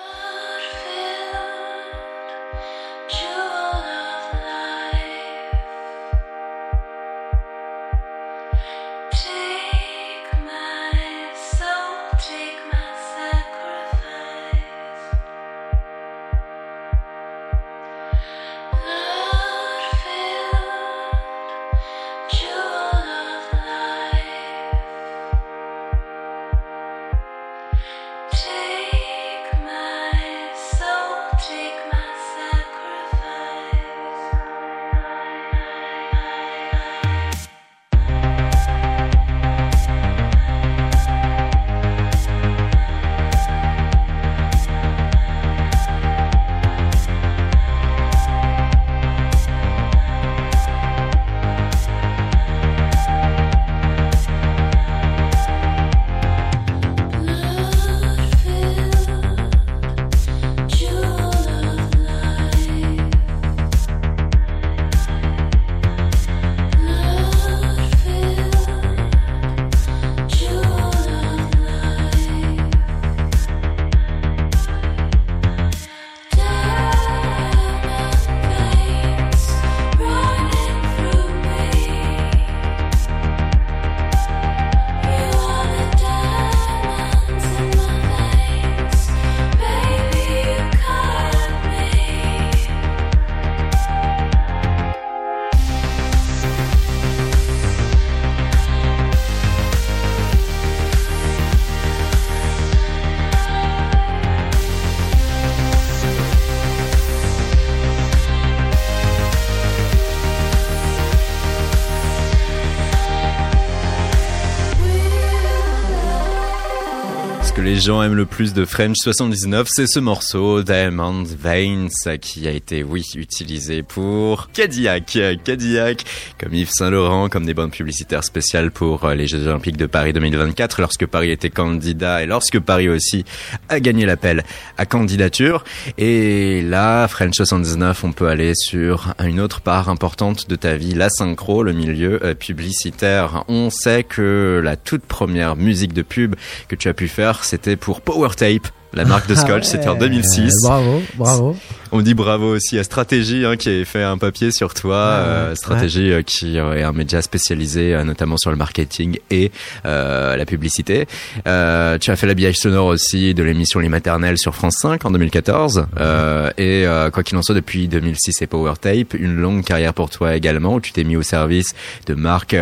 Les 117.73 117.79
gens 117.79 118.03
aiment 118.03 118.13
le 118.13 118.27
plus 118.27 118.53
de 118.53 118.65
French 118.65 118.97
79, 118.97 119.67
c'est 119.67 119.87
ce 119.87 119.99
morceau 119.99 120.61
Diamond 120.61 121.23
Veins 121.23 121.87
qui 122.21 122.47
a 122.47 122.51
été, 122.51 122.83
oui, 122.83 123.03
utilisé 123.15 123.81
pour 123.81 124.51
Cadillac. 124.51 125.17
Cadillac, 125.43 126.05
comme 126.39 126.53
Yves 126.53 126.69
Saint 126.69 126.91
Laurent, 126.91 127.29
comme 127.29 127.47
des 127.47 127.55
bandes 127.55 127.71
publicitaires 127.71 128.23
spéciales 128.23 128.69
pour 128.69 129.05
euh, 129.05 129.15
les 129.15 129.25
Jeux 129.25 129.47
Olympiques 129.47 129.77
de 129.77 129.87
Paris 129.87 130.13
2024, 130.13 130.81
lorsque 130.81 131.07
Paris 131.07 131.31
était 131.31 131.49
candidat 131.49 132.21
et 132.21 132.27
lorsque 132.27 132.59
Paris 132.59 132.89
aussi 132.89 133.25
a 133.69 133.79
gagné 133.79 134.05
l'appel 134.05 134.43
à 134.77 134.85
candidature. 134.85 135.63
Et 135.97 136.61
là, 136.61 137.07
French 137.07 137.33
79, 137.33 138.03
on 138.03 138.11
peut 138.11 138.27
aller 138.27 138.53
sur 138.53 139.15
une 139.19 139.39
autre 139.39 139.61
part 139.61 139.89
importante 139.89 140.47
de 140.47 140.55
ta 140.55 140.75
vie, 140.75 140.93
la 140.93 141.09
synchro, 141.09 141.63
le 141.63 141.73
milieu 141.73 142.23
euh, 142.23 142.35
publicitaire. 142.35 143.45
On 143.47 143.71
sait 143.71 144.03
que 144.03 144.61
la 144.63 144.75
toute 144.75 145.05
première 145.05 145.55
musique 145.55 145.93
de 145.93 146.03
pub 146.03 146.35
que 146.67 146.75
tu 146.75 146.87
as 146.87 146.93
pu 146.93 147.07
faire, 147.07 147.43
c'était 147.43 147.62
pour 147.79 148.01
Power 148.01 148.29
Tape. 148.35 148.67
La 148.93 149.05
marque 149.05 149.27
de 149.27 149.33
Scotch, 149.33 149.63
c'était 149.63 149.87
en 149.87 149.95
2006. 149.95 150.53
Bravo, 150.63 151.01
bravo. 151.15 151.55
On 151.95 152.01
dit 152.01 152.15
bravo 152.15 152.55
aussi 152.55 152.79
à 152.79 152.83
Stratégie 152.83 153.45
hein, 153.45 153.55
qui 153.55 153.69
avait 153.69 153.85
fait 153.85 154.01
un 154.01 154.17
papier 154.17 154.49
sur 154.49 154.73
toi. 154.73 154.95
Euh. 154.95 155.53
Stratégie 155.53 156.11
euh, 156.11 156.23
qui 156.23 156.57
euh, 156.57 156.73
est 156.73 156.81
un 156.81 156.91
média 156.91 157.21
spécialisé 157.21 157.95
notamment 158.03 158.35
sur 158.35 158.49
le 158.49 158.55
marketing 158.55 159.19
et 159.29 159.51
euh, 159.85 160.35
la 160.35 160.45
publicité. 160.47 161.05
Euh, 161.45 161.99
tu 161.99 162.09
as 162.09 162.15
fait 162.15 162.25
l'habillage 162.25 162.55
sonore 162.55 162.87
aussi 162.87 163.35
de 163.35 163.43
l'émission 163.43 163.79
Les 163.79 163.89
Maternelles 163.89 164.39
sur 164.39 164.55
France 164.55 164.77
5 164.81 165.05
en 165.05 165.11
2014. 165.11 165.85
Euh, 165.99 166.49
et 166.57 166.87
euh, 166.87 167.11
quoi 167.11 167.21
qu'il 167.21 167.37
en 167.37 167.43
soit, 167.43 167.53
depuis 167.53 167.87
2006 167.87 168.41
et 168.41 168.47
Power 168.47 168.73
Tape, 168.81 169.13
une 169.13 169.35
longue 169.35 169.63
carrière 169.63 169.93
pour 169.93 170.09
toi 170.09 170.35
également 170.35 170.73
où 170.73 170.81
tu 170.81 170.93
t'es 170.93 171.03
mis 171.03 171.15
au 171.15 171.21
service 171.21 171.75
de 172.07 172.15
marques 172.15 172.55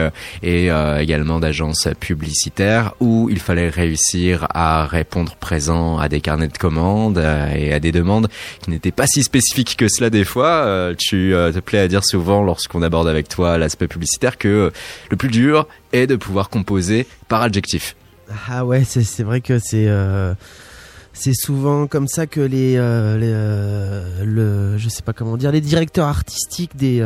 et 0.43 0.69
euh, 0.69 0.99
également 0.99 1.39
d'agences 1.39 1.87
publicitaires 2.01 2.95
où 2.99 3.29
il 3.31 3.39
fallait 3.39 3.69
réussir 3.69 4.47
à 4.53 4.85
répondre 4.87 5.37
présent 5.37 5.99
à 5.99 6.09
des 6.09 6.19
carnets 6.19 6.49
de 6.49 6.57
commandes 6.57 7.23
et 7.55 7.71
à 7.71 7.79
des 7.79 7.93
demandes 7.93 8.27
qui 8.61 8.71
n'étaient 8.71 8.91
pas 8.91 9.07
si 9.07 9.20
spécifiques 9.23 9.77
que 9.77 9.87
cela 9.87 10.09
des 10.09 10.25
fois. 10.25 10.47
Euh, 10.47 10.95
tu 10.97 11.33
euh, 11.33 11.51
te 11.51 11.59
plais 11.59 11.79
à 11.79 11.87
dire 11.87 12.03
souvent 12.03 12.43
lorsqu'on 12.43 12.81
aborde 12.81 13.07
avec 13.07 13.27
toi 13.27 13.57
l'aspect 13.57 13.87
publicitaire 13.87 14.37
que 14.37 14.47
euh, 14.47 14.69
le 15.09 15.17
plus 15.17 15.29
dur 15.29 15.67
est 15.91 16.07
de 16.07 16.15
pouvoir 16.15 16.49
composer 16.49 17.07
par 17.27 17.41
adjectif. 17.41 17.95
Ah 18.49 18.65
ouais, 18.65 18.83
c'est 18.85 19.23
vrai 19.23 19.41
que 19.41 19.59
c'est 19.59 19.89
c'est 21.13 21.33
souvent 21.33 21.87
comme 21.87 22.07
ça 22.07 22.25
que 22.25 22.39
les, 22.39 22.77
le, 22.77 24.77
je 24.77 24.87
sais 24.87 25.01
pas 25.01 25.11
comment 25.11 25.35
dire, 25.35 25.51
les 25.51 25.59
directeurs 25.59 26.07
artistiques 26.07 26.77
des 26.77 27.05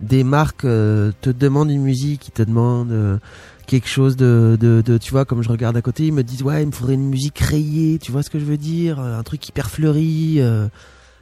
des 0.00 0.24
marques 0.24 0.62
te 0.62 1.30
demandent 1.30 1.70
une 1.70 1.82
musique, 1.82 2.28
ils 2.28 2.32
te 2.32 2.42
demandent 2.42 3.20
quelque 3.66 3.88
chose 3.88 4.16
de, 4.16 4.56
de, 4.58 4.80
de, 4.80 4.96
tu 4.96 5.10
vois, 5.10 5.26
comme 5.26 5.42
je 5.42 5.50
regarde 5.50 5.76
à 5.76 5.82
côté, 5.82 6.06
ils 6.06 6.14
me 6.14 6.22
disent 6.22 6.42
ouais, 6.42 6.62
il 6.62 6.68
me 6.68 6.72
faudrait 6.72 6.94
une 6.94 7.10
musique 7.10 7.38
rayée, 7.40 7.98
tu 7.98 8.10
vois 8.10 8.22
ce 8.22 8.30
que 8.30 8.38
je 8.38 8.46
veux 8.46 8.56
dire, 8.56 8.98
un 8.98 9.22
truc 9.22 9.46
hyper 9.46 9.68
fleuri, 9.68 10.40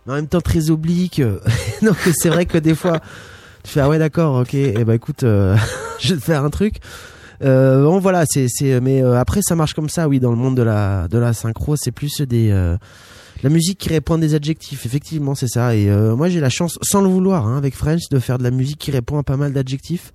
mais 0.07 0.13
en 0.13 0.17
même 0.17 0.29
temps 0.29 0.41
très 0.41 0.71
oblique. 0.71 1.21
Donc 1.83 1.97
c'est 2.17 2.29
vrai 2.29 2.47
que 2.47 2.59
des 2.59 2.75
fois, 2.75 3.01
tu 3.63 3.73
fais 3.73 3.81
ah 3.81 3.89
ouais 3.89 3.99
d'accord, 3.99 4.41
ok, 4.41 4.55
et 4.55 4.85
bah 4.85 4.95
écoute, 4.95 5.23
euh, 5.23 5.57
je 6.01 6.15
vais 6.15 6.21
te 6.21 6.25
faire 6.25 6.45
un 6.45 6.51
truc. 6.51 6.77
Euh, 7.43 7.85
bon 7.85 7.99
voilà, 7.99 8.25
c'est 8.27 8.47
c'est 8.49 8.81
mais 8.81 9.03
euh, 9.03 9.19
après 9.19 9.41
ça 9.43 9.55
marche 9.55 9.75
comme 9.75 9.89
ça, 9.89 10.09
oui, 10.09 10.21
dans 10.21 10.31
le 10.31 10.37
monde 10.37 10.57
de 10.57 10.63
la 10.63 11.07
de 11.09 11.19
la 11.19 11.33
synchro, 11.33 11.77
c'est 11.77 11.93
plus 11.93 12.21
des 12.23 12.51
euh, 12.51 12.77
la 13.43 13.51
musique 13.51 13.79
qui 13.79 13.91
répond 13.91 14.15
à 14.15 14.19
des 14.19 14.35
adjectifs, 14.35 14.87
effectivement, 14.87 15.35
c'est 15.35 15.49
ça. 15.49 15.77
Et 15.77 15.91
moi, 15.91 16.31
j'ai 16.31 16.41
la 16.41 16.49
chance, 16.49 16.79
sans 16.81 17.03
le 17.03 17.09
vouloir, 17.09 17.47
hein, 17.47 17.59
avec 17.59 17.75
French, 17.75 18.09
de 18.11 18.19
faire 18.19 18.39
de 18.39 18.43
la 18.43 18.51
musique 18.51 18.79
qui 18.79 18.91
répond 18.91 19.19
à 19.19 19.23
pas 19.23 19.37
mal 19.37 19.53
d'adjectifs. 19.53 20.15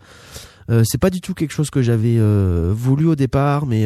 C'est 0.67 0.97
pas 0.99 1.11
du 1.11 1.21
tout 1.21 1.35
quelque 1.35 1.51
chose 1.51 1.69
que 1.69 1.83
j'avais 1.83 2.17
voulu 2.71 3.05
au 3.05 3.15
départ, 3.15 3.67
mais 3.67 3.85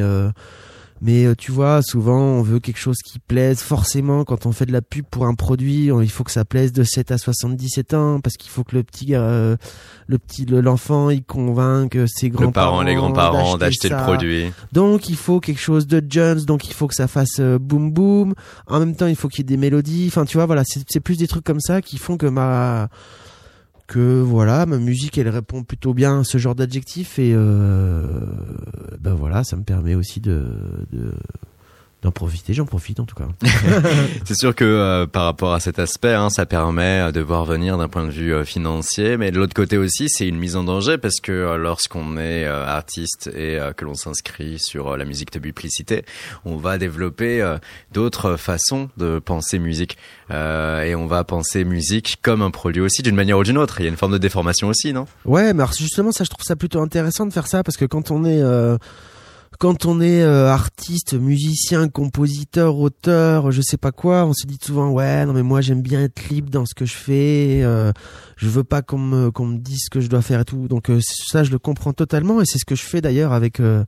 mais 1.06 1.26
euh, 1.26 1.36
tu 1.38 1.51
vois, 1.51 1.82
souvent, 1.84 2.18
on 2.20 2.41
veut 2.41 2.60
quelque 2.60 2.80
chose 2.80 2.97
qui 3.06 3.20
plaise. 3.20 3.60
Forcément, 3.62 4.24
quand 4.24 4.47
on 4.47 4.51
fait 4.51 4.66
de 4.66 4.72
la 4.72 4.82
pub 4.82 5.06
pour 5.06 5.28
un 5.28 5.36
produit, 5.36 5.91
on- 5.91 6.01
il 6.01 6.10
faut 6.10 6.24
que 6.24 6.32
ça 6.32 6.45
plaise 6.45 6.72
de 6.74 6.84
7 6.84 7.12
à 7.12 7.20
77 7.20 7.93
ans, 7.93 8.20
parce 8.22 8.38
qu'il 8.38 8.49
faut 8.49 8.64
que 8.64 8.76
le 8.76 8.82
petit, 8.84 9.14
euh, 9.14 9.56
le 10.08 10.18
petit, 10.18 10.45
le- 10.45 10.62
l'enfant, 10.62 11.12
il 11.12 11.24
convainque 11.24 11.95
ses 12.08 12.30
Le 12.30 12.36
grands-parents, 12.36 12.72
parent, 12.72 12.82
les 12.82 12.95
grands-parents 12.95 13.58
d'acheter 13.58 13.89
le 13.89 13.95
produit. 14.03 14.51
Donc 14.72 15.08
il 15.10 15.16
faut 15.16 15.39
quelque 15.39 15.62
chose 15.62 15.86
de 15.86 16.03
Jones, 16.10 16.39
donc 16.41 16.68
il 16.68 16.74
faut 16.74 16.88
que 16.88 16.95
ça 16.95 17.08
fasse 17.08 17.39
euh, 17.39 17.60
boom 17.60 17.91
boom. 17.91 18.34
En 18.66 18.80
même 18.80 18.95
temps, 18.95 19.08
il 19.08 19.16
faut 19.16 19.28
qu'il 19.28 19.39
y 19.39 19.41
ait 19.41 19.56
des 19.56 19.58
mélodies. 19.58 20.06
Enfin, 20.08 20.26
tu 20.26 20.38
vois, 20.38 20.47
voilà, 20.47 20.64
c'est 20.66 20.82
c'est 20.89 20.99
plus 21.01 21.18
des 21.18 21.28
trucs 21.28 21.43
comme 21.43 21.60
ça 21.60 21.82
qui 21.84 21.97
font 21.99 22.18
que 22.18 22.26
ma 22.26 22.89
que 23.88 24.22
voilà, 24.22 24.66
ma 24.66 24.78
musique 24.78 25.18
elle 25.18 25.30
répond 25.30 25.64
plutôt 25.64 25.94
bien 25.94 26.22
à 26.22 26.24
ce 26.24 26.38
genre 26.38 26.56
d'adjectif 26.56 27.20
et 27.20 27.34
euh, 27.36 28.04
ben 29.00 29.14
voilà, 29.14 29.44
ça 29.44 29.56
me 29.56 29.64
permet 29.64 29.96
aussi 29.96 30.20
de 30.22 30.44
de- 30.92 31.14
d'en 32.06 32.12
profiter. 32.12 32.53
J'en 32.53 32.66
profite 32.66 32.99
en 32.99 33.06
tout 33.06 33.16
cas. 33.16 33.28
C'est 34.26 34.38
sûr 34.38 34.53
que 34.56 34.64
euh, 34.64 35.08
par 35.08 35.24
rapport 35.26 35.53
à 35.53 35.60
cet 35.60 35.80
aspect, 35.80 36.14
hein, 36.14 36.30
ça 36.30 36.45
permet 36.45 37.08
euh, 37.08 37.12
de 37.12 37.20
voir 37.20 37.45
venir 37.45 37.78
d'un 37.78 37.88
point 37.89 38.06
de 38.06 38.12
vue 38.12 38.34
euh, 38.34 38.45
financier, 38.45 39.18
mais 39.18 39.32
de 39.32 39.38
l'autre 39.38 39.56
côté 39.56 39.78
aussi, 39.78 40.08
c'est 40.08 40.28
une 40.28 40.38
mise 40.38 40.56
en 40.56 40.64
danger 40.64 40.97
parce 40.97 41.20
que 41.20 41.32
euh, 41.32 41.58
lorsqu'on 41.58 42.18
est 42.18 42.45
euh, 42.45 42.66
artiste 42.66 43.30
et 43.36 43.60
euh, 43.60 43.74
que 43.74 43.86
l'on 43.86 43.95
s'inscrit 43.95 44.60
sur 44.60 44.89
euh, 44.93 44.97
la 44.97 45.06
musique 45.06 45.34
de 45.34 45.39
publicité, 45.39 46.06
on 46.45 46.58
va 46.58 46.78
développer 46.78 47.41
euh, 47.41 47.58
d'autres 47.91 48.38
façons 48.38 48.89
de 48.97 49.20
penser 49.20 49.60
musique 49.60 49.97
Euh, 50.32 50.82
et 50.84 50.95
on 50.95 51.06
va 51.06 51.24
penser 51.24 51.64
musique 51.66 52.18
comme 52.24 52.41
un 52.41 52.49
produit 52.49 52.82
aussi 52.82 53.03
d'une 53.03 53.16
manière 53.16 53.38
ou 53.38 53.43
d'une 53.43 53.60
autre. 53.60 53.80
Il 53.80 53.84
y 53.84 53.86
a 53.86 53.89
une 53.89 53.97
forme 53.97 54.14
de 54.14 54.18
déformation 54.18 54.68
aussi, 54.70 54.91
non? 54.91 55.06
Ouais, 55.24 55.53
mais 55.53 55.62
alors 55.62 55.74
justement, 55.74 56.12
ça, 56.12 56.24
je 56.24 56.32
trouve 56.32 56.43
ça 56.43 56.56
plutôt 56.56 56.82
intéressant 56.82 57.28
de 57.28 57.34
faire 57.34 57.45
ça 57.45 57.62
parce 57.64 57.78
que 57.78 57.86
quand 57.86 58.10
on 58.10 58.26
est 58.26 58.41
euh, 58.41 58.78
quand 59.60 59.86
on 59.86 60.01
est 60.01 60.22
euh, 60.22 60.47
artiste, 60.47 61.14
musicien, 61.14 61.88
compositeur, 61.88 62.78
auteur, 62.78 63.51
je 63.51 63.62
sais 63.62 63.78
pas 63.78 63.91
quoi, 63.91 64.26
on 64.26 64.34
se 64.34 64.45
dit 64.45 64.60
souvent 64.62 64.89
ouais, 64.91 65.26
non 65.26 65.34
mais 65.34 65.43
moi 65.43 65.62
j'aime 65.62 65.82
bien 65.82 66.01
être 66.03 66.30
libre 66.30 66.49
dans 66.49 66.66
ce 66.66 66.74
que 66.74 66.86
je 66.86 66.95
fais, 66.95 67.62
euh, 67.64 67.91
je 68.38 68.47
veux 68.47 68.64
pas 68.64 68.82
qu'on 68.82 68.97
me 68.97 69.32
qu'on 69.32 69.45
me 69.45 69.58
dise 69.58 69.84
ce 69.86 69.89
que 69.89 69.99
je 69.99 70.08
dois 70.08 70.22
faire 70.22 70.41
et 70.41 70.45
tout. 70.45 70.68
Donc 70.68 70.89
euh, 70.89 70.99
ça, 71.01 71.43
je 71.43 71.51
le 71.51 71.60
comprends 71.60 71.93
totalement 71.93 72.41
et 72.41 72.45
c'est 72.45 72.60
ce 72.60 72.66
que 72.66 72.76
je 72.76 72.84
fais 72.84 73.01
d'ailleurs 73.01 73.34
avec 73.34 73.60
euh, 73.60 73.84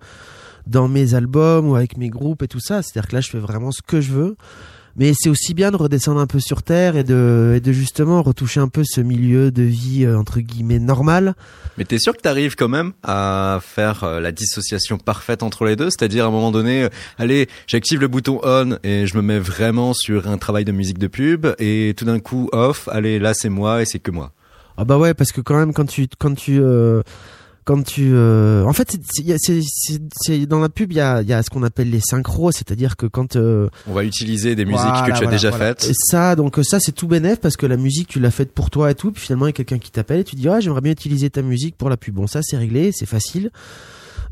dans 0.66 0.88
mes 0.88 1.14
albums 1.14 1.70
ou 1.70 1.76
avec 1.76 1.98
mes 1.98 2.10
groupes 2.10 2.44
et 2.44 2.48
tout 2.48 2.60
ça. 2.60 2.82
C'est-à-dire 2.82 3.10
que 3.10 3.16
là, 3.16 3.22
je 3.22 3.30
fais 3.30 3.40
vraiment 3.40 3.72
ce 3.72 3.82
que 3.82 4.02
je 4.02 4.12
veux. 4.12 4.38
Mais 4.98 5.14
c'est 5.18 5.30
aussi 5.30 5.54
bien 5.54 5.70
de 5.70 5.78
redescendre 5.78 6.20
un 6.20 6.26
peu 6.26 6.40
sur 6.40 6.64
terre 6.64 6.98
et 6.98 7.04
de, 7.04 7.54
et 7.56 7.60
de 7.60 7.72
justement 7.72 8.24
retoucher 8.24 8.60
un 8.60 8.68
peu 8.68 8.84
ce 8.84 9.00
milieu 9.00 9.52
de 9.52 9.62
vie 9.62 10.06
euh, 10.06 10.18
entre 10.18 10.40
guillemets 10.40 10.80
normal. 10.80 11.36
Mais 11.78 11.86
t'es 11.86 12.00
sûr 12.00 12.18
que 12.18 12.22
t'arrives 12.22 12.56
quand 12.56 12.68
même 12.68 12.94
à 13.04 13.60
faire 13.62 14.04
euh, 14.04 14.20
la 14.20 14.32
dissociation 14.32 14.98
parfaite 14.98 15.44
entre 15.44 15.66
les 15.66 15.76
deux? 15.76 15.92
C'est-à-dire 15.92 16.26
à 16.26 16.28
un 16.30 16.32
moment 16.32 16.52
donné, 16.52 16.84
euh, 16.84 16.90
allez, 17.20 17.48
j'active 17.68 18.02
le 18.02 18.08
bouton 18.08 18.40
on 18.44 18.78
et 18.84 19.06
je 19.06 19.16
me 19.16 19.22
mets 19.22 19.40
vraiment 19.40 19.94
sur 19.94 20.28
un 20.28 20.40
travail 20.40 20.66
de 20.66 20.72
musique 20.72 20.98
de 20.98 21.08
pub 21.08 21.46
et 21.60 21.94
tout 21.96 22.06
d'un 22.06 22.20
coup 22.20 22.50
off, 22.52 22.90
allez, 22.92 23.20
là 23.20 23.36
c'est 23.36 23.50
moi 23.50 23.84
et 23.84 23.86
c'est 23.86 24.00
que 24.00 24.10
moi. 24.10 24.32
Ah 24.78 24.86
bah 24.86 25.00
ouais, 25.00 25.16
parce 25.16 25.32
que 25.32 25.42
quand 25.42 25.58
même 25.58 25.74
quand 25.74 25.86
tu 25.86 26.08
quand 26.20 26.36
tu 26.36 26.60
euh, 26.62 27.02
quand 27.68 27.84
tu 27.84 28.12
euh, 28.14 28.64
en 28.64 28.72
fait 28.72 28.96
c'est- 29.12 30.46
dans 30.46 30.60
la 30.60 30.70
pub 30.70 30.94
il 30.94 30.96
y 30.96 31.02
a 31.02 31.22
y 31.22 31.34
a 31.34 31.44
ce 31.44 31.50
qu'on 31.50 31.64
appelle 31.64 31.90
les 31.90 32.00
synchros, 32.00 32.54
c'est-à-dire 32.54 32.96
que 32.96 33.06
quand 33.08 33.36
euh, 33.36 33.68
On 33.88 33.94
va 33.94 34.06
utiliser 34.06 34.56
des 34.56 34.64
musiques 34.64 34.80
Voilà, 34.80 35.02
que 35.02 35.06
tu 35.08 35.12
as 35.12 35.16
voilà, 35.18 35.32
déjà 35.32 35.50
voilà. 35.50 35.66
faites. 35.76 35.90
Et 35.90 35.94
ça, 35.94 36.38
donc 36.38 36.58
euh, 36.60 36.64
ça, 36.64 36.80
c'est 36.80 36.94
tout 36.94 37.08
bénef 37.08 37.42
parce 37.42 37.58
que 37.58 37.66
la 37.66 37.76
musique, 37.76 38.08
tu 38.08 38.22
l'as 38.22 38.32
faite 38.32 38.54
pour 38.54 38.70
toi 38.70 38.90
et 38.92 38.96
tout. 38.96 39.12
Puis 39.12 39.22
finalement, 39.24 39.48
il 39.48 39.50
y 39.50 39.52
a 39.52 39.54
quelqu'un 39.54 39.80
qui 39.80 39.92
t'appelle 39.92 40.22
et 40.22 40.24
tu 40.24 40.38
dis, 40.38 40.48
ah, 40.48 40.62
j'aimerais 40.62 40.80
bien 40.82 40.94
utiliser 40.94 41.30
ta 41.30 41.42
musique 41.42 41.76
pour 41.78 41.90
la 41.90 41.98
pub. 41.98 42.16
Bon, 42.16 42.26
ça, 42.26 42.40
c'est 42.42 42.56
réglé, 42.58 42.92
c'est 42.94 43.06
facile. 43.06 43.52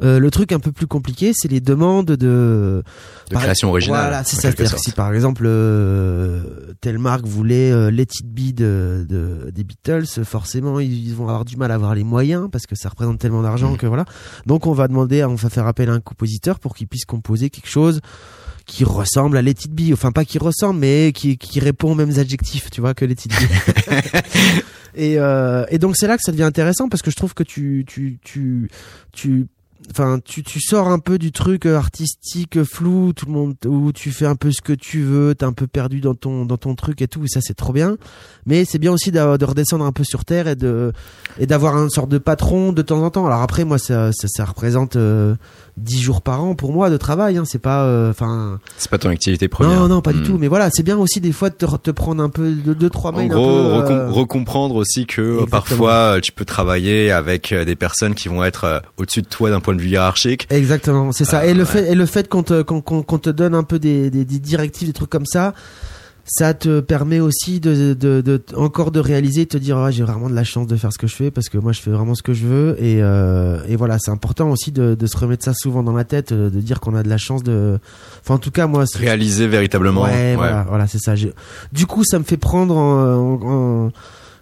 Euh, 0.04 0.20
le 0.20 0.30
truc 0.32 0.52
un 0.52 0.60
peu 0.60 0.72
plus 0.72 0.88
compliqué, 0.88 1.32
c'est 1.34 1.48
les 1.50 1.62
demandes 1.62 2.06
de 2.08 2.16
De 2.16 2.84
par- 3.32 3.42
création 3.44 3.70
originale. 3.70 4.02
Voilà, 4.02 4.24
c'est 4.24 4.36
ça. 4.36 4.52
C'est-à-dire 4.52 4.78
si 4.80 4.92
par 4.92 5.14
exemple 5.14 5.44
euh, 5.46 6.74
telle 6.82 7.00
marque 7.00 7.26
voulait 7.26 7.72
euh, 7.72 7.90
Let 7.92 8.04
It 8.20 8.26
Be 8.26 8.54
de, 8.54 9.06
de- 9.08 9.52
des 9.52 9.64
Beatles, 9.64 10.06
forcément 10.24 10.80
ils 10.80 11.14
vont 11.14 11.24
avoir 11.28 11.46
du 11.46 11.56
mal 11.58 11.72
à 11.72 11.76
avoir 11.76 11.96
les 11.96 12.04
moyens 12.04 12.50
parce 12.52 12.66
que 12.66 12.76
ça 12.76 12.90
représente 12.90 13.20
tellement 13.20 13.42
d'argent 13.42 13.72
Mhm. 13.72 13.78
que 13.78 13.88
voilà. 13.88 14.06
Donc 14.46 14.68
on 14.68 14.74
va 14.74 14.88
demander, 14.88 15.24
on 15.24 15.36
va 15.36 15.50
faire 15.50 15.68
appel 15.68 15.90
à 15.90 15.94
un 15.94 16.00
compositeur 16.02 16.60
pour 16.60 16.76
qu'il 16.76 16.88
puisse 16.88 17.06
composer 17.06 17.50
quelque 17.50 17.70
chose 17.70 18.02
qui 18.66 18.84
ressemble 18.84 19.38
à 19.38 19.42
Let 19.44 19.52
It 19.52 19.72
Be, 19.72 19.94
enfin 19.94 20.12
pas 20.12 20.26
qui 20.26 20.40
ressemble, 20.40 20.80
mais 20.80 21.12
qui, 21.14 21.38
qui 21.38 21.60
répond 21.60 21.92
aux 21.92 21.96
mêmes 21.96 22.18
adjectifs, 22.18 22.72
tu 22.72 22.82
vois, 22.82 22.96
que 22.96 23.06
Let 23.06 23.14
It 23.14 23.30
Be. 23.30 24.16
et, 24.96 25.20
euh, 25.20 25.66
et 25.70 25.78
donc 25.78 25.96
c'est 25.98 26.08
là 26.08 26.18
que 26.18 26.24
ça 26.24 26.32
devient 26.32 26.44
intéressant 26.44 26.90
parce 26.90 27.02
que 27.04 27.12
je 27.12 27.16
trouve 27.16 27.34
que 27.34 27.44
tu 27.44 27.84
tu 27.88 28.20
tu 28.24 28.70
tu 29.12 29.48
enfin 29.92 30.20
tu 30.24 30.44
tu 30.44 30.60
sors 30.60 30.88
un 30.88 31.00
peu 31.00 31.18
du 31.18 31.32
truc 31.32 31.66
euh, 31.66 31.78
artistique 31.78 32.58
euh, 32.58 32.66
flou 32.66 33.14
tout 33.14 33.26
le 33.26 33.32
monde 33.32 33.56
où 33.66 33.92
tu 33.92 34.12
fais 34.12 34.26
un 34.26 34.36
peu 34.36 34.52
ce 34.52 34.62
que 34.62 34.74
tu 34.74 35.02
veux 35.04 35.36
t'es 35.36 35.46
un 35.46 35.54
peu 35.54 35.68
perdu 35.68 36.02
dans 36.02 36.14
ton 36.16 36.46
dans 36.46 36.58
ton 36.58 36.76
truc 36.76 37.02
et 37.02 37.08
tout 37.08 37.24
et 37.24 37.28
ça 37.28 37.40
c'est 37.42 37.54
trop 37.54 37.74
bien 37.74 37.98
mais 38.46 38.66
c'est 38.66 38.80
bien 38.80 38.92
aussi 38.92 39.12
de 39.12 39.20
redescendre 39.20 39.86
un 39.86 39.92
peu 39.92 40.04
sur 40.04 40.26
terre 40.26 40.48
et 40.48 40.56
de 40.56 40.92
et 41.40 41.46
d'avoir 41.46 41.76
une 41.78 41.90
sorte 41.90 42.10
de 42.10 42.18
patron 42.18 42.72
de 42.74 42.82
temps 42.82 43.02
en 43.04 43.10
temps 43.10 43.26
alors 43.26 43.42
après 43.42 43.64
moi 43.66 43.78
ça 43.78 44.12
ça, 44.12 44.28
ça 44.28 44.46
représente 44.46 44.96
euh, 44.96 45.36
10 45.78 46.02
jours 46.02 46.22
par 46.22 46.44
an 46.44 46.56
pour 46.56 46.72
moi 46.74 46.90
de 46.90 46.98
travail 46.98 47.38
hein 47.38 47.44
c'est 47.46 47.60
pas 47.60 47.84
euh, 47.86 48.10
enfin 48.10 48.60
C'est 48.78 48.90
pas 48.90 48.98
ton 48.98 49.10
activité 49.10 49.48
première. 49.48 49.80
non 49.82 49.88
non 49.88 50.02
pas 50.02 50.12
du 50.14 50.20
Hmm. 50.20 50.24
tout 50.24 50.38
mais 50.40 50.48
voilà 50.48 50.70
c'est 50.72 50.84
bien 50.84 50.98
aussi 50.98 51.20
des 51.22 51.32
fois 51.34 51.50
de 51.50 51.56
te, 51.56 51.66
te 51.78 51.92
prendre 51.92 52.24
un 52.24 52.30
peu 52.30 52.52
de 52.54 52.74
deux 52.74 52.90
trois 52.90 53.12
En 53.14 53.18
mails 53.18 53.28
gros, 53.30 53.44
un 53.50 53.82
peu, 53.82 53.88
recom- 53.88 53.92
euh, 54.00 54.10
recomprendre 54.10 54.76
aussi 54.76 55.06
que 55.06 55.22
Exactement. 55.22 55.48
parfois 55.50 56.20
tu 56.24 56.32
peux 56.32 56.46
travailler 56.46 57.12
avec 57.12 57.54
des 57.54 57.76
personnes 57.76 58.16
qui 58.16 58.30
vont 58.30 58.44
être 58.44 58.82
au-dessus 58.98 59.22
de 59.22 59.28
toi 59.28 59.50
d'un 59.50 59.60
point 59.60 59.75
de 59.76 59.82
vue 59.82 59.90
hiérarchique. 59.90 60.48
Exactement, 60.50 61.12
c'est 61.12 61.26
ça. 61.26 61.40
Ah, 61.40 61.46
et 61.46 61.54
le 61.54 61.60
ouais. 61.62 61.66
fait, 61.66 61.92
et 61.92 61.96
le 61.96 62.06
fait 62.06 62.28
qu'on 62.28 62.44
te, 62.44 62.62
qu'on, 62.62 62.82
qu'on, 62.82 63.04
qu'on 63.04 63.18
te 63.20 63.30
donne 63.30 63.54
un 63.56 63.64
peu 63.64 63.80
des, 63.80 64.10
des, 64.10 64.26
des 64.26 64.40
directives, 64.40 64.88
des 64.88 64.94
trucs 64.94 65.10
comme 65.10 65.26
ça, 65.26 65.54
ça 66.28 66.56
te 66.56 66.80
permet 66.80 67.20
aussi 67.20 67.60
de, 67.60 67.94
de, 67.94 68.22
de, 68.22 68.42
encore 68.56 68.90
de 68.90 69.00
réaliser, 69.00 69.44
de 69.46 69.50
te 69.50 69.58
dire, 69.60 69.78
ah, 69.78 69.92
j'ai 69.92 70.02
vraiment 70.02 70.28
de 70.28 70.34
la 70.34 70.44
chance 70.44 70.66
de 70.66 70.76
faire 70.76 70.92
ce 70.92 70.98
que 70.98 71.06
je 71.06 71.16
fais 71.16 71.30
parce 71.30 71.50
que 71.50 71.60
moi 71.60 71.72
je 71.72 71.80
fais 71.82 71.92
vraiment 71.92 72.16
ce 72.16 72.24
que 72.24 72.34
je 72.34 72.48
veux. 72.48 72.76
Et, 72.84 72.98
euh, 73.04 73.60
et 73.68 73.76
voilà, 73.76 73.98
c'est 74.00 74.10
important 74.10 74.50
aussi 74.50 74.72
de, 74.72 74.96
de 74.96 75.06
se 75.06 75.16
remettre 75.18 75.46
ça 75.46 75.54
souvent 75.54 75.84
dans 75.84 75.94
la 75.94 76.04
tête, 76.04 76.32
euh, 76.32 76.50
de 76.50 76.60
dire 76.62 76.80
qu'on 76.80 76.96
a 76.96 77.04
de 77.04 77.10
la 77.10 77.18
chance 77.18 77.44
de. 77.44 77.78
Enfin, 78.24 78.34
en 78.34 78.40
tout 78.40 78.50
cas, 78.50 78.66
moi, 78.66 78.86
Réaliser 78.96 79.46
véritablement. 79.46 80.02
Ouais, 80.02 80.10
ouais. 80.10 80.36
voilà, 80.36 80.66
voilà, 80.68 80.88
c'est 80.88 80.98
ça. 80.98 81.14
Du 81.72 81.86
coup, 81.86 82.04
ça 82.04 82.18
me 82.18 82.24
fait 82.24 82.38
prendre 82.38 82.76
en, 82.76 83.04
en- 83.18 83.86
en- 83.86 83.92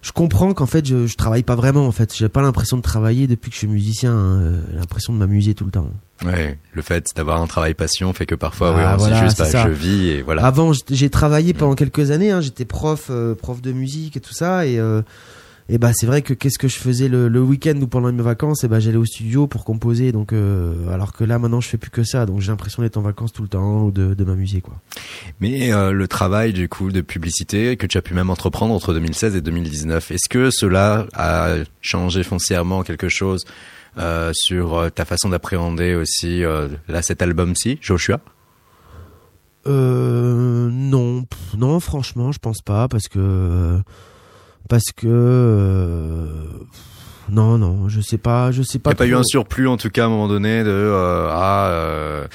Je 0.04 0.12
comprends 0.12 0.52
qu'en 0.52 0.66
fait, 0.66 0.86
je, 0.86 1.06
je 1.06 1.16
travaille 1.16 1.42
pas 1.44 1.54
vraiment. 1.56 1.86
En 1.86 1.90
fait, 1.90 2.14
j'ai 2.14 2.28
pas 2.28 2.42
l'impression 2.42 2.76
de 2.76 2.82
travailler 2.82 3.26
depuis 3.26 3.48
que 3.48 3.54
je 3.54 3.58
suis 3.60 3.66
musicien. 3.66 4.12
hein. 4.12 4.40
Euh, 4.42 4.60
J'ai 4.70 4.76
l'impression 4.76 5.14
de 5.14 5.18
m'amuser 5.18 5.54
tout 5.54 5.64
le 5.64 5.70
temps. 5.70 5.88
Ouais, 6.26 6.58
le 6.74 6.82
fait 6.82 7.06
d'avoir 7.16 7.40
un 7.40 7.46
travail 7.46 7.72
passion 7.72 8.12
fait 8.12 8.26
que 8.26 8.34
parfois, 8.34 8.74
Ah, 8.74 8.76
ouais, 8.76 8.92
on 8.94 8.96
voilà, 8.98 9.24
juste, 9.24 9.38
bah, 9.38 9.46
ça. 9.46 9.64
je 9.66 9.70
vis 9.72 10.08
et 10.08 10.20
voilà. 10.22 10.44
Avant, 10.44 10.72
j'ai 10.90 11.08
travaillé 11.08 11.54
pendant 11.54 11.74
quelques 11.74 12.10
années. 12.10 12.30
Hein, 12.30 12.42
J'étais 12.42 12.66
prof, 12.66 13.06
euh, 13.08 13.34
prof 13.34 13.62
de 13.62 13.72
musique 13.72 14.18
et 14.18 14.20
tout 14.20 14.34
ça. 14.34 14.66
Et, 14.66 14.78
euh, 14.78 15.00
et 15.68 15.78
bah, 15.78 15.92
c'est 15.94 16.06
vrai 16.06 16.22
que 16.22 16.34
qu'est-ce 16.34 16.58
que 16.58 16.68
je 16.68 16.76
faisais 16.76 17.08
le, 17.08 17.28
le 17.28 17.40
week-end 17.40 17.74
ou 17.80 17.86
pendant 17.86 18.12
mes 18.12 18.22
vacances? 18.22 18.64
Et 18.64 18.68
bah, 18.68 18.80
j'allais 18.80 18.98
au 18.98 19.04
studio 19.04 19.46
pour 19.46 19.64
composer. 19.64 20.12
Donc, 20.12 20.32
euh, 20.32 20.92
alors 20.92 21.12
que 21.12 21.24
là, 21.24 21.38
maintenant, 21.38 21.60
je 21.60 21.68
fais 21.68 21.78
plus 21.78 21.90
que 21.90 22.04
ça. 22.04 22.26
Donc, 22.26 22.40
j'ai 22.40 22.50
l'impression 22.50 22.82
d'être 22.82 22.96
en 22.96 23.02
vacances 23.02 23.32
tout 23.32 23.42
le 23.42 23.48
temps 23.48 23.84
ou 23.84 23.90
de, 23.90 24.14
de 24.14 24.24
m'amuser, 24.24 24.60
quoi. 24.60 24.74
Mais 25.40 25.72
euh, 25.72 25.92
le 25.92 26.06
travail 26.08 26.52
du 26.52 26.68
coup 26.68 26.92
de 26.92 27.00
publicité 27.00 27.76
que 27.76 27.86
tu 27.86 27.96
as 27.96 28.02
pu 28.02 28.14
même 28.14 28.30
entreprendre 28.30 28.74
entre 28.74 28.92
2016 28.92 29.36
et 29.36 29.40
2019, 29.40 30.10
est-ce 30.10 30.28
que 30.28 30.50
cela 30.50 31.06
a 31.14 31.54
changé 31.80 32.22
foncièrement 32.22 32.82
quelque 32.82 33.08
chose 33.08 33.44
euh, 33.96 34.32
sur 34.34 34.90
ta 34.94 35.04
façon 35.04 35.30
d'appréhender 35.30 35.94
aussi 35.94 36.42
là 36.88 37.02
cet 37.02 37.22
album-ci, 37.22 37.78
Joshua? 37.80 38.20
Euh, 39.66 40.68
non, 40.70 41.24
non, 41.56 41.80
franchement, 41.80 42.32
je 42.32 42.38
pense 42.38 42.60
pas 42.60 42.88
parce 42.88 43.08
que 43.08 43.80
parce 44.68 44.92
que 44.96 45.06
euh, 45.06 46.26
non, 47.28 47.58
non, 47.58 47.88
je 47.88 48.00
sais 48.00 48.18
pas, 48.18 48.50
je 48.50 48.62
sais 48.62 48.78
Il 48.78 48.80
pas. 48.80 48.90
n'y 48.90 48.94
a 48.94 48.96
pas 48.96 49.06
eu 49.06 49.14
un 49.14 49.22
surplus 49.24 49.68
en 49.68 49.76
tout 49.76 49.90
cas 49.90 50.04
à 50.04 50.06
un 50.06 50.10
moment 50.10 50.28
donné 50.28 50.62
de 50.64 50.70
euh, 50.70 51.28
ah 51.30 51.68
euh, 51.70 52.26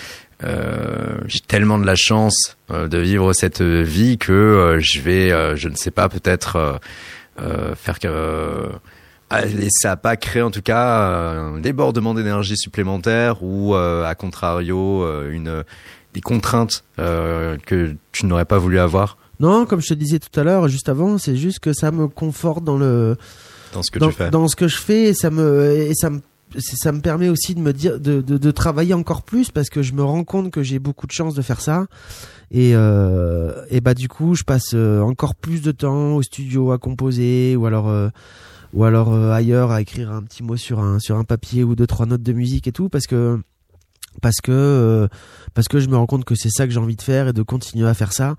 j'ai 1.26 1.40
tellement 1.42 1.78
de 1.78 1.86
la 1.86 1.96
chance 1.96 2.58
de 2.70 2.98
vivre 2.98 3.34
cette 3.34 3.62
vie 3.62 4.18
que 4.18 4.78
je 4.80 5.02
vais, 5.02 5.58
je 5.58 5.68
ne 5.68 5.76
sais 5.76 5.92
pas, 5.92 6.08
peut-être 6.08 6.80
faire 7.38 8.00
que 8.00 8.70
allez, 9.30 9.68
ça 9.70 9.92
a 9.92 9.98
pas 9.98 10.16
créé 10.16 10.42
en 10.42 10.50
tout 10.52 10.62
cas 10.62 10.98
un 10.98 11.60
débordement 11.60 12.14
d'énergie 12.14 12.56
supplémentaire 12.58 13.44
ou 13.44 13.76
à 13.76 14.16
contrario 14.16 15.06
une 15.30 15.66
des 16.14 16.22
contraintes 16.22 16.86
que 16.98 17.96
tu 18.14 18.26
n'aurais 18.26 18.46
pas 18.46 18.58
voulu 18.60 18.80
avoir 18.80 19.18
Non, 19.40 19.66
comme 19.66 19.82
je 19.82 19.88
te 19.90 19.94
disais 19.94 20.20
tout 20.20 20.38
à 20.40 20.44
l'heure, 20.44 20.68
juste 20.68 20.90
avant, 20.90 21.18
c'est 21.18 21.36
juste 21.36 21.60
que 21.60 21.74
ça 21.74 21.92
me 21.92 22.08
conforte 22.08 22.64
dans 22.64 22.78
le 22.78 23.16
dans 23.74 23.84
ce 23.84 23.92
que 23.92 24.00
dans, 24.00 24.10
tu 24.10 24.14
fais. 24.16 24.30
dans 24.32 24.48
ce 24.48 24.56
que 24.56 24.68
je 24.68 24.78
fais 24.78 25.04
et 25.10 25.14
ça 25.14 25.30
me 25.30 25.72
et 25.72 25.94
ça 25.94 26.10
me 26.10 26.22
ça 26.58 26.92
me 26.92 27.00
permet 27.00 27.30
aussi 27.30 27.54
de 27.54 27.60
me 27.60 27.72
dire 27.72 28.00
de, 28.00 28.22
de, 28.22 28.38
de 28.38 28.52
travailler 28.52 28.96
encore 28.96 29.22
plus 29.22 29.52
parce 29.52 29.70
que 29.70 29.84
je 29.84 29.94
me 29.94 30.04
rends 30.04 30.24
compte 30.24 30.50
que 30.52 30.64
j'ai 30.64 30.80
beaucoup 30.80 31.06
de 31.06 31.12
chance 31.12 31.36
de 31.36 31.44
faire 31.44 31.62
ça 31.62 31.86
et 32.50 32.72
euh, 32.74 33.64
et 33.70 33.82
bah 33.82 33.94
du 33.94 34.08
coup 34.08 34.34
je 34.34 34.44
passe 34.44 34.72
euh, 34.74 35.02
encore 35.02 35.36
plus 35.36 35.62
de 35.62 35.72
temps 35.72 36.16
au 36.16 36.24
studio 36.24 36.72
à 36.72 36.80
composer 36.80 37.56
ou 37.56 37.68
alors 37.68 37.88
euh, 37.88 38.10
ou 38.74 38.84
alors 38.84 39.14
euh, 39.14 39.32
ailleurs 39.32 39.70
à 39.70 39.82
écrire 39.82 40.12
un 40.12 40.24
petit 40.24 40.42
mot 40.42 40.58
sur 40.58 40.80
un 40.80 40.98
sur 41.00 41.18
un 41.18 41.24
papier 41.24 41.64
ou 41.64 41.76
deux 41.76 41.86
trois 41.88 42.08
notes 42.08 42.24
de 42.24 42.34
musique 42.34 42.68
et 42.68 42.72
tout 42.72 42.90
parce 42.90 43.06
que 43.06 43.40
parce 44.22 44.42
que 44.42 44.52
euh, 44.52 45.08
parce 45.54 45.68
que 45.68 45.80
je 45.80 45.88
me 45.88 45.98
rends 45.98 46.08
compte 46.08 46.26
que 46.26 46.34
c'est 46.36 46.50
ça 46.50 46.66
que 46.66 46.74
j'ai 46.74 46.80
envie 46.80 46.96
de 46.96 47.02
faire 47.04 47.28
et 47.28 47.34
de 47.34 47.44
continuer 47.44 47.88
à 47.88 47.94
faire 47.94 48.12
ça 48.12 48.36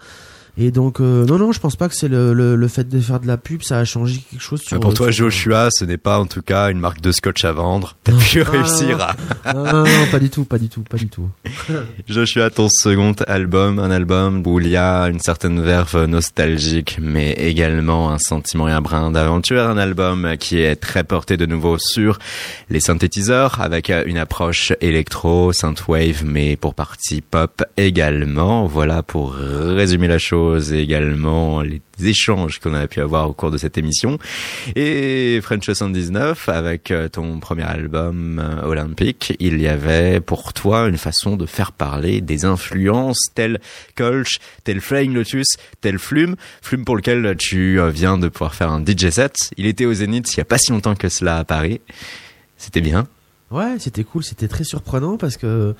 et 0.58 0.70
donc 0.70 1.00
euh, 1.00 1.24
non 1.26 1.38
non 1.38 1.52
je 1.52 1.60
pense 1.60 1.76
pas 1.76 1.88
que 1.88 1.94
c'est 1.94 2.08
le, 2.08 2.32
le 2.32 2.56
le 2.56 2.68
fait 2.68 2.88
de 2.88 2.98
faire 3.00 3.20
de 3.20 3.26
la 3.26 3.36
pub 3.36 3.62
ça 3.62 3.78
a 3.78 3.84
changé 3.84 4.20
quelque 4.30 4.40
chose 4.42 4.60
sur 4.60 4.78
pour 4.80 4.94
toi, 4.94 5.12
sur- 5.12 5.24
Joshua, 5.30 5.68
ce 5.70 5.84
n'est 5.84 5.96
pas 5.98 6.18
en 6.18 6.26
tout 6.26 6.42
cas 6.42 6.70
une 6.70 6.78
marque 6.80 7.00
de 7.00 7.12
scotch 7.12 7.44
à 7.44 7.52
vendre. 7.52 7.96
T'as 8.04 8.12
pu 8.12 8.42
Ah, 8.46 8.50
réussir 8.50 9.00
à 9.44 9.52
non, 9.54 9.64
non, 9.64 9.82
non, 9.84 10.06
pas 10.10 10.18
du 10.18 10.30
tout, 10.30 10.44
pas 10.44 10.58
du 10.58 10.68
tout, 10.68 10.82
pas 10.82 10.96
du 10.96 11.08
tout. 11.08 11.28
Joshua, 12.08 12.50
ton 12.50 12.68
second 12.70 13.14
album, 13.26 13.78
un 13.78 13.90
album 13.90 14.42
où 14.46 14.60
il 14.60 14.68
y 14.68 14.76
a 14.76 15.04
une 15.08 15.18
certaine 15.20 15.60
verve 15.62 16.04
nostalgique, 16.06 16.98
mais 17.00 17.32
également 17.32 18.10
un 18.10 18.18
sentiment 18.18 18.68
et 18.68 18.72
un 18.72 18.80
brin 18.80 19.10
d'aventure. 19.10 19.62
Un 19.62 19.78
album 19.78 20.36
qui 20.38 20.58
est 20.60 20.76
très 20.76 21.04
porté 21.04 21.36
de 21.36 21.46
nouveau 21.46 21.76
sur 21.78 22.18
les 22.70 22.80
synthétiseurs, 22.80 23.60
avec 23.60 23.90
une 24.06 24.18
approche 24.18 24.72
électro, 24.80 25.52
synthwave, 25.52 26.24
mais 26.24 26.56
pour 26.56 26.74
partie 26.74 27.20
pop 27.20 27.62
également. 27.76 28.66
Voilà 28.66 29.02
pour 29.02 29.34
résumer 29.34 30.08
la 30.08 30.18
chose 30.18 30.39
également 30.72 31.62
les 31.62 31.80
échanges 32.02 32.58
qu'on 32.58 32.74
a 32.74 32.86
pu 32.86 33.00
avoir 33.00 33.28
au 33.28 33.32
cours 33.32 33.50
de 33.50 33.58
cette 33.58 33.78
émission. 33.78 34.18
Et 34.76 35.40
French 35.42 35.64
79, 35.64 36.48
avec 36.48 36.90
euh, 36.90 37.08
ton 37.08 37.40
premier 37.40 37.64
album 37.64 38.38
euh, 38.38 38.62
olympique, 38.66 39.34
il 39.38 39.60
y 39.60 39.68
avait 39.68 40.20
pour 40.20 40.52
toi 40.52 40.88
une 40.88 40.96
façon 40.96 41.36
de 41.36 41.46
faire 41.46 41.72
parler 41.72 42.20
des 42.20 42.44
influences 42.44 43.20
telles 43.34 43.60
Colch, 43.96 44.38
telles 44.64 44.80
Flying 44.80 45.12
Lotus, 45.12 45.48
telles 45.80 45.98
Flume, 45.98 46.36
Flume 46.62 46.84
pour 46.84 46.96
lequel 46.96 47.36
tu 47.36 47.80
euh, 47.80 47.90
viens 47.90 48.18
de 48.18 48.28
pouvoir 48.28 48.54
faire 48.54 48.70
un 48.70 48.84
DJ 48.84 49.10
set. 49.10 49.34
Il 49.56 49.66
était 49.66 49.86
au 49.86 49.94
Zénith 49.94 50.32
il 50.34 50.38
y 50.38 50.40
a 50.40 50.44
pas 50.44 50.58
si 50.58 50.72
longtemps 50.72 50.94
que 50.94 51.08
cela 51.08 51.38
à 51.38 51.44
Paris. 51.44 51.80
C'était 52.56 52.80
bien. 52.80 53.06
Ouais, 53.50 53.76
c'était 53.78 54.04
cool, 54.04 54.22
c'était 54.22 54.48
très 54.48 54.64
surprenant 54.64 55.16
parce 55.16 55.36
que 55.36 55.74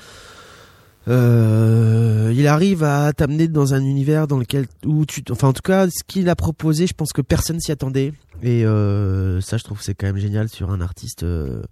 euh, 1.11 2.33
il 2.35 2.47
arrive 2.47 2.85
à 2.85 3.13
t'amener 3.13 3.49
dans 3.49 3.75
un 3.75 3.83
univers 3.83 4.27
dans 4.27 4.39
lequel 4.39 4.67
où 4.87 5.05
tu, 5.07 5.23
enfin 5.31 5.49
en 5.49 5.53
tout 5.53 5.63
cas, 5.63 5.89
ce 5.91 6.05
qu'il 6.07 6.29
a 6.29 6.37
proposé, 6.37 6.87
je 6.87 6.95
pense 6.95 7.13
que 7.13 7.21
personne 7.23 7.61
s'y 7.61 7.73
attendait. 7.73 8.13
Et 8.43 8.65
euh, 8.65 9.41
ça, 9.41 9.57
je 9.59 9.65
trouve 9.65 9.83
c'est 9.83 9.95
quand 9.95 10.07
même 10.07 10.19
génial 10.19 10.49
sur 10.49 10.71
un 10.71 10.81
artiste. 10.81 11.25
euh, 11.25 11.63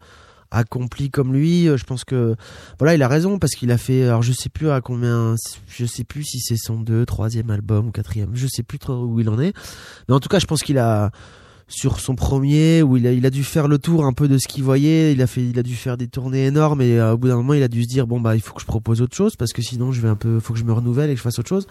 accompli 0.51 1.11
comme 1.11 1.35
lui, 1.35 1.69
Euh, 1.69 1.77
je 1.77 1.85
pense 1.85 2.05
que 2.05 2.35
voilà, 2.79 2.95
il 2.95 3.03
a 3.03 3.09
raison 3.09 3.39
parce 3.39 3.53
qu'il 3.55 3.71
a 3.71 3.77
fait 3.77 4.05
alors 4.05 4.23
je 4.23 4.33
sais 4.33 4.49
plus 4.49 4.71
à 4.71 4.81
combien 4.81 5.35
je 5.67 5.85
sais 5.85 6.05
plus 6.05 6.25
si 6.25 6.41
c'est 6.41 6.57
son 6.57 6.81
deux, 6.81 7.05
troisième 7.05 7.51
album 7.51 7.89
ou 7.89 7.91
quatrième, 7.91 8.31
je 8.35 8.47
sais 8.47 8.63
plus 8.63 8.79
trop 8.79 8.95
où 9.05 9.21
il 9.21 9.29
en 9.29 9.39
est. 9.39 9.53
Mais 10.09 10.15
en 10.15 10.21
tout 10.21 10.31
cas, 10.31 10.39
je 10.39 10.47
pense 10.47 10.63
qu'il 10.63 10.79
a 10.79 11.11
sur 11.69 12.01
son 12.01 12.15
premier 12.15 12.83
où 12.83 12.97
il 12.97 13.07
a, 13.07 13.13
il 13.13 13.25
a 13.27 13.31
dû 13.31 13.45
faire 13.45 13.69
le 13.69 13.79
tour 13.79 14.05
un 14.07 14.13
peu 14.13 14.27
de 14.27 14.39
ce 14.39 14.49
qu'il 14.49 14.65
voyait, 14.65 15.13
il 15.13 15.21
a 15.21 15.27
fait 15.27 15.43
il 15.43 15.59
a 15.59 15.63
dû 15.63 15.75
faire 15.75 15.97
des 15.97 16.09
tournées 16.09 16.47
énormes 16.47 16.81
et 16.81 16.99
euh, 16.99 17.13
au 17.13 17.19
bout 17.19 17.29
d'un 17.29 17.37
moment, 17.37 17.55
il 17.55 17.63
a 17.63 17.69
dû 17.69 17.83
se 17.83 17.89
dire 17.89 18.07
bon 18.07 18.21
bah 18.21 18.35
il 18.35 18.41
faut 18.41 18.55
que 18.55 18.61
je 18.63 18.67
propose 18.67 19.03
autre 19.03 19.15
chose 19.15 19.37
parce 19.37 19.53
que 19.53 19.63
sinon 19.63 19.93
je 19.93 20.01
vais 20.01 20.09
un 20.09 20.17
peu 20.17 20.41
faut 20.41 20.55
que 20.55 20.59
je 20.59 20.65
me 20.65 20.73
renouvelle 20.73 21.11
et 21.11 21.13
que 21.13 21.19
je 21.19 21.23
fasse 21.23 21.39
autre 21.39 21.49
chose. 21.49 21.67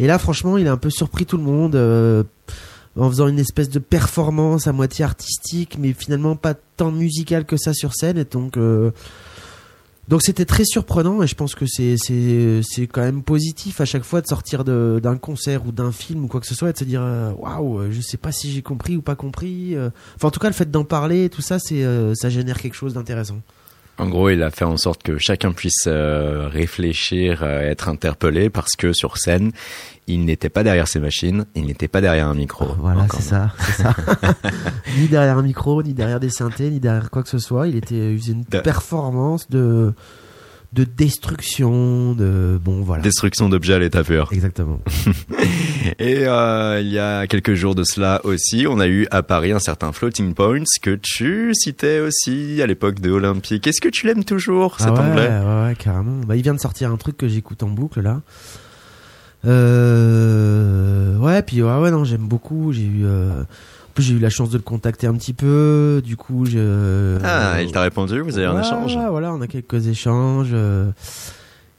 Et 0.00 0.06
là 0.06 0.18
franchement, 0.18 0.56
il 0.56 0.66
a 0.66 0.72
un 0.72 0.78
peu 0.78 0.90
surpris 0.90 1.26
tout 1.26 1.36
le 1.36 1.44
monde 1.44 1.76
euh, 1.76 2.24
en 2.96 3.08
faisant 3.10 3.28
une 3.28 3.38
espèce 3.38 3.68
de 3.68 3.78
performance 3.78 4.66
à 4.66 4.72
moitié 4.72 5.04
artistique, 5.04 5.76
mais 5.78 5.92
finalement 5.92 6.36
pas 6.36 6.54
tant 6.54 6.92
musicale 6.92 7.44
que 7.44 7.56
ça 7.56 7.74
sur 7.74 7.94
scène. 7.94 8.18
Et 8.18 8.24
donc, 8.24 8.56
euh, 8.56 8.92
donc 10.08 10.22
c'était 10.22 10.44
très 10.44 10.64
surprenant. 10.64 11.22
Et 11.22 11.26
je 11.26 11.34
pense 11.34 11.54
que 11.54 11.66
c'est 11.66 11.96
c'est 11.98 12.86
quand 12.86 13.02
même 13.02 13.22
positif 13.22 13.80
à 13.80 13.84
chaque 13.84 14.04
fois 14.04 14.20
de 14.20 14.26
sortir 14.26 14.64
d'un 14.64 15.16
concert 15.16 15.66
ou 15.66 15.72
d'un 15.72 15.92
film 15.92 16.24
ou 16.24 16.28
quoi 16.28 16.40
que 16.40 16.46
ce 16.46 16.54
soit 16.54 16.70
et 16.70 16.72
de 16.72 16.78
se 16.78 16.84
dire 16.84 17.02
euh, 17.02 17.32
waouh, 17.32 17.78
euh, 17.78 17.90
je 17.90 18.00
sais 18.00 18.16
pas 18.16 18.32
si 18.32 18.50
j'ai 18.50 18.62
compris 18.62 18.96
ou 18.96 19.02
pas 19.02 19.16
compris. 19.16 19.74
euh. 19.74 19.90
Enfin, 20.16 20.28
en 20.28 20.30
tout 20.30 20.40
cas, 20.40 20.48
le 20.48 20.54
fait 20.54 20.70
d'en 20.70 20.84
parler, 20.84 21.28
tout 21.28 21.42
ça, 21.42 21.58
c'est 21.58 21.84
ça 22.14 22.30
génère 22.30 22.60
quelque 22.60 22.74
chose 22.74 22.94
d'intéressant. 22.94 23.38
En 23.98 24.08
gros, 24.08 24.28
il 24.30 24.42
a 24.42 24.50
fait 24.50 24.64
en 24.64 24.76
sorte 24.76 25.02
que 25.04 25.18
chacun 25.18 25.52
puisse 25.52 25.84
euh, 25.86 26.48
réfléchir, 26.48 27.42
euh, 27.42 27.60
être 27.60 27.88
interpellé, 27.88 28.50
parce 28.50 28.72
que 28.76 28.92
sur 28.92 29.18
scène, 29.18 29.52
il 30.08 30.24
n'était 30.24 30.48
pas 30.48 30.64
derrière 30.64 30.88
ses 30.88 30.98
machines, 30.98 31.44
il 31.54 31.66
n'était 31.66 31.86
pas 31.88 32.00
derrière 32.00 32.26
un 32.26 32.34
micro. 32.34 32.66
Voilà, 32.78 33.02
Encore. 33.02 33.20
c'est 33.20 33.28
ça, 33.30 33.52
c'est 33.60 33.82
ça. 33.82 33.94
ni 34.98 35.06
derrière 35.06 35.38
un 35.38 35.42
micro, 35.42 35.82
ni 35.82 35.94
derrière 35.94 36.18
des 36.20 36.28
synthés, 36.30 36.70
ni 36.70 36.80
derrière 36.80 37.08
quoi 37.10 37.22
que 37.22 37.28
ce 37.28 37.38
soit. 37.38 37.68
Il 37.68 37.76
était 37.76 38.12
il 38.12 38.18
faisait 38.18 38.32
une 38.32 38.44
De- 38.50 38.58
performance 38.58 39.48
de 39.48 39.92
de 40.74 40.82
destruction, 40.82 42.14
de 42.14 42.58
bon 42.62 42.82
voilà. 42.82 43.02
Destruction 43.02 43.48
d'objets 43.48 43.74
à 43.74 43.78
l'état 43.78 44.02
pur. 44.02 44.28
Exactement. 44.32 44.80
Et 46.00 46.26
euh, 46.26 46.80
il 46.80 46.88
y 46.88 46.98
a 46.98 47.28
quelques 47.28 47.54
jours 47.54 47.76
de 47.76 47.84
cela 47.84 48.20
aussi, 48.24 48.66
on 48.68 48.80
a 48.80 48.88
eu 48.88 49.06
à 49.12 49.22
Paris 49.22 49.52
un 49.52 49.60
certain 49.60 49.92
Floating 49.92 50.34
Points 50.34 50.64
que 50.82 50.98
tu 51.00 51.52
citais 51.54 52.00
aussi 52.00 52.60
à 52.60 52.66
l'époque 52.66 52.98
de 52.98 53.10
Olympique. 53.10 53.66
Est-ce 53.68 53.80
que 53.80 53.88
tu 53.88 54.06
l'aimes 54.06 54.24
toujours, 54.24 54.80
cet 54.80 54.88
ah 54.88 54.92
ouais, 54.94 54.98
anglais? 54.98 55.28
ouais, 55.28 55.68
ouais, 55.68 55.74
carrément. 55.76 56.20
Bah, 56.26 56.34
il 56.34 56.42
vient 56.42 56.54
de 56.54 56.60
sortir 56.60 56.90
un 56.90 56.96
truc 56.96 57.16
que 57.16 57.28
j'écoute 57.28 57.62
en 57.62 57.68
boucle 57.68 58.00
là. 58.00 58.20
Euh, 59.46 61.16
ouais, 61.18 61.42
puis 61.42 61.62
ouais, 61.62 61.78
ouais, 61.78 61.90
non, 61.90 62.04
j'aime 62.04 62.26
beaucoup. 62.26 62.72
J'ai 62.72 62.84
eu, 62.84 63.04
euh, 63.04 63.44
plus 63.94 64.02
j'ai 64.04 64.14
eu 64.14 64.18
la 64.18 64.30
chance 64.30 64.50
de 64.50 64.56
le 64.56 64.62
contacter 64.62 65.06
un 65.06 65.14
petit 65.14 65.32
peu. 65.32 66.02
Du 66.04 66.16
coup, 66.16 66.44
je. 66.46 67.18
Ah, 67.24 67.62
il 67.62 67.70
t'a 67.72 67.82
répondu, 67.82 68.20
vous 68.20 68.36
avez 68.36 68.46
un 68.46 68.60
échange? 68.60 68.96
voilà, 69.10 69.32
on 69.32 69.40
a 69.40 69.46
quelques 69.46 69.86
échanges. 69.86 70.50
euh, 70.52 70.90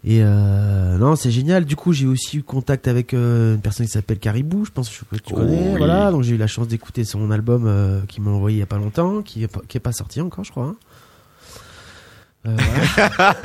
et 0.07 0.19
euh, 0.23 0.97
non, 0.97 1.15
c'est 1.15 1.31
génial. 1.31 1.65
Du 1.65 1.75
coup, 1.75 1.91
j'ai 1.91 2.05
aussi 2.05 2.37
eu 2.37 2.43
contact 2.43 2.87
avec 2.87 3.13
euh, 3.15 3.55
une 3.55 3.61
personne 3.61 3.87
qui 3.87 3.91
s'appelle 3.91 4.19
Caribou, 4.19 4.63
je 4.65 4.71
pense 4.71 4.87
que 4.89 5.15
tu 5.17 5.33
Oh, 5.33 5.37
connais. 5.37 5.71
oui. 5.71 5.77
Voilà, 5.77 6.11
donc 6.11 6.21
j'ai 6.23 6.35
eu 6.35 6.37
la 6.37 6.45
chance 6.47 6.67
d'écouter 6.67 7.03
son 7.03 7.31
album 7.31 7.63
euh, 7.65 8.01
qu'il 8.07 8.21
m'a 8.23 8.29
envoyé 8.31 8.57
il 8.57 8.59
y 8.59 8.63
a 8.63 8.67
pas 8.67 8.77
longtemps, 8.77 9.21
qui 9.23 9.43
est 9.43 9.47
pas, 9.47 9.61
qui 9.67 9.77
est 9.77 9.79
pas 9.79 9.91
sorti 9.93 10.21
encore, 10.21 10.43
je 10.43 10.51
crois. 10.51 10.65
hein. 10.67 10.75
Euh, 12.47 12.55
voilà. 12.97 13.35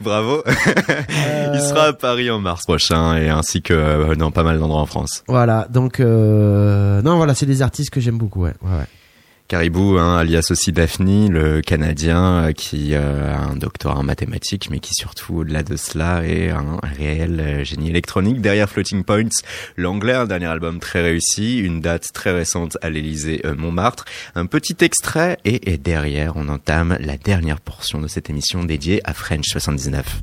Bravo. 0.00 0.42
Euh, 0.46 1.52
Il 1.54 1.60
sera 1.60 1.86
à 1.88 1.92
Paris 1.92 2.30
en 2.30 2.38
mars 2.40 2.62
prochain 2.64 3.16
et 3.16 3.28
ainsi 3.28 3.62
que 3.62 3.74
euh, 3.74 4.14
dans 4.14 4.30
pas 4.30 4.42
mal 4.42 4.58
d'endroits 4.58 4.80
en 4.80 4.86
France. 4.86 5.24
Voilà, 5.28 5.66
donc 5.70 6.00
euh, 6.00 7.02
non, 7.02 7.16
voilà, 7.16 7.34
c'est 7.34 7.46
des 7.46 7.62
artistes 7.62 7.90
que 7.90 8.00
j'aime 8.00 8.18
beaucoup, 8.18 8.42
ouais, 8.42 8.54
ouais, 8.62 8.70
ouais. 8.70 8.86
Caribou, 9.46 9.98
hein, 9.98 10.16
alias 10.16 10.48
aussi 10.50 10.72
Daphne, 10.72 11.28
le 11.28 11.60
Canadien 11.60 12.46
euh, 12.46 12.52
qui 12.52 12.94
euh, 12.94 13.30
a 13.30 13.40
un 13.40 13.56
doctorat 13.56 13.98
en 13.98 14.02
mathématiques, 14.02 14.70
mais 14.70 14.78
qui 14.78 14.94
surtout, 14.94 15.36
au-delà 15.40 15.62
de 15.62 15.76
cela, 15.76 16.26
est 16.26 16.48
un 16.48 16.78
réel 16.82 17.40
euh, 17.40 17.64
génie 17.64 17.90
électronique. 17.90 18.40
Derrière 18.40 18.70
Floating 18.70 19.04
Points, 19.04 19.28
l'anglais, 19.76 20.14
un 20.14 20.24
dernier 20.24 20.46
album 20.46 20.80
très 20.80 21.02
réussi, 21.02 21.58
une 21.58 21.82
date 21.82 22.08
très 22.14 22.32
récente 22.32 22.78
à 22.80 22.88
l'Élysée 22.88 23.42
euh, 23.44 23.54
Montmartre, 23.54 24.06
un 24.34 24.46
petit 24.46 24.76
extrait, 24.80 25.38
et, 25.44 25.76
derrière, 25.76 26.36
on 26.36 26.48
entame 26.48 26.96
la 27.00 27.18
dernière 27.18 27.60
portion 27.60 28.00
de 28.00 28.08
cette 28.08 28.30
émission 28.30 28.64
dédiée 28.64 29.02
à 29.04 29.12
French 29.12 29.46
79. 29.46 30.22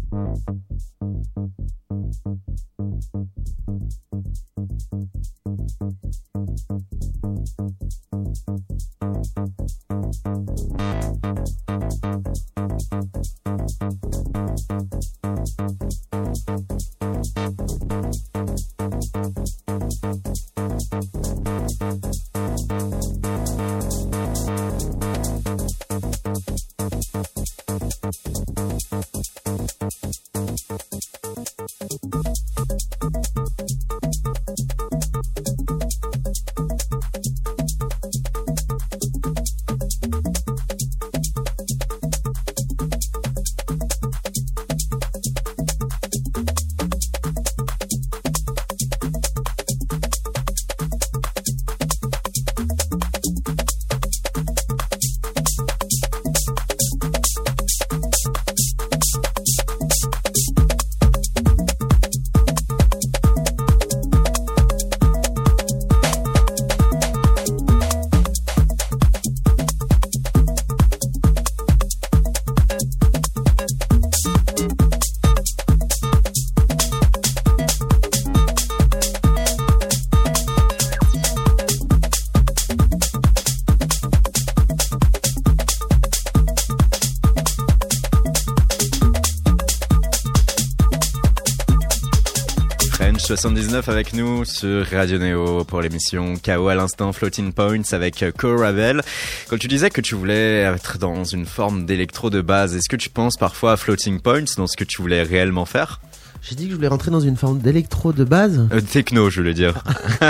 79 93.72 93.88
avec 93.89 94.13
nous 94.13 94.43
sur 94.43 94.86
Radio 94.91 95.17
Neo 95.17 95.63
pour 95.63 95.80
l'émission 95.82 96.34
KO 96.43 96.67
à 96.67 96.76
l'instant 96.76 97.13
Floating 97.13 97.53
Points 97.53 97.93
avec 97.93 98.26
Co 98.38 98.57
Ravel. 98.57 99.01
Quand 99.49 99.57
tu 99.57 99.69
disais 99.69 99.89
que 99.89 100.01
tu 100.01 100.13
voulais 100.13 100.63
être 100.63 100.97
dans 100.97 101.24
une 101.24 101.45
forme 101.45 101.86
d'électro 101.86 102.30
de 102.30 102.41
base, 102.41 102.76
est-ce 102.76 102.89
que 102.89 102.97
tu 102.97 103.09
penses 103.09 103.38
parfois 103.38 103.72
à 103.74 103.78
Floating 103.78 104.19
Points 104.19 104.43
dans 104.57 104.67
ce 104.67 104.76
que 104.76 104.84
tu 104.84 105.01
voulais 105.01 105.24
réellement 105.24 105.63
faire? 105.63 106.01
J'ai 106.41 106.55
dit 106.55 106.65
que 106.65 106.72
je 106.72 106.76
voulais 106.76 106.88
rentrer 106.89 107.11
dans 107.11 107.19
une 107.22 107.38
forme 107.38 107.59
d'électro 107.59 108.11
de 108.11 108.26
base? 108.26 108.67
euh, 108.74 108.82
Techno, 108.82 109.30
je 109.30 109.39
voulais 109.39 109.53
dire. 109.53 109.82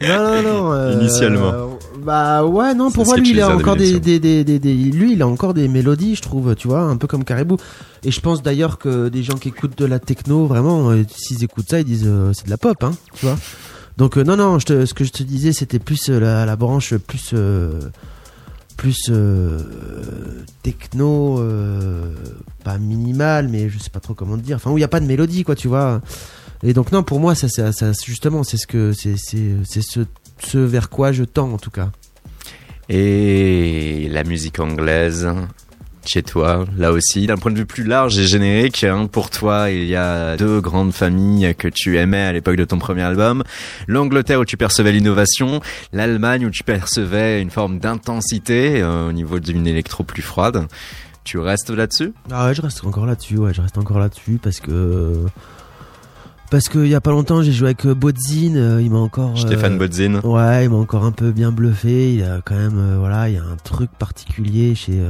Non, 0.00 0.42
non, 0.42 0.42
non. 0.42 0.72
euh, 0.72 0.92
Initialement. 1.00 1.52
euh, 1.52 1.66
bah 2.04 2.44
ouais, 2.44 2.74
non, 2.74 2.90
pour 2.90 3.04
moi, 3.04 3.16
lui, 3.16 3.30
il 3.30 3.40
a 3.40 3.54
encore 3.54 3.76
des, 3.76 4.00
des, 4.00 4.18
des, 4.18 4.44
des, 4.44 4.74
lui, 4.74 5.12
il 5.12 5.22
a 5.22 5.28
encore 5.28 5.54
des 5.54 5.68
mélodies, 5.68 6.16
je 6.16 6.22
trouve, 6.22 6.54
tu 6.54 6.68
vois, 6.68 6.82
un 6.82 6.96
peu 6.96 7.06
comme 7.06 7.24
Caribou. 7.24 7.56
Et 8.04 8.10
je 8.10 8.20
pense 8.20 8.42
d'ailleurs 8.42 8.78
que 8.78 9.08
des 9.08 9.22
gens 9.22 9.38
qui 9.38 9.48
écoutent 9.48 9.78
de 9.78 9.84
la 9.84 9.98
techno, 9.98 10.46
vraiment, 10.46 10.90
euh, 10.90 11.04
s'ils 11.08 11.44
écoutent 11.44 11.70
ça, 11.70 11.80
ils 11.80 11.84
disent 11.84 12.06
euh, 12.06 12.32
c'est 12.34 12.46
de 12.46 12.50
la 12.50 12.58
pop, 12.58 12.82
hein, 12.82 12.92
tu 13.14 13.26
vois. 13.26 13.38
Donc 13.96 14.16
euh, 14.16 14.24
non, 14.24 14.36
non, 14.36 14.58
je 14.58 14.66
te, 14.66 14.86
ce 14.86 14.94
que 14.94 15.04
je 15.04 15.12
te 15.12 15.22
disais, 15.22 15.52
c'était 15.52 15.78
plus 15.78 16.08
la, 16.08 16.44
la 16.46 16.56
branche 16.56 16.94
plus 16.96 17.34
plus 18.76 19.10
euh, 19.10 19.60
techno, 20.62 21.38
euh, 21.38 22.14
pas 22.64 22.78
minimal, 22.78 23.48
mais 23.48 23.68
je 23.68 23.78
sais 23.78 23.90
pas 23.90 24.00
trop 24.00 24.14
comment 24.14 24.36
dire. 24.36 24.56
Enfin, 24.56 24.70
où 24.70 24.78
il 24.78 24.80
y 24.80 24.84
a 24.84 24.88
pas 24.88 25.00
de 25.00 25.06
mélodie, 25.06 25.44
quoi, 25.44 25.54
tu 25.54 25.68
vois. 25.68 26.00
Et 26.64 26.74
donc 26.74 26.90
non, 26.92 27.02
pour 27.02 27.20
moi, 27.20 27.34
ça, 27.34 27.48
ça, 27.48 27.72
ça 27.72 27.92
justement, 28.04 28.44
c'est 28.44 28.56
ce 28.56 28.66
que 28.66 28.92
c'est 28.92 29.14
c'est 29.16 29.56
c'est 29.64 29.82
ce 29.82 30.00
ce 30.44 30.58
vers 30.58 30.90
quoi 30.90 31.12
je 31.12 31.24
tends 31.24 31.52
en 31.52 31.58
tout 31.58 31.70
cas. 31.70 31.90
Et 32.88 34.08
la 34.10 34.24
musique 34.24 34.60
anglaise 34.60 35.28
chez 36.04 36.22
toi, 36.22 36.64
là 36.76 36.92
aussi, 36.92 37.26
d'un 37.26 37.36
point 37.36 37.52
de 37.52 37.56
vue 37.56 37.66
plus 37.66 37.84
large 37.84 38.18
et 38.18 38.24
générique, 38.24 38.84
hein, 38.84 39.06
pour 39.06 39.30
toi, 39.30 39.70
il 39.70 39.84
y 39.84 39.94
a 39.94 40.36
deux 40.36 40.60
grandes 40.60 40.92
familles 40.92 41.54
que 41.56 41.68
tu 41.68 41.96
aimais 41.96 42.22
à 42.22 42.32
l'époque 42.32 42.56
de 42.56 42.64
ton 42.64 42.78
premier 42.78 43.02
album. 43.02 43.44
L'Angleterre 43.86 44.40
où 44.40 44.44
tu 44.44 44.56
percevais 44.56 44.92
l'innovation, 44.92 45.60
l'Allemagne 45.92 46.46
où 46.46 46.50
tu 46.50 46.64
percevais 46.64 47.40
une 47.40 47.50
forme 47.50 47.78
d'intensité 47.78 48.82
euh, 48.82 49.08
au 49.08 49.12
niveau 49.12 49.38
d'une 49.38 49.66
électro 49.66 50.02
plus 50.02 50.22
froide. 50.22 50.66
Tu 51.24 51.38
restes 51.38 51.70
là-dessus? 51.70 52.12
Ah 52.32 52.46
ouais, 52.46 52.54
je 52.54 52.62
reste 52.62 52.84
encore 52.84 53.06
là-dessus, 53.06 53.38
ouais, 53.38 53.54
je 53.54 53.62
reste 53.62 53.78
encore 53.78 54.00
là-dessus 54.00 54.40
parce 54.42 54.58
que 54.58 55.24
parce 56.52 56.68
que 56.68 56.78
il 56.78 56.88
y 56.88 56.94
a 56.94 57.00
pas 57.00 57.10
longtemps, 57.10 57.42
j'ai 57.42 57.50
joué 57.50 57.68
avec 57.68 57.84
euh, 57.86 57.94
Bodzin, 57.94 58.54
euh, 58.54 58.80
il 58.80 58.90
m'a 58.92 58.98
encore 58.98 59.36
Stéphane 59.36 59.74
euh, 59.74 59.78
Bodzin. 59.78 60.20
Ouais, 60.20 60.64
il 60.66 60.70
m'a 60.70 60.76
encore 60.76 61.04
un 61.04 61.10
peu 61.10 61.32
bien 61.32 61.50
bluffé. 61.50 62.14
Il 62.14 62.22
a 62.22 62.40
quand 62.44 62.54
même, 62.54 62.96
voilà, 62.98 63.28
il 63.28 63.34
y 63.34 63.38
a 63.38 63.42
un 63.42 63.56
truc 63.64 63.90
particulier 63.98 64.74
chez 64.76 65.02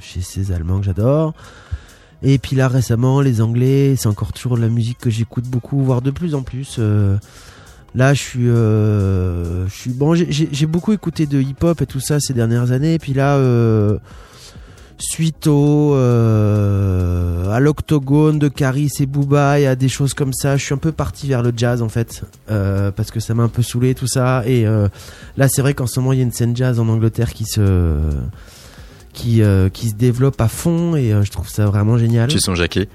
chez 0.00 0.20
ces 0.20 0.52
Allemands 0.52 0.80
que 0.80 0.84
j'adore. 0.84 1.32
Et 2.24 2.38
puis 2.38 2.54
là 2.56 2.68
récemment, 2.68 3.20
les 3.20 3.40
Anglais, 3.40 3.94
c'est 3.96 4.08
encore 4.08 4.32
toujours 4.32 4.56
de 4.56 4.62
la 4.62 4.68
musique 4.68 4.98
que 4.98 5.08
j'écoute 5.10 5.44
beaucoup, 5.48 5.82
voire 5.82 6.02
de 6.02 6.10
plus 6.10 6.34
en 6.34 6.42
plus. 6.42 6.76
euh, 6.78 7.16
Là, 7.94 8.14
je 8.14 8.22
suis, 8.22 8.48
euh, 8.48 9.66
je 9.68 9.74
suis 9.74 9.90
bon. 9.92 10.14
j'ai- 10.14 10.66
beaucoup 10.66 10.92
écouté 10.94 11.26
de 11.26 11.38
hip-hop 11.40 11.82
et 11.82 11.86
tout 11.86 12.00
ça 12.00 12.20
ces 12.20 12.32
dernières 12.32 12.72
années. 12.72 12.94
Et 12.94 12.98
puis 12.98 13.12
là, 13.12 13.36
euh, 13.36 13.98
suite 15.02 15.46
au 15.46 15.94
euh, 15.94 17.50
à 17.50 17.60
l'octogone 17.60 18.38
de 18.38 18.48
Caris 18.48 18.90
et 19.00 19.06
Booba, 19.06 19.58
y 19.60 19.66
a 19.66 19.74
des 19.74 19.88
choses 19.88 20.14
comme 20.14 20.32
ça. 20.32 20.56
Je 20.56 20.64
suis 20.64 20.74
un 20.74 20.78
peu 20.78 20.92
parti 20.92 21.28
vers 21.28 21.42
le 21.42 21.52
jazz 21.56 21.82
en 21.82 21.88
fait, 21.88 22.22
euh, 22.50 22.90
parce 22.92 23.10
que 23.10 23.20
ça 23.20 23.34
m'a 23.34 23.42
un 23.42 23.48
peu 23.48 23.62
saoulé 23.62 23.94
tout 23.94 24.06
ça. 24.06 24.42
Et 24.46 24.66
euh, 24.66 24.88
là, 25.36 25.48
c'est 25.48 25.60
vrai 25.60 25.74
qu'en 25.74 25.86
ce 25.86 26.00
moment, 26.00 26.12
il 26.12 26.18
y 26.18 26.22
a 26.22 26.24
une 26.24 26.32
scène 26.32 26.56
jazz 26.56 26.78
en 26.78 26.88
Angleterre 26.88 27.32
qui 27.32 27.44
se 27.44 27.98
qui 29.12 29.42
qui 29.72 29.88
se 29.88 29.94
développe 29.94 30.40
à 30.40 30.48
fond 30.48 30.96
et 30.96 31.12
je 31.22 31.30
trouve 31.30 31.48
ça 31.48 31.66
vraiment 31.66 31.98
génial. 31.98 32.28
Tu 32.28 32.38
sens 32.38 32.56
Jackie 32.56 32.88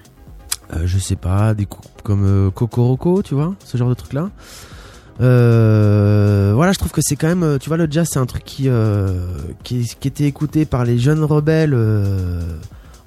Euh, 0.74 0.84
je 0.86 0.98
sais 0.98 1.16
pas, 1.16 1.54
des 1.54 1.66
groupes 1.66 2.02
comme 2.04 2.52
Cocoroco, 2.54 3.22
tu 3.22 3.36
vois, 3.36 3.56
ce 3.64 3.78
genre 3.78 3.90
de 3.90 3.94
truc 3.94 4.14
là. 4.14 4.30
Euh, 5.20 6.52
voilà, 6.56 6.72
je 6.72 6.80
trouve 6.80 6.92
que 6.92 7.02
c'est 7.04 7.16
quand 7.16 7.28
même, 7.28 7.44
euh, 7.44 7.58
tu 7.58 7.70
vois, 7.70 7.78
le 7.78 7.88
jazz, 7.90 8.08
c'est 8.12 8.20
un 8.20 8.26
truc 8.26 8.44
qui, 8.44 8.68
euh, 8.68 9.28
qui, 9.64 9.90
qui 10.00 10.08
était 10.08 10.26
écouté 10.26 10.66
par 10.66 10.86
les 10.86 10.98
jeunes 11.00 11.24
rebelles 11.24 11.74
euh, 11.74 12.42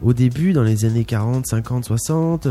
au 0.03 0.13
début, 0.13 0.53
dans 0.53 0.63
les 0.63 0.85
années 0.85 1.05
40, 1.05 1.47
50, 1.47 1.85
60. 1.85 2.49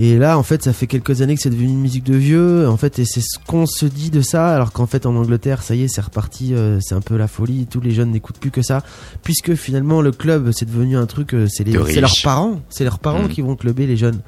Et 0.00 0.16
là, 0.16 0.38
en 0.38 0.42
fait, 0.44 0.62
ça 0.62 0.72
fait 0.72 0.86
quelques 0.86 1.22
années 1.22 1.34
que 1.34 1.40
c'est 1.42 1.50
devenu 1.50 1.68
une 1.68 1.80
musique 1.80 2.04
de 2.04 2.14
vieux. 2.14 2.68
En 2.68 2.76
fait, 2.76 2.98
et 3.00 3.04
c'est 3.04 3.20
ce 3.20 3.38
qu'on 3.44 3.66
se 3.66 3.86
dit 3.86 4.10
de 4.10 4.20
ça, 4.20 4.54
alors 4.54 4.70
qu'en 4.72 4.86
fait, 4.86 5.06
en 5.06 5.16
Angleterre, 5.16 5.62
ça 5.62 5.74
y 5.74 5.82
est, 5.82 5.88
c'est 5.88 6.00
reparti. 6.00 6.54
c'est 6.80 6.94
un 6.94 7.00
peu 7.00 7.16
la 7.16 7.26
folie. 7.26 7.66
Tous 7.66 7.80
les 7.80 7.90
jeunes 7.90 8.12
n'écoutent 8.12 8.38
plus 8.38 8.52
que 8.52 8.62
ça, 8.62 8.84
puisque 9.24 9.54
finalement, 9.54 10.00
le 10.00 10.12
club, 10.12 10.52
c'est 10.52 10.66
devenu 10.66 10.96
un 10.96 11.06
truc. 11.06 11.34
c'est 11.48 11.64
les, 11.64 11.72
c'est 11.92 12.00
leurs 12.00 12.14
parents, 12.22 12.60
c'est 12.68 12.84
leurs 12.84 13.00
parents 13.00 13.24
Mm. 13.24 13.28
qui 13.28 13.40
vont 13.40 13.56
clubber 13.56 13.86
les 13.88 13.96
jeunes. 13.96 14.20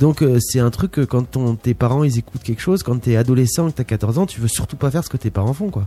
Donc 0.00 0.22
euh, 0.22 0.38
c'est 0.40 0.58
un 0.60 0.70
truc 0.70 0.90
que 0.92 1.02
quand 1.02 1.30
ton, 1.30 1.54
tes 1.54 1.74
parents 1.74 2.02
ils 2.02 2.18
écoutent 2.18 2.42
quelque 2.42 2.60
chose, 2.62 2.82
quand 2.82 2.98
t'es 3.00 3.16
adolescent 3.16 3.68
et 3.68 3.72
que 3.72 3.76
t'as 3.76 3.84
14 3.84 4.18
ans, 4.18 4.26
tu 4.26 4.40
veux 4.40 4.48
surtout 4.48 4.76
pas 4.76 4.90
faire 4.90 5.04
ce 5.04 5.10
que 5.10 5.16
tes 5.18 5.30
parents 5.30 5.52
font 5.52 5.70
quoi. 5.70 5.86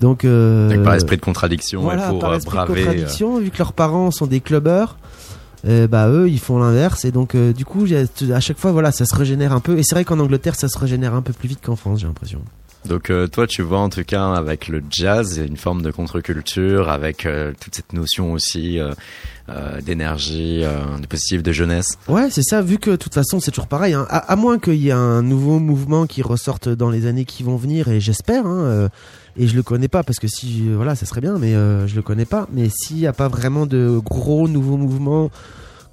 Donc, 0.00 0.24
euh, 0.24 0.74
Donc, 0.74 0.82
par 0.82 0.94
esprit 0.94 1.16
de 1.16 1.20
contradiction 1.22 1.82
voilà, 1.82 2.08
pour 2.08 2.18
par 2.18 2.32
euh, 2.32 2.36
esprit 2.38 2.50
de 2.58 2.64
braver. 2.64 2.72
euh, 2.80 2.84
contradiction, 2.84 3.38
vu 3.38 3.50
que 3.50 3.58
leurs 3.58 3.72
parents 3.74 4.10
sont 4.10 4.26
des 4.26 4.40
clubbers, 4.40 4.96
euh, 5.66 5.86
bah 5.86 6.08
eux 6.08 6.28
ils 6.28 6.40
font 6.40 6.58
l'inverse 6.58 7.04
et 7.04 7.12
donc 7.12 7.34
euh, 7.34 7.52
du 7.52 7.64
coup 7.64 7.86
à 8.32 8.40
chaque 8.40 8.58
fois 8.58 8.72
voilà 8.72 8.92
ça 8.92 9.04
se 9.06 9.14
régénère 9.14 9.52
un 9.52 9.60
peu 9.60 9.78
et 9.78 9.82
c'est 9.82 9.94
vrai 9.94 10.04
qu'en 10.04 10.18
Angleterre 10.18 10.56
ça 10.56 10.68
se 10.68 10.78
régénère 10.78 11.14
un 11.14 11.22
peu 11.22 11.32
plus 11.32 11.48
vite 11.48 11.60
qu'en 11.64 11.76
France 11.76 12.00
j'ai 12.00 12.06
l'impression. 12.06 12.40
Donc 12.88 13.08
euh, 13.08 13.26
toi, 13.26 13.46
tu 13.46 13.62
vois 13.62 13.78
en 13.78 13.88
tout 13.88 14.04
cas 14.04 14.32
avec 14.34 14.68
le 14.68 14.82
jazz 14.90 15.38
une 15.38 15.56
forme 15.56 15.82
de 15.82 15.90
contre-culture, 15.90 16.90
avec 16.90 17.24
euh, 17.24 17.52
toute 17.58 17.74
cette 17.74 17.94
notion 17.94 18.32
aussi 18.32 18.78
euh, 18.78 19.80
d'énergie, 19.80 20.62
de 20.62 21.06
positif, 21.06 21.42
de 21.42 21.52
jeunesse. 21.52 21.98
Ouais, 22.08 22.28
c'est 22.30 22.42
ça, 22.42 22.60
vu 22.60 22.78
que 22.78 22.90
de 22.90 22.96
toute 22.96 23.14
façon 23.14 23.40
c'est 23.40 23.50
toujours 23.50 23.68
pareil, 23.68 23.94
hein. 23.94 24.06
à, 24.10 24.36
moins 24.36 24.58
qu'il 24.58 24.74
y 24.74 24.88
ait 24.88 24.92
un 24.92 25.22
nouveau 25.22 25.58
mouvement 25.58 26.06
qui 26.06 26.22
ressorte 26.22 26.68
dans 26.68 26.90
les 26.90 27.06
années 27.06 27.24
qui 27.24 27.42
vont 27.42 27.56
venir, 27.56 27.88
et 27.88 28.00
j'espère, 28.00 28.46
hein, 28.46 28.88
et 29.36 29.46
je 29.46 29.54
le 29.54 29.62
connais 29.62 29.88
pas, 29.88 30.02
parce 30.02 30.18
que 30.18 30.28
si, 30.28 30.68
voilà, 30.68 30.94
ça 30.94 31.06
serait 31.06 31.20
bien, 31.20 31.38
mais 31.38 31.52
je 31.52 31.94
le 31.94 32.02
connais 32.02 32.24
pas, 32.24 32.46
mais 32.52 32.68
s'il 32.70 32.96
n'y 32.96 33.06
a 33.06 33.12
pas 33.12 33.28
vraiment 33.28 33.66
de 33.66 34.00
gros 34.02 34.48
nouveaux 34.48 34.78
mouvements 34.78 35.30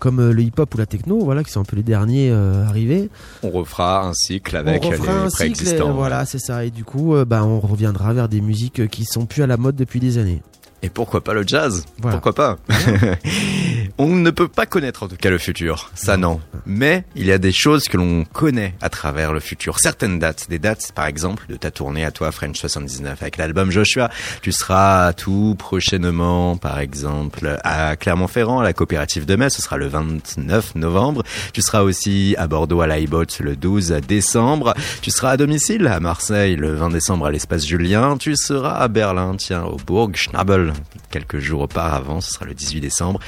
comme 0.01 0.19
euh, 0.19 0.33
le 0.33 0.41
hip-hop 0.41 0.73
ou 0.73 0.77
la 0.79 0.87
techno, 0.87 1.19
voilà, 1.19 1.43
qui 1.43 1.51
sont 1.51 1.61
un 1.61 1.63
peu 1.63 1.75
les 1.75 1.83
derniers 1.83 2.31
euh, 2.31 2.65
arrivés, 2.65 3.09
On 3.43 3.51
refera 3.51 4.07
un 4.07 4.13
cycle 4.13 4.57
avec 4.57 4.83
les 4.83 4.93
un 5.07 5.29
cycle, 5.29 5.35
préexistants. 5.35 5.93
voilà, 5.93 6.25
c'est 6.25 6.39
ça, 6.39 6.65
et 6.65 6.71
du 6.71 6.83
coup, 6.83 7.15
euh, 7.15 7.23
bah, 7.23 7.45
on 7.45 7.59
reviendra 7.59 8.11
vers 8.11 8.27
des 8.27 8.41
musiques 8.41 8.87
qui 8.89 9.05
sont 9.05 9.27
plus 9.27 9.43
à 9.43 9.47
la 9.47 9.57
mode 9.57 9.75
depuis 9.75 9.99
des 9.99 10.17
années. 10.17 10.41
Et 10.81 10.89
pourquoi 10.89 11.23
pas 11.23 11.35
le 11.35 11.43
jazz? 11.45 11.85
Voilà. 12.01 12.17
Pourquoi 12.17 12.33
pas? 12.33 12.57
On 13.97 14.07
ne 14.07 14.29
peut 14.31 14.47
pas 14.47 14.65
connaître 14.65 15.03
en 15.03 15.07
tout 15.07 15.15
cas 15.15 15.29
le 15.29 15.37
futur, 15.37 15.91
ça 15.95 16.17
non. 16.17 16.39
Mais 16.65 17.03
il 17.15 17.25
y 17.25 17.31
a 17.31 17.37
des 17.37 17.51
choses 17.51 17.87
que 17.87 17.97
l'on 17.97 18.25
connaît 18.25 18.75
à 18.81 18.89
travers 18.89 19.33
le 19.33 19.39
futur. 19.39 19.79
Certaines 19.79 20.19
dates, 20.19 20.47
des 20.49 20.59
dates 20.59 20.91
par 20.93 21.05
exemple 21.05 21.45
de 21.49 21.55
ta 21.55 21.71
tournée 21.71 22.05
à 22.05 22.11
toi 22.11 22.31
French 22.31 22.57
79 22.57 23.21
avec 23.21 23.37
l'album 23.37 23.71
Joshua. 23.71 24.09
Tu 24.41 24.51
seras 24.51 25.13
tout 25.13 25.55
prochainement 25.57 26.57
par 26.57 26.79
exemple 26.79 27.59
à 27.63 27.95
Clermont-Ferrand 27.95 28.59
à 28.59 28.63
la 28.63 28.73
coopérative 28.73 29.25
de 29.25 29.35
Metz, 29.35 29.55
ce 29.55 29.61
sera 29.61 29.77
le 29.77 29.87
29 29.87 30.75
novembre. 30.75 31.23
Tu 31.53 31.61
seras 31.61 31.81
aussi 31.81 32.35
à 32.37 32.47
Bordeaux 32.47 32.81
à 32.81 32.87
l'Aibot 32.87 33.25
le 33.39 33.55
12 33.55 33.89
décembre. 34.07 34.73
Tu 35.01 35.11
seras 35.11 35.31
à 35.31 35.37
domicile 35.37 35.87
à 35.87 35.99
Marseille 35.99 36.55
le 36.55 36.73
20 36.73 36.89
décembre 36.89 37.25
à 37.25 37.31
l'espace 37.31 37.65
Julien. 37.65 38.17
Tu 38.17 38.35
seras 38.35 38.75
à 38.75 38.87
Berlin, 38.87 39.35
tiens, 39.37 39.63
au 39.63 39.77
Bourg 39.77 40.11
Schnabel 40.13 40.73
quelques 41.11 41.39
jours 41.39 41.61
auparavant, 41.61 42.21
ce 42.21 42.31
sera 42.31 42.45
le 42.45 42.53
18 42.53 42.81
décembre. 42.81 43.19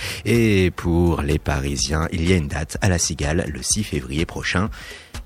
Et 0.55 0.69
pour 0.69 1.23
les 1.23 1.39
Parisiens, 1.39 2.07
il 2.11 2.29
y 2.29 2.31
a 2.31 2.35
une 2.35 2.47
date 2.47 2.77
à 2.81 2.87
la 2.87 2.99
Cigale 2.99 3.43
le 3.51 3.63
6 3.63 3.83
février 3.83 4.23
prochain. 4.27 4.69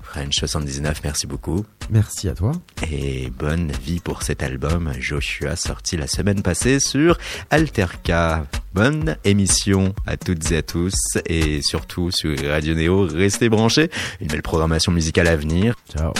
French 0.00 0.36
79, 0.36 1.02
merci 1.04 1.26
beaucoup. 1.26 1.66
Merci 1.90 2.30
à 2.30 2.34
toi. 2.34 2.52
Et 2.90 3.28
bonne 3.38 3.70
vie 3.84 4.00
pour 4.00 4.22
cet 4.22 4.42
album 4.42 4.90
Joshua 4.98 5.54
sorti 5.54 5.98
la 5.98 6.06
semaine 6.06 6.40
passée 6.40 6.80
sur 6.80 7.18
Alterca. 7.50 8.46
Bonne 8.72 9.18
émission 9.24 9.94
à 10.06 10.16
toutes 10.16 10.50
et 10.50 10.56
à 10.56 10.62
tous 10.62 10.96
et 11.26 11.60
surtout 11.60 12.10
sur 12.10 12.34
Radio 12.48 12.74
Néo, 12.74 13.02
restez 13.02 13.50
branchés. 13.50 13.90
Une 14.22 14.28
belle 14.28 14.40
programmation 14.40 14.92
musicale 14.92 15.28
à 15.28 15.36
venir. 15.36 15.74
Ciao. 15.94 16.14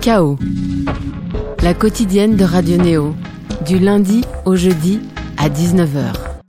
Chaos. 0.00 0.38
La 1.64 1.74
quotidienne 1.74 2.36
de 2.36 2.44
Radio 2.44 2.76
Néo. 2.76 3.16
Du 3.66 3.80
lundi 3.80 4.22
au 4.44 4.54
jeudi 4.54 5.00
à 5.36 5.48
19h. 5.48 6.39